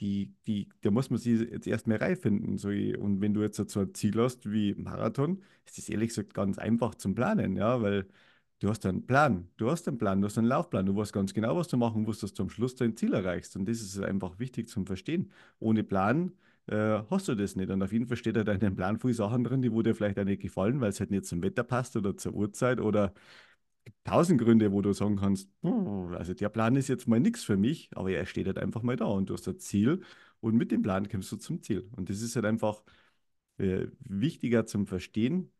die, 0.01 0.33
die, 0.47 0.69
da 0.81 0.91
muss 0.91 1.09
man 1.09 1.19
sich 1.19 1.41
jetzt 1.51 1.67
erst 1.67 1.87
mal 1.87 1.97
reinfinden. 1.97 2.57
So, 2.57 2.69
und 2.69 3.21
wenn 3.21 3.33
du 3.33 3.41
jetzt 3.41 3.57
so 3.69 3.79
ein 3.81 3.93
Ziel 3.93 4.19
hast 4.19 4.51
wie 4.51 4.73
Marathon, 4.75 5.41
ist 5.65 5.77
das 5.77 5.89
ehrlich 5.89 6.09
gesagt 6.09 6.33
ganz 6.33 6.57
einfach 6.57 6.95
zum 6.95 7.15
Planen, 7.15 7.55
ja, 7.55 7.81
weil 7.81 8.07
du 8.59 8.69
hast 8.69 8.85
einen 8.85 9.05
Plan, 9.05 9.49
du 9.57 9.69
hast 9.69 9.87
einen 9.87 9.97
Plan, 9.97 10.21
du 10.21 10.27
hast 10.27 10.37
einen 10.37 10.47
Laufplan, 10.47 10.85
du 10.85 10.95
weißt 10.95 11.13
ganz 11.13 11.33
genau, 11.33 11.55
was 11.55 11.67
du 11.67 11.77
machen 11.77 12.03
musst, 12.03 12.23
dass 12.23 12.33
du 12.33 12.43
am 12.43 12.49
Schluss 12.49 12.75
dein 12.75 12.95
Ziel 12.97 13.13
erreichst. 13.13 13.55
Und 13.55 13.67
das 13.69 13.81
ist 13.81 13.99
einfach 13.99 14.39
wichtig 14.39 14.67
zum 14.69 14.85
Verstehen. 14.85 15.31
Ohne 15.59 15.83
Plan 15.83 16.33
äh, 16.67 17.01
hast 17.09 17.27
du 17.27 17.35
das 17.35 17.55
nicht. 17.55 17.69
Und 17.69 17.81
auf 17.83 17.91
jeden 17.91 18.07
Fall 18.07 18.17
steht 18.17 18.37
halt 18.37 18.47
in 18.47 18.59
deinem 18.59 18.75
Plan 18.75 18.99
viele 18.99 19.13
Sachen 19.13 19.43
drin, 19.43 19.61
die 19.61 19.71
wo 19.71 19.81
dir 19.81 19.95
vielleicht 19.95 20.19
auch 20.19 20.23
nicht 20.25 20.41
gefallen, 20.41 20.81
weil 20.81 20.89
es 20.89 20.99
halt 20.99 21.11
nicht 21.11 21.25
zum 21.25 21.43
Wetter 21.43 21.63
passt 21.63 21.95
oder 21.95 22.17
zur 22.17 22.33
Uhrzeit 22.33 22.79
oder 22.79 23.13
tausend 24.03 24.39
Gründe, 24.41 24.71
wo 24.71 24.81
du 24.81 24.93
sagen 24.93 25.17
kannst, 25.17 25.49
"Hm, 25.63 26.13
also 26.15 26.33
der 26.33 26.49
Plan 26.49 26.75
ist 26.75 26.87
jetzt 26.87 27.07
mal 27.07 27.19
nichts 27.19 27.43
für 27.43 27.57
mich, 27.57 27.89
aber 27.95 28.11
er 28.11 28.25
steht 28.25 28.47
halt 28.47 28.57
einfach 28.59 28.81
mal 28.83 28.95
da 28.95 29.05
und 29.05 29.29
du 29.29 29.33
hast 29.33 29.47
ein 29.47 29.59
Ziel 29.59 30.01
und 30.39 30.55
mit 30.55 30.71
dem 30.71 30.81
Plan 30.81 31.07
kommst 31.09 31.31
du 31.31 31.37
zum 31.37 31.61
Ziel. 31.61 31.89
Und 31.95 32.09
das 32.09 32.21
ist 32.21 32.35
halt 32.35 32.45
einfach 32.45 32.83
äh, 33.57 33.87
wichtiger 34.01 34.65
zum 34.65 34.87
Verstehen, 34.87 35.51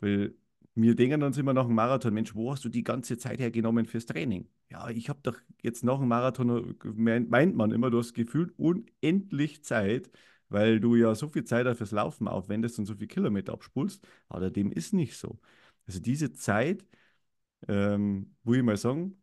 weil 0.00 0.34
wir 0.74 0.94
denken 0.94 1.22
uns 1.24 1.36
immer 1.38 1.52
nach 1.54 1.66
dem 1.66 1.74
Marathon, 1.74 2.14
Mensch, 2.14 2.34
wo 2.34 2.52
hast 2.52 2.64
du 2.64 2.68
die 2.68 2.84
ganze 2.84 3.18
Zeit 3.18 3.40
hergenommen 3.40 3.86
fürs 3.86 4.06
Training? 4.06 4.48
Ja, 4.70 4.88
ich 4.90 5.08
habe 5.08 5.18
doch 5.22 5.36
jetzt 5.62 5.82
nach 5.84 5.98
dem 5.98 6.08
Marathon, 6.08 6.76
meint 6.84 7.56
man 7.56 7.72
immer, 7.72 7.90
du 7.90 7.98
hast 7.98 8.14
gefühlt 8.14 8.52
unendlich 8.58 9.64
Zeit, 9.64 10.10
weil 10.48 10.78
du 10.80 10.94
ja 10.94 11.14
so 11.14 11.28
viel 11.28 11.44
Zeit 11.44 11.76
fürs 11.76 11.90
Laufen 11.90 12.28
aufwendest 12.28 12.78
und 12.78 12.86
so 12.86 12.94
viele 12.94 13.08
Kilometer 13.08 13.52
abspulst, 13.54 14.06
aber 14.28 14.50
dem 14.50 14.70
ist 14.72 14.92
nicht 14.94 15.16
so. 15.18 15.38
Also 15.86 16.00
diese 16.00 16.32
Zeit, 16.32 16.84
ähm, 17.66 18.34
wo 18.44 18.54
ich 18.54 18.62
mal 18.62 18.76
sagen, 18.76 19.20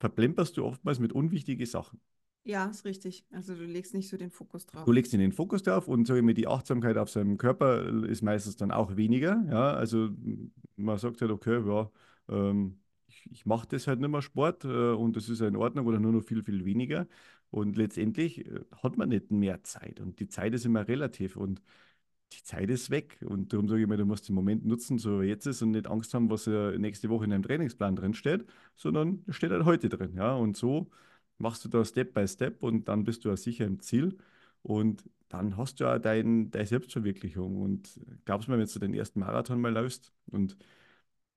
verplemperst 0.00 0.56
du 0.56 0.64
oftmals 0.64 0.98
mit 0.98 1.12
unwichtigen 1.12 1.66
Sachen. 1.66 2.00
Ja, 2.46 2.66
ist 2.66 2.84
richtig. 2.84 3.24
Also 3.30 3.54
du 3.54 3.64
legst 3.64 3.94
nicht 3.94 4.08
so 4.08 4.18
den 4.18 4.30
Fokus 4.30 4.66
drauf. 4.66 4.84
Du 4.84 4.92
legst 4.92 5.12
den 5.14 5.32
Fokus 5.32 5.62
drauf 5.62 5.88
und 5.88 6.06
so 6.06 6.14
immer 6.14 6.34
die 6.34 6.46
Achtsamkeit 6.46 6.98
auf 6.98 7.08
seinem 7.08 7.38
Körper 7.38 7.86
ist 8.04 8.20
meistens 8.22 8.56
dann 8.56 8.70
auch 8.70 8.96
weniger. 8.96 9.42
Ja, 9.50 9.72
also 9.72 10.10
man 10.76 10.98
sagt 10.98 11.22
halt, 11.22 11.30
okay, 11.30 11.66
ja, 11.66 11.90
ähm, 12.28 12.78
ich, 13.06 13.30
ich 13.30 13.46
mache 13.46 13.66
das 13.68 13.86
halt 13.86 14.00
nicht 14.00 14.10
mehr 14.10 14.20
Sport 14.20 14.64
äh, 14.64 14.92
und 14.92 15.16
das 15.16 15.30
ist 15.30 15.40
ja 15.40 15.48
in 15.48 15.56
Ordnung 15.56 15.86
oder 15.86 15.98
nur 15.98 16.12
noch 16.12 16.22
viel, 16.22 16.42
viel 16.42 16.66
weniger. 16.66 17.06
Und 17.50 17.76
letztendlich 17.76 18.46
äh, 18.46 18.60
hat 18.82 18.98
man 18.98 19.08
nicht 19.08 19.30
mehr 19.30 19.62
Zeit 19.62 20.00
und 20.00 20.20
die 20.20 20.28
Zeit 20.28 20.52
ist 20.52 20.66
immer 20.66 20.86
relativ. 20.86 21.36
Und 21.36 21.62
die 22.32 22.42
Zeit 22.42 22.70
ist 22.70 22.90
weg. 22.90 23.18
Und 23.24 23.52
darum 23.52 23.68
sage 23.68 23.82
ich 23.82 23.88
mir, 23.88 23.96
du 23.96 24.06
musst 24.06 24.28
den 24.28 24.34
Moment 24.34 24.64
nutzen, 24.64 24.98
so 24.98 25.22
wie 25.22 25.26
jetzt 25.26 25.46
ist, 25.46 25.62
und 25.62 25.72
nicht 25.72 25.86
Angst 25.86 26.14
haben, 26.14 26.30
was 26.30 26.46
nächste 26.46 27.08
Woche 27.08 27.24
in 27.24 27.30
deinem 27.30 27.42
Trainingsplan 27.42 27.96
drin 27.96 28.14
steht, 28.14 28.44
sondern 28.76 29.24
steht 29.28 29.50
halt 29.50 29.64
heute 29.64 29.88
drin. 29.88 30.14
Ja? 30.16 30.34
Und 30.34 30.56
so 30.56 30.90
machst 31.38 31.64
du 31.64 31.68
da 31.68 31.84
Step 31.84 32.14
by 32.14 32.26
Step 32.26 32.62
und 32.62 32.88
dann 32.88 33.04
bist 33.04 33.24
du 33.24 33.28
ja 33.28 33.36
sicher 33.36 33.64
im 33.66 33.80
Ziel. 33.80 34.16
Und 34.62 35.04
dann 35.28 35.56
hast 35.56 35.80
du 35.80 35.84
ja 35.84 35.98
dein, 35.98 36.50
deine 36.50 36.66
Selbstverwirklichung. 36.66 37.60
Und 37.62 38.00
glaubst 38.24 38.48
mir, 38.48 38.58
wenn 38.58 38.66
du 38.66 38.78
den 38.78 38.94
ersten 38.94 39.20
Marathon 39.20 39.60
mal 39.60 39.72
läufst 39.72 40.12
und 40.26 40.56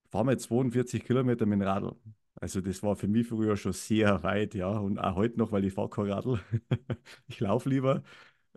fahr 0.10 0.24
mal 0.24 0.38
42 0.40 1.04
Kilometer 1.06 1.46
mit 1.46 1.60
dem 1.60 1.68
Radl. 1.68 1.96
Also 2.36 2.62
das 2.62 2.84
war 2.84 2.96
für 2.96 3.08
mich 3.08 3.28
früher 3.28 3.58
schon 3.58 3.74
sehr 3.74 4.22
weit, 4.24 4.54
ja. 4.56 4.70
Und 4.70 5.00
auch 5.00 5.16
heute 5.16 5.38
noch, 5.40 5.52
weil 5.52 5.66
ich 5.66 5.74
fahre 5.74 5.90
kein 5.90 6.12
Radl. 6.12 6.40
ich 7.28 7.40
laufe 7.40 7.70
lieber. 7.70 8.04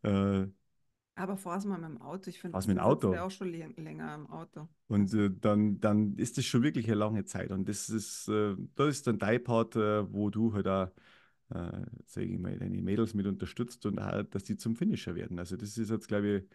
Äh, 0.03 0.47
Aber 1.17 1.37
fahr's 1.37 1.65
mal 1.65 1.79
mit 1.79 1.91
dem 1.91 2.01
Auto. 2.03 2.31
Ich 2.31 2.41
finde, 2.41 2.55
Fahr's 2.55 2.67
mit 2.67 2.77
dem 2.77 2.83
Auto. 2.83 3.13
ja 3.13 3.25
auch 3.25 3.31
schon 3.31 3.49
läng- 3.53 3.79
länger 3.81 4.15
im 4.15 4.27
Auto. 4.31 4.69
Und 4.89 5.13
äh, 5.15 5.31
dann, 5.41 5.81
dann 5.81 6.17
ist 6.17 6.37
das 6.39 6.45
schon 6.47 6.63
wirklich 6.63 6.87
eine 6.87 6.97
lange 6.97 7.25
Zeit. 7.25 7.51
Und 7.51 7.69
das 7.69 7.89
ist, 7.89 8.29
äh, 8.29 8.57
da 8.75 8.89
ist 8.89 9.07
dann 9.07 9.19
dein 9.19 9.43
Part, 9.45 9.77
äh, 9.77 10.13
wo 10.13 10.31
du 10.31 10.53
halt 10.53 10.67
auch, 10.67 10.89
äh, 11.51 11.85
sage 12.07 12.27
ich 12.27 12.39
mal, 12.39 12.59
deine 12.59 12.81
Mädels 12.83 13.15
mit 13.15 13.27
unterstützt 13.27 13.87
und 13.87 13.99
auch, 13.99 14.23
dass 14.25 14.45
die 14.45 14.57
zum 14.57 14.77
Finisher 14.77 15.15
werden. 15.15 15.39
Also 15.39 15.57
das 15.57 15.77
ist 15.79 15.91
jetzt, 15.91 16.09
glaube 16.09 16.27
ich, 16.29 16.35
eine 16.43 16.49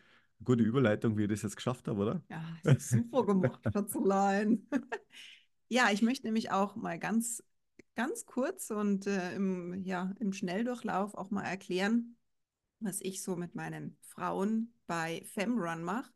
gute 0.44 0.64
Überleitung, 0.64 1.18
wie 1.18 1.24
ich 1.24 1.30
das 1.30 1.44
jetzt 1.44 1.56
geschafft 1.56 1.88
habe, 1.88 2.02
oder? 2.02 2.22
Ja, 2.30 2.44
das 2.64 2.78
ist 2.78 2.92
super 2.92 3.26
gemacht, 3.26 3.62
Schatzelein. 3.72 4.68
Ja, 5.68 5.90
ich 5.92 6.02
möchte 6.04 6.28
nämlich 6.28 6.52
auch 6.52 6.76
mal 6.76 7.00
ganz, 7.00 7.44
ganz 7.96 8.26
kurz 8.26 8.70
und 8.70 9.08
äh, 9.08 9.36
im, 9.36 9.84
ja, 9.84 10.14
im 10.20 10.32
Schnelldurchlauf 10.32 11.16
auch 11.16 11.32
mal 11.32 11.44
erklären, 11.44 12.18
was 12.80 13.02
ich 13.02 13.22
so 13.22 13.36
mit 13.36 13.56
meinen 13.56 13.98
Frauen 14.02 14.74
bei 14.88 15.24
FemRun 15.34 15.84
mache. 15.84 16.12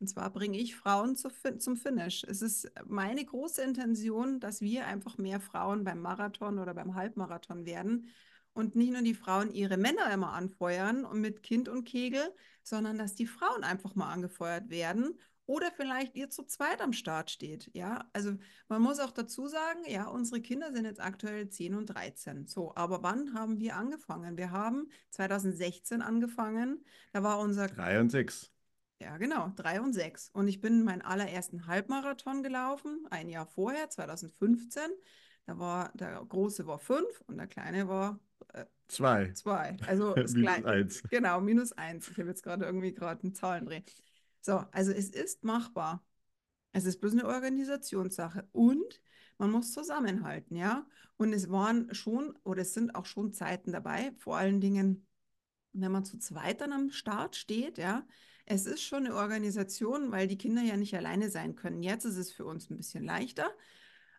Und 0.00 0.08
zwar 0.08 0.30
bringe 0.30 0.58
ich 0.58 0.76
Frauen 0.76 1.16
zu, 1.16 1.30
zum 1.58 1.76
Finish. 1.76 2.24
Es 2.24 2.42
ist 2.42 2.70
meine 2.86 3.24
große 3.24 3.62
Intention, 3.62 4.40
dass 4.40 4.60
wir 4.60 4.86
einfach 4.86 5.18
mehr 5.18 5.40
Frauen 5.40 5.84
beim 5.84 6.00
Marathon 6.00 6.58
oder 6.58 6.74
beim 6.74 6.94
Halbmarathon 6.94 7.64
werden 7.64 8.08
und 8.52 8.76
nicht 8.76 8.92
nur 8.92 9.02
die 9.02 9.14
Frauen 9.14 9.52
ihre 9.52 9.76
Männer 9.76 10.12
immer 10.12 10.32
anfeuern 10.32 11.04
und 11.04 11.20
mit 11.20 11.42
Kind 11.42 11.68
und 11.68 11.84
Kegel, 11.84 12.34
sondern 12.62 12.98
dass 12.98 13.14
die 13.14 13.26
Frauen 13.26 13.64
einfach 13.64 13.94
mal 13.94 14.12
angefeuert 14.12 14.68
werden 14.70 15.18
oder 15.46 15.70
vielleicht 15.72 16.14
ihr 16.16 16.30
zu 16.30 16.44
zweit 16.44 16.80
am 16.80 16.92
Start 16.92 17.30
steht. 17.30 17.70
Ja, 17.74 18.08
also 18.12 18.36
man 18.68 18.80
muss 18.82 18.98
auch 19.00 19.10
dazu 19.10 19.46
sagen, 19.48 19.80
ja, 19.88 20.06
unsere 20.08 20.40
Kinder 20.40 20.72
sind 20.72 20.84
jetzt 20.86 21.00
aktuell 21.00 21.48
10 21.48 21.74
und 21.74 21.86
13. 21.86 22.46
So, 22.46 22.74
aber 22.76 23.02
wann 23.02 23.34
haben 23.34 23.58
wir 23.58 23.76
angefangen? 23.76 24.36
Wir 24.38 24.50
haben 24.52 24.88
2016 25.10 26.02
angefangen. 26.02 26.84
Da 27.12 27.22
war 27.22 27.38
unser 27.40 27.68
Drei 27.68 28.00
und 28.00 28.10
sechs. 28.10 28.50
ja, 29.00 29.16
genau, 29.18 29.52
drei 29.56 29.80
und 29.80 29.92
sechs. 29.92 30.30
Und 30.32 30.48
ich 30.48 30.60
bin 30.60 30.82
meinen 30.84 31.02
allerersten 31.02 31.66
Halbmarathon 31.66 32.42
gelaufen, 32.42 33.06
ein 33.10 33.28
Jahr 33.28 33.46
vorher, 33.46 33.90
2015. 33.90 34.82
Da 35.46 35.58
war 35.58 35.90
der 35.94 36.24
große 36.26 36.66
war 36.66 36.78
fünf 36.78 37.20
und 37.26 37.36
der 37.36 37.46
kleine 37.46 37.88
war 37.88 38.18
äh, 38.54 38.64
Zwei. 38.88 39.34
zwei. 39.34 39.76
Also 39.86 40.14
Minus 40.26 40.34
kleine, 40.34 40.66
eins. 40.66 41.02
genau, 41.08 41.40
minus 41.40 41.72
eins. 41.72 42.08
Ich 42.10 42.18
habe 42.18 42.28
jetzt 42.30 42.42
gerade 42.42 42.64
irgendwie 42.66 42.94
gerade 42.94 43.22
einen 43.24 43.34
Zahlendreh. 43.34 43.82
So, 44.44 44.64
also 44.72 44.92
es 44.92 45.10
ist 45.10 45.44
machbar. 45.44 46.04
Es 46.72 46.84
ist 46.84 47.00
bloß 47.00 47.12
eine 47.12 47.26
Organisationssache 47.26 48.48
und 48.52 49.00
man 49.38 49.50
muss 49.50 49.72
zusammenhalten, 49.72 50.56
ja. 50.56 50.86
Und 51.16 51.32
es 51.32 51.50
waren 51.50 51.94
schon, 51.94 52.36
oder 52.44 52.62
es 52.62 52.74
sind 52.74 52.94
auch 52.94 53.06
schon 53.06 53.32
Zeiten 53.32 53.72
dabei, 53.72 54.12
vor 54.18 54.36
allen 54.36 54.60
Dingen 54.60 55.06
wenn 55.74 55.92
man 55.92 56.04
zu 56.04 56.18
zweit 56.18 56.60
dann 56.60 56.72
am 56.72 56.90
Start 56.90 57.36
steht, 57.36 57.78
ja, 57.78 58.06
es 58.46 58.66
ist 58.66 58.82
schon 58.82 59.06
eine 59.06 59.14
Organisation, 59.14 60.12
weil 60.12 60.28
die 60.28 60.38
Kinder 60.38 60.62
ja 60.62 60.76
nicht 60.76 60.94
alleine 60.94 61.30
sein 61.30 61.56
können. 61.56 61.82
Jetzt 61.82 62.04
ist 62.04 62.16
es 62.16 62.30
für 62.32 62.44
uns 62.44 62.70
ein 62.70 62.76
bisschen 62.76 63.04
leichter. 63.04 63.50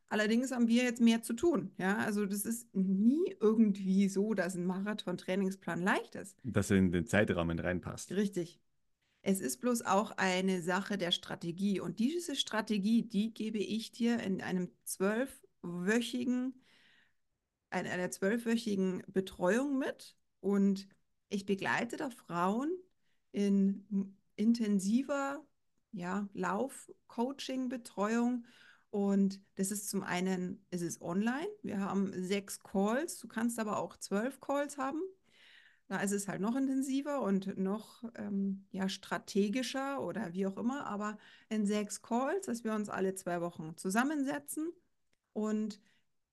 Allerdings 0.07 0.51
haben 0.51 0.67
wir 0.67 0.83
jetzt 0.83 1.01
mehr 1.01 1.21
zu 1.23 1.33
tun. 1.33 1.71
Ja, 1.77 1.97
also 1.97 2.25
das 2.25 2.45
ist 2.45 2.73
nie 2.75 3.35
irgendwie 3.39 4.07
so, 4.09 4.33
dass 4.33 4.55
ein 4.55 4.65
Marathon-Trainingsplan 4.65 5.81
leicht 5.81 6.15
ist. 6.15 6.37
Dass 6.43 6.69
er 6.69 6.77
in 6.77 6.91
den 6.91 7.07
Zeitrahmen 7.07 7.57
reinpasst. 7.57 8.11
Richtig. 8.11 8.59
Es 9.27 9.39
ist 9.39 9.59
bloß 9.59 9.81
auch 9.81 10.11
eine 10.17 10.61
Sache 10.61 10.99
der 10.99 11.09
Strategie. 11.09 11.79
Und 11.79 11.97
diese 11.97 12.35
Strategie, 12.35 13.01
die 13.01 13.33
gebe 13.33 13.57
ich 13.57 13.91
dir 13.91 14.19
in 14.19 14.39
einem 14.39 14.69
zwölfwöchigen, 14.83 16.61
in 17.71 17.87
einer 17.87 18.11
zwölfwöchigen 18.11 19.01
Betreuung 19.07 19.79
mit. 19.79 20.15
Und 20.41 20.87
ich 21.29 21.47
begleite 21.47 21.97
da 21.97 22.11
Frauen 22.11 22.69
in 23.31 24.15
intensiver 24.35 25.43
ja, 25.91 26.29
Lauf-Coaching-Betreuung. 26.33 28.45
Und 28.91 29.41
das 29.55 29.71
ist 29.71 29.89
zum 29.89 30.03
einen, 30.03 30.63
es 30.69 30.83
ist 30.83 31.01
online. 31.01 31.49
Wir 31.63 31.79
haben 31.79 32.13
sechs 32.13 32.61
Calls. 32.61 33.17
Du 33.17 33.27
kannst 33.27 33.57
aber 33.57 33.79
auch 33.79 33.97
zwölf 33.97 34.39
Calls 34.39 34.77
haben. 34.77 35.01
Da 35.87 35.99
ist 35.99 36.11
es 36.11 36.27
halt 36.27 36.41
noch 36.41 36.55
intensiver 36.55 37.21
und 37.21 37.57
noch 37.57 38.03
ähm, 38.15 38.65
ja, 38.71 38.89
strategischer 38.89 40.01
oder 40.01 40.33
wie 40.33 40.47
auch 40.47 40.57
immer, 40.57 40.87
aber 40.87 41.17
in 41.49 41.67
sechs 41.67 42.01
Calls, 42.01 42.47
dass 42.47 42.63
wir 42.63 42.73
uns 42.73 42.89
alle 42.89 43.13
zwei 43.13 43.39
Wochen 43.41 43.77
zusammensetzen 43.77 44.71
und 45.33 45.79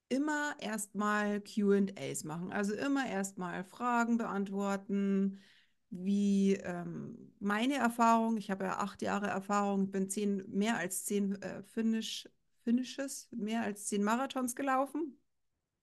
immer 0.08 0.54
erstmal 0.58 1.40
QAs 1.42 2.24
machen. 2.24 2.52
Also 2.52 2.74
immer 2.74 3.06
erstmal 3.06 3.64
Fragen 3.64 4.18
beantworten, 4.18 5.40
wie 5.90 6.54
ähm, 6.56 7.32
meine 7.38 7.74
Erfahrung, 7.74 8.38
ich 8.38 8.50
habe 8.50 8.64
ja 8.64 8.78
acht 8.78 9.02
Jahre 9.02 9.26
Erfahrung, 9.26 9.90
bin 9.90 10.08
zehn, 10.08 10.44
mehr 10.48 10.76
als 10.78 11.04
zehn 11.04 11.40
äh, 11.42 11.62
Finish, 11.62 12.28
Finishes, 12.64 13.28
mehr 13.32 13.62
als 13.62 13.86
zehn 13.86 14.02
Marathons 14.02 14.54
gelaufen, 14.54 15.18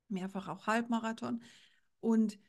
mehrfach 0.10 0.48
auch 0.48 0.68
Halbmarathon. 0.68 1.44
Und 2.00 2.40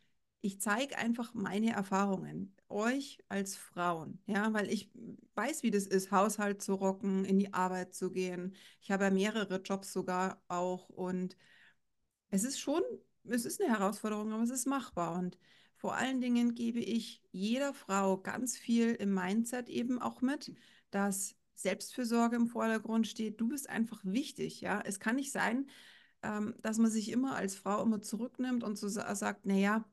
ich 0.42 0.60
zeige 0.60 0.96
einfach 0.98 1.34
meine 1.34 1.72
Erfahrungen 1.72 2.54
euch 2.68 3.18
als 3.28 3.56
Frauen, 3.56 4.22
ja, 4.26 4.52
weil 4.52 4.70
ich 4.70 4.90
weiß, 5.34 5.62
wie 5.62 5.70
das 5.70 5.86
ist, 5.86 6.10
Haushalt 6.10 6.62
zu 6.62 6.74
rocken, 6.74 7.24
in 7.24 7.38
die 7.38 7.52
Arbeit 7.52 7.94
zu 7.94 8.10
gehen. 8.10 8.54
Ich 8.80 8.90
habe 8.90 9.04
ja 9.04 9.10
mehrere 9.10 9.60
Jobs 9.60 9.92
sogar 9.92 10.42
auch 10.48 10.88
und 10.88 11.36
es 12.30 12.44
ist 12.44 12.60
schon, 12.60 12.82
es 13.24 13.44
ist 13.44 13.60
eine 13.60 13.70
Herausforderung, 13.70 14.32
aber 14.32 14.42
es 14.42 14.50
ist 14.50 14.66
machbar. 14.66 15.18
Und 15.18 15.38
vor 15.76 15.94
allen 15.96 16.20
Dingen 16.20 16.54
gebe 16.54 16.80
ich 16.80 17.22
jeder 17.32 17.74
Frau 17.74 18.18
ganz 18.18 18.56
viel 18.56 18.94
im 18.94 19.14
Mindset 19.14 19.68
eben 19.68 20.00
auch 20.00 20.20
mit, 20.20 20.52
dass 20.90 21.36
Selbstfürsorge 21.54 22.36
im 22.36 22.46
Vordergrund 22.46 23.06
steht. 23.06 23.40
Du 23.40 23.48
bist 23.48 23.68
einfach 23.68 24.00
wichtig, 24.04 24.60
ja. 24.60 24.80
Es 24.84 25.00
kann 25.00 25.16
nicht 25.16 25.32
sein, 25.32 25.68
ähm, 26.22 26.54
dass 26.62 26.78
man 26.78 26.90
sich 26.90 27.10
immer 27.10 27.36
als 27.36 27.54
Frau 27.56 27.82
immer 27.82 28.00
zurücknimmt 28.02 28.64
und 28.64 28.76
so 28.78 28.88
sa 28.88 29.14
sagt, 29.14 29.46
naja, 29.46 29.84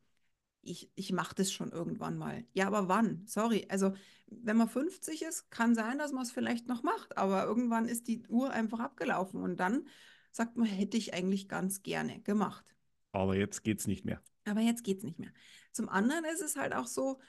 ich, 0.67 0.91
ich 0.95 1.11
mache 1.11 1.35
das 1.35 1.51
schon 1.51 1.71
irgendwann 1.71 2.17
mal. 2.17 2.45
Ja, 2.53 2.67
aber 2.67 2.87
wann? 2.87 3.23
Sorry. 3.25 3.65
Also, 3.69 3.93
wenn 4.27 4.57
man 4.57 4.69
50 4.69 5.23
ist, 5.23 5.49
kann 5.51 5.75
sein, 5.75 5.97
dass 5.97 6.11
man 6.11 6.23
es 6.23 6.31
vielleicht 6.31 6.67
noch 6.67 6.83
macht, 6.83 7.17
aber 7.17 7.45
irgendwann 7.45 7.87
ist 7.87 8.07
die 8.07 8.27
Uhr 8.27 8.51
einfach 8.51 8.79
abgelaufen 8.79 9.41
und 9.41 9.59
dann 9.59 9.87
sagt 10.31 10.57
man, 10.57 10.67
hätte 10.67 10.97
ich 10.97 11.13
eigentlich 11.13 11.47
ganz 11.47 11.81
gerne 11.81 12.19
gemacht. 12.21 12.75
Aber 13.11 13.35
jetzt 13.35 13.63
geht's 13.63 13.87
nicht 13.87 14.05
mehr. 14.05 14.21
Aber 14.45 14.61
jetzt 14.61 14.83
geht 14.83 14.99
es 14.99 15.03
nicht 15.03 15.19
mehr. 15.19 15.31
Zum 15.71 15.89
anderen 15.89 16.25
ist 16.25 16.41
es 16.41 16.55
halt 16.55 16.73
auch 16.73 16.87
so, 16.87 17.19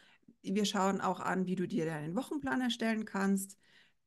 wir 0.42 0.64
schauen 0.64 1.00
auch 1.00 1.20
an, 1.20 1.46
wie 1.46 1.56
du 1.56 1.66
dir 1.66 1.86
deinen 1.86 2.14
Wochenplan 2.14 2.60
erstellen 2.60 3.04
kannst. 3.04 3.56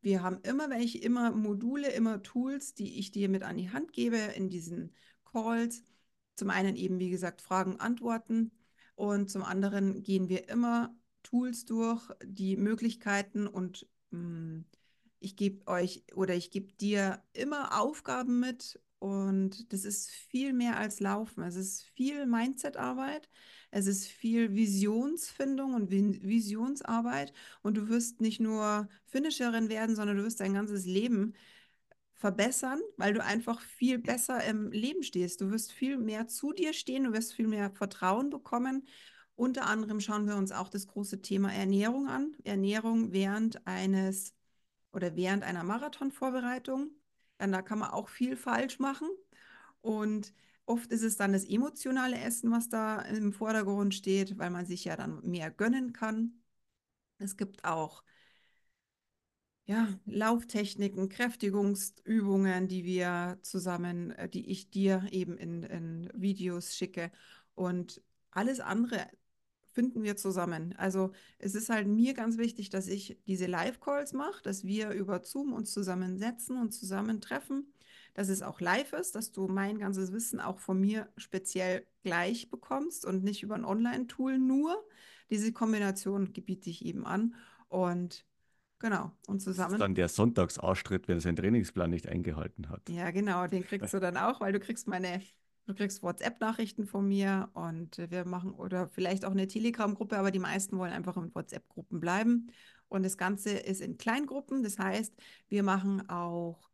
Wir 0.02 0.24
haben 0.24 0.40
immer 0.44 0.70
welche, 0.70 0.98
immer 1.00 1.32
Module, 1.32 1.90
immer 1.92 2.24
Tools, 2.24 2.74
die 2.74 3.00
ich 3.00 3.12
dir 3.12 3.30
mit 3.30 3.44
an 3.44 3.58
die 3.58 3.72
Hand 3.72 3.94
gebe 3.94 4.18
in 4.18 4.50
diesen 4.50 4.94
Calls. 5.26 5.84
Zum 6.36 6.50
einen 6.50 6.76
eben, 6.76 7.00
wie 7.00 7.10
gesagt, 7.10 7.42
Fragen, 7.42 7.80
Antworten. 7.80 8.52
Und 9.02 9.32
zum 9.32 9.42
anderen 9.42 10.04
gehen 10.04 10.30
wir 10.30 10.48
immer 10.48 10.96
Tools 11.24 11.66
durch, 11.66 12.08
die 12.24 12.56
Möglichkeiten 12.56 13.48
und 13.48 13.88
mh, 14.12 14.64
ich 15.20 15.36
gebe 15.36 15.66
euch 15.66 16.04
oder 16.14 16.36
ich 16.36 16.52
gebe 16.52 16.72
dir 16.74 17.24
immer 17.34 17.82
Aufgaben 17.82 18.40
mit 18.40 18.80
und 19.00 19.74
das 19.74 19.86
ist 19.86 20.12
viel 20.12 20.54
mehr 20.54 20.78
als 20.78 21.00
Laufen. 21.00 21.42
Es 21.42 21.56
ist 21.56 21.82
viel 21.96 22.28
Mindset-Arbeit, 22.28 23.28
es 23.72 23.88
ist 23.88 24.06
viel 24.06 24.54
Visionsfindung 24.54 25.74
und 25.74 25.90
Vi- 25.90 26.22
Visionsarbeit 26.22 27.34
und 27.64 27.78
du 27.78 27.90
wirst 27.90 28.22
nicht 28.22 28.40
nur 28.40 28.88
Finisherin 29.08 29.70
werden, 29.70 29.96
sondern 29.96 30.18
du 30.18 30.24
wirst 30.24 30.42
dein 30.42 30.54
ganzes 30.54 30.86
Leben 30.86 31.34
verbessern, 32.22 32.80
weil 32.98 33.14
du 33.14 33.24
einfach 33.24 33.60
viel 33.62 33.98
besser 33.98 34.44
im 34.46 34.72
Leben 34.72 35.04
stehst. 35.04 35.42
Du 35.42 35.50
wirst 35.52 35.72
viel 35.72 35.98
mehr 35.98 36.28
zu 36.28 36.54
dir 36.54 36.72
stehen, 36.74 37.06
du 37.06 37.14
wirst 37.14 37.34
viel 37.34 37.48
mehr 37.48 37.72
Vertrauen 37.72 38.30
bekommen. 38.30 38.88
Unter 39.36 39.66
anderem 39.66 40.00
schauen 40.00 40.28
wir 40.28 40.36
uns 40.36 40.52
auch 40.52 40.70
das 40.70 40.88
große 40.88 41.22
Thema 41.24 41.52
Ernährung 41.52 42.08
an. 42.08 42.36
Ernährung 42.44 43.12
während 43.12 43.66
eines 43.66 44.36
oder 44.94 45.16
während 45.16 45.44
einer 45.44 45.64
Marathonvorbereitung. 45.64 46.92
Dann 47.40 47.52
da 47.52 47.64
kann 47.64 47.80
man 47.80 47.90
auch 47.90 48.08
viel 48.08 48.38
falsch 48.38 48.78
machen. 48.78 49.10
Und 49.82 50.32
oft 50.66 50.92
ist 50.92 51.02
es 51.02 51.18
dann 51.18 51.34
das 51.34 51.44
emotionale 51.46 52.20
Essen, 52.20 52.52
was 52.52 52.70
da 52.70 53.02
im 53.02 53.34
Vordergrund 53.34 53.96
steht, 53.96 54.38
weil 54.38 54.52
man 54.52 54.68
sich 54.68 54.86
ja 54.86 54.96
dann 54.96 55.22
mehr 55.24 55.50
gönnen 55.50 55.92
kann. 55.92 56.44
Es 57.18 57.36
gibt 57.36 57.66
auch 57.66 58.04
ja, 59.66 59.88
Lauftechniken, 60.06 61.10
Kräftigungsübungen, 61.10 62.68
die 62.68 62.84
wir 62.84 63.40
zusammen, 63.42 64.12
äh, 64.12 64.28
die 64.30 64.50
ich 64.50 64.70
dir 64.70 65.08
eben 65.12 65.38
in, 65.38 65.64
in 65.64 66.10
Videos 66.14 66.76
schicke. 66.76 67.12
Und 67.56 68.02
alles 68.32 68.60
andere 68.60 69.08
finden 69.72 70.04
wir 70.04 70.18
zusammen. 70.18 70.76
Also 70.78 71.12
es 71.40 71.56
ist 71.56 71.70
halt 71.70 71.88
mir 71.88 72.14
ganz 72.14 72.38
wichtig, 72.38 72.70
dass 72.70 72.88
ich 72.88 73.18
diese 73.28 73.46
Live-Calls 73.46 74.14
mache, 74.14 74.42
dass 74.44 74.66
wir 74.66 74.92
über 74.92 75.24
Zoom 75.24 75.54
uns 75.54 75.72
zusammensetzen 75.72 76.60
und 76.60 76.72
zusammentreffen, 76.72 77.74
dass 78.14 78.30
es 78.30 78.42
auch 78.42 78.60
live 78.60 78.94
ist, 78.94 79.16
dass 79.16 79.32
du 79.32 79.48
mein 79.48 79.80
ganzes 79.80 80.12
Wissen 80.12 80.42
auch 80.42 80.60
von 80.60 80.80
mir 80.80 81.10
speziell 81.16 81.86
gleich 82.04 82.50
bekommst 82.50 83.06
und 83.06 83.24
nicht 83.24 83.44
über 83.44 83.56
ein 83.56 83.66
Online-Tool 83.66 84.38
nur. 84.38 84.86
Diese 85.30 85.54
Kombination 85.54 86.34
gebiete 86.34 86.70
ich 86.70 86.84
eben 86.84 87.06
an 87.06 87.36
und 87.70 88.26
genau 88.82 89.12
und 89.28 89.40
zusammen. 89.40 89.70
Das 89.70 89.74
ist 89.74 89.82
dann 89.82 89.96
der 89.96 90.10
Sonntagsaustritt, 90.10 91.08
wenn 91.08 91.18
er 91.18 91.22
seinen 91.22 91.38
Trainingsplan 91.38 91.90
nicht 91.90 92.08
eingehalten 92.08 92.70
hat. 92.70 92.90
Ja, 92.90 93.12
genau, 93.12 93.48
den 93.48 93.64
kriegst 93.64 93.94
du 93.94 94.00
dann 94.00 94.18
auch, 94.18 94.42
weil 94.42 94.52
du 94.52 94.60
kriegst 94.60 94.88
meine 94.88 95.22
Du 95.68 95.76
kriegst 95.76 96.02
WhatsApp-Nachrichten 96.04 96.86
von 96.86 97.08
mir 97.08 97.50
und 97.54 97.98
wir 97.98 98.26
machen 98.26 98.52
oder 98.52 98.90
vielleicht 98.90 99.24
auch 99.26 99.32
eine 99.32 99.48
Telegram-Gruppe, 99.48 100.18
aber 100.18 100.32
die 100.32 100.40
meisten 100.40 100.78
wollen 100.78 100.92
einfach 100.92 101.16
in 101.18 101.34
WhatsApp-Gruppen 101.34 102.00
bleiben. 102.00 102.52
Und 102.90 103.04
das 103.04 103.18
Ganze 103.18 103.52
ist 103.52 103.80
in 103.80 103.98
Kleingruppen. 103.98 104.64
Das 104.64 104.80
heißt, 104.80 105.14
wir 105.48 105.64
machen 105.64 106.10
auch, 106.10 106.70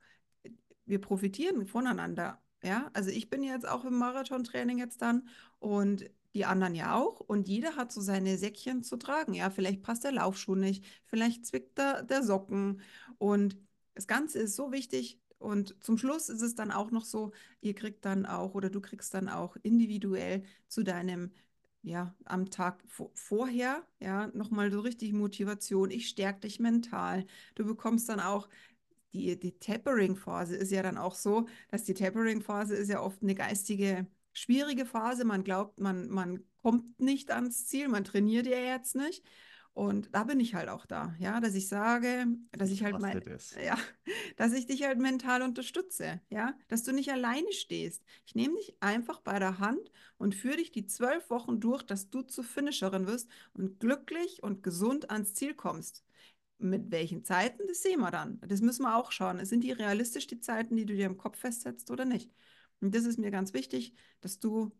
wir 0.86 1.00
profitieren 1.00 1.68
voneinander. 1.68 2.42
Ja, 2.64 2.90
also 2.94 3.12
ich 3.12 3.30
bin 3.30 3.44
jetzt 3.44 3.68
auch 3.68 3.86
im 3.86 4.00
Marathontraining 4.00 4.80
jetzt 4.80 5.02
dann 5.02 5.28
und 5.60 6.10
die 6.38 6.46
anderen 6.46 6.76
ja 6.76 6.96
auch. 6.96 7.20
Und 7.20 7.48
jeder 7.48 7.76
hat 7.76 7.92
so 7.92 8.02
seine 8.02 8.38
Säckchen 8.38 8.84
zu 8.84 8.98
tragen. 8.98 9.34
Ja, 9.34 9.50
vielleicht 9.50 9.82
passt 9.82 10.04
der 10.04 10.12
Laufschuh 10.14 10.56
nicht, 10.56 10.86
vielleicht 11.06 11.46
zwickt 11.46 11.78
der, 11.78 12.04
der 12.04 12.24
Socken. 12.24 12.82
Und 13.18 13.58
das 13.96 14.08
Ganze 14.08 14.40
ist 14.40 14.56
so 14.56 14.72
wichtig, 14.72 15.20
und 15.40 15.76
zum 15.84 15.98
Schluss 15.98 16.30
ist 16.30 16.42
es 16.42 16.56
dann 16.56 16.72
auch 16.72 16.92
noch 16.92 17.06
so, 17.06 17.32
ihr 17.62 17.76
kriegt 17.76 18.06
dann 18.06 18.26
auch 18.26 18.56
oder 18.56 18.70
du 18.70 18.82
kriegst 18.82 19.14
dann 19.14 19.30
auch 19.30 19.56
individuell 19.62 20.44
zu 20.68 20.84
deinem, 20.84 21.32
ja, 21.84 22.16
am 22.26 22.50
Tag 22.50 22.84
vorher, 23.14 23.86
ja, 24.00 24.28
nochmal 24.34 24.72
so 24.72 24.80
richtig 24.82 25.14
Motivation. 25.14 25.92
Ich 25.92 26.08
stärke 26.10 26.42
dich 26.42 26.60
mental. 26.60 27.26
Du 27.56 27.66
bekommst 27.66 28.10
dann 28.10 28.20
auch 28.20 28.50
die, 29.14 29.40
die 29.40 29.58
Tapering-Phase 29.60 30.56
ist 30.56 30.72
ja 30.72 30.84
dann 30.84 30.98
auch 30.98 31.16
so, 31.16 31.48
dass 31.70 31.84
die 31.84 31.94
Tapering-Phase 31.94 32.76
ist 32.76 32.90
ja 32.90 33.02
oft 33.02 33.22
eine 33.22 33.36
geistige, 33.36 34.08
schwierige 34.38 34.86
Phase. 34.86 35.26
Man 35.26 35.44
glaubt, 35.44 35.80
man, 35.80 36.10
man 36.10 36.44
kommt 36.62 37.00
nicht 37.00 37.32
ans 37.32 37.66
Ziel, 37.68 37.88
man 37.88 38.04
trainiert 38.04 38.48
ja 38.48 38.60
jetzt 38.60 38.96
nicht. 38.96 39.24
Und 39.74 40.10
da 40.16 40.24
bin 40.24 40.40
ich 40.40 40.56
halt 40.56 40.70
auch 40.70 40.88
da, 40.88 41.16
ja, 41.20 41.40
dass 41.40 41.54
ich 41.54 41.68
sage, 41.68 42.26
dass 42.52 42.72
ich, 42.72 42.84
halt 42.84 43.00
mein, 43.00 43.22
ja, 43.64 43.78
dass 44.36 44.54
ich 44.54 44.66
dich 44.66 44.84
halt 44.84 44.98
mental 44.98 45.44
unterstütze, 45.44 46.20
ja, 46.32 46.58
dass 46.68 46.82
du 46.82 46.94
nicht 46.94 47.12
alleine 47.12 47.52
stehst. 47.52 48.04
Ich 48.26 48.34
nehme 48.34 48.56
dich 48.56 48.76
einfach 48.80 49.20
bei 49.20 49.38
der 49.38 49.60
Hand 49.60 49.92
und 50.18 50.34
führe 50.34 50.58
dich 50.58 50.72
die 50.72 50.88
zwölf 50.88 51.30
Wochen 51.30 51.60
durch, 51.60 51.84
dass 51.84 52.10
du 52.10 52.24
zur 52.24 52.44
Finisherin 52.44 53.06
wirst 53.06 53.30
und 53.54 53.80
glücklich 53.80 54.42
und 54.42 54.64
gesund 54.64 55.12
ans 55.12 55.36
Ziel 55.36 55.54
kommst. 55.54 56.04
Mit 56.58 56.90
welchen 56.90 57.24
Zeiten, 57.24 57.62
das 57.68 57.84
sehen 57.84 58.00
wir 58.00 58.10
dann. 58.10 58.42
Das 58.48 58.62
müssen 58.62 58.82
wir 58.82 58.96
auch 58.98 59.12
schauen. 59.12 59.46
Sind 59.46 59.64
die 59.64 59.74
realistisch, 59.74 60.26
die 60.26 60.40
Zeiten, 60.40 60.76
die 60.76 60.88
du 60.88 60.96
dir 60.96 61.06
im 61.06 61.18
Kopf 61.18 61.38
festsetzt 61.38 61.92
oder 61.92 62.06
nicht? 62.06 62.32
Und 62.82 62.94
das 62.94 63.06
ist 63.06 63.18
mir 63.18 63.32
ganz 63.32 63.54
wichtig, 63.54 63.94
dass 64.22 64.40
du 64.40 64.72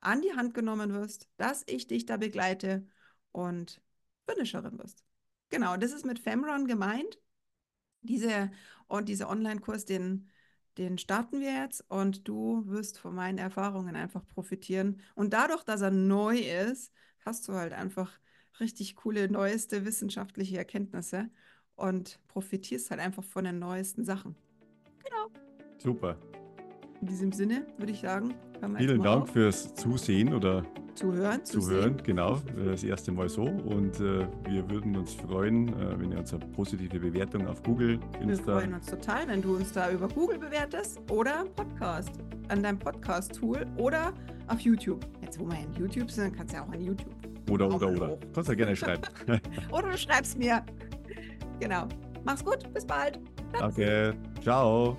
an 0.00 0.22
die 0.22 0.34
Hand 0.34 0.54
genommen 0.54 0.92
wirst, 0.92 1.28
dass 1.36 1.62
ich 1.66 1.86
dich 1.86 2.06
da 2.06 2.16
begleite 2.16 2.86
und 3.32 3.80
Finisherin 4.28 4.78
wirst. 4.78 5.04
Genau, 5.50 5.76
das 5.76 5.92
ist 5.92 6.06
mit 6.06 6.18
Femrun 6.18 6.66
gemeint. 6.66 7.18
Diese, 8.02 8.50
und 8.88 9.08
dieser 9.08 9.28
Online-Kurs, 9.28 9.84
den, 9.84 10.28
den 10.78 10.96
starten 10.96 11.40
wir 11.40 11.52
jetzt 11.52 11.84
und 11.90 12.26
du 12.26 12.66
wirst 12.66 12.98
von 12.98 13.14
meinen 13.14 13.38
Erfahrungen 13.38 13.94
einfach 13.94 14.26
profitieren. 14.26 15.02
Und 15.14 15.34
dadurch, 15.34 15.64
dass 15.64 15.82
er 15.82 15.90
neu 15.90 16.38
ist, 16.38 16.92
hast 17.24 17.46
du 17.48 17.52
halt 17.52 17.72
einfach 17.72 18.18
richtig 18.58 18.96
coole, 18.96 19.30
neueste 19.30 19.84
wissenschaftliche 19.84 20.56
Erkenntnisse 20.56 21.30
und 21.74 22.18
profitierst 22.28 22.90
halt 22.90 23.00
einfach 23.00 23.24
von 23.24 23.44
den 23.44 23.58
neuesten 23.58 24.04
Sachen. 24.04 24.36
Genau. 25.04 25.28
Super. 25.78 26.16
In 27.00 27.06
diesem 27.06 27.32
Sinne 27.32 27.66
würde 27.78 27.92
ich 27.92 28.00
sagen, 28.00 28.34
Vielen 28.76 29.02
Dank 29.02 29.22
auf. 29.22 29.30
fürs 29.30 29.74
Zusehen 29.74 30.34
oder 30.34 30.62
Zuhören. 30.94 31.42
Zuhören, 31.44 31.96
genau. 32.02 32.42
Das 32.62 32.84
erste 32.84 33.10
Mal 33.10 33.28
so. 33.28 33.44
Und 33.44 33.98
äh, 34.00 34.26
wir 34.44 34.68
würden 34.68 34.94
uns 34.96 35.14
freuen, 35.14 35.68
äh, 35.68 35.98
wenn 35.98 36.12
ihr 36.12 36.18
uns 36.18 36.34
eine 36.34 36.44
positive 36.46 36.98
Bewertung 36.98 37.46
auf 37.46 37.62
Google, 37.62 37.98
Insta. 38.20 38.46
Wir 38.46 38.60
freuen 38.60 38.74
uns 38.74 38.86
total, 38.86 39.28
wenn 39.28 39.40
du 39.40 39.56
uns 39.56 39.72
da 39.72 39.90
über 39.90 40.08
Google 40.08 40.38
bewertest 40.38 41.00
oder 41.10 41.44
Podcast, 41.56 42.10
an 42.48 42.62
deinem 42.62 42.78
Podcast-Tool 42.78 43.66
oder 43.78 44.12
auf 44.48 44.60
YouTube. 44.60 45.06
Jetzt, 45.22 45.40
wo 45.40 45.46
wir 45.46 45.58
in 45.58 45.72
YouTube 45.74 46.10
sind, 46.10 46.36
kannst 46.36 46.52
du 46.52 46.58
ja 46.58 46.64
auch 46.66 46.72
an 46.72 46.82
YouTube. 46.82 47.14
Oder, 47.48 47.74
oder, 47.74 47.88
oder. 47.88 48.18
Kannst 48.34 48.48
du 48.48 48.52
ja 48.52 48.56
gerne 48.56 48.76
schreiben. 48.76 49.02
oder 49.72 49.90
du 49.90 49.96
schreibst 49.96 50.38
mir. 50.38 50.62
Genau. 51.60 51.86
Mach's 52.24 52.44
gut, 52.44 52.70
bis 52.74 52.84
bald. 52.84 53.18
Danke. 53.52 54.14
Ciao. 54.42 54.98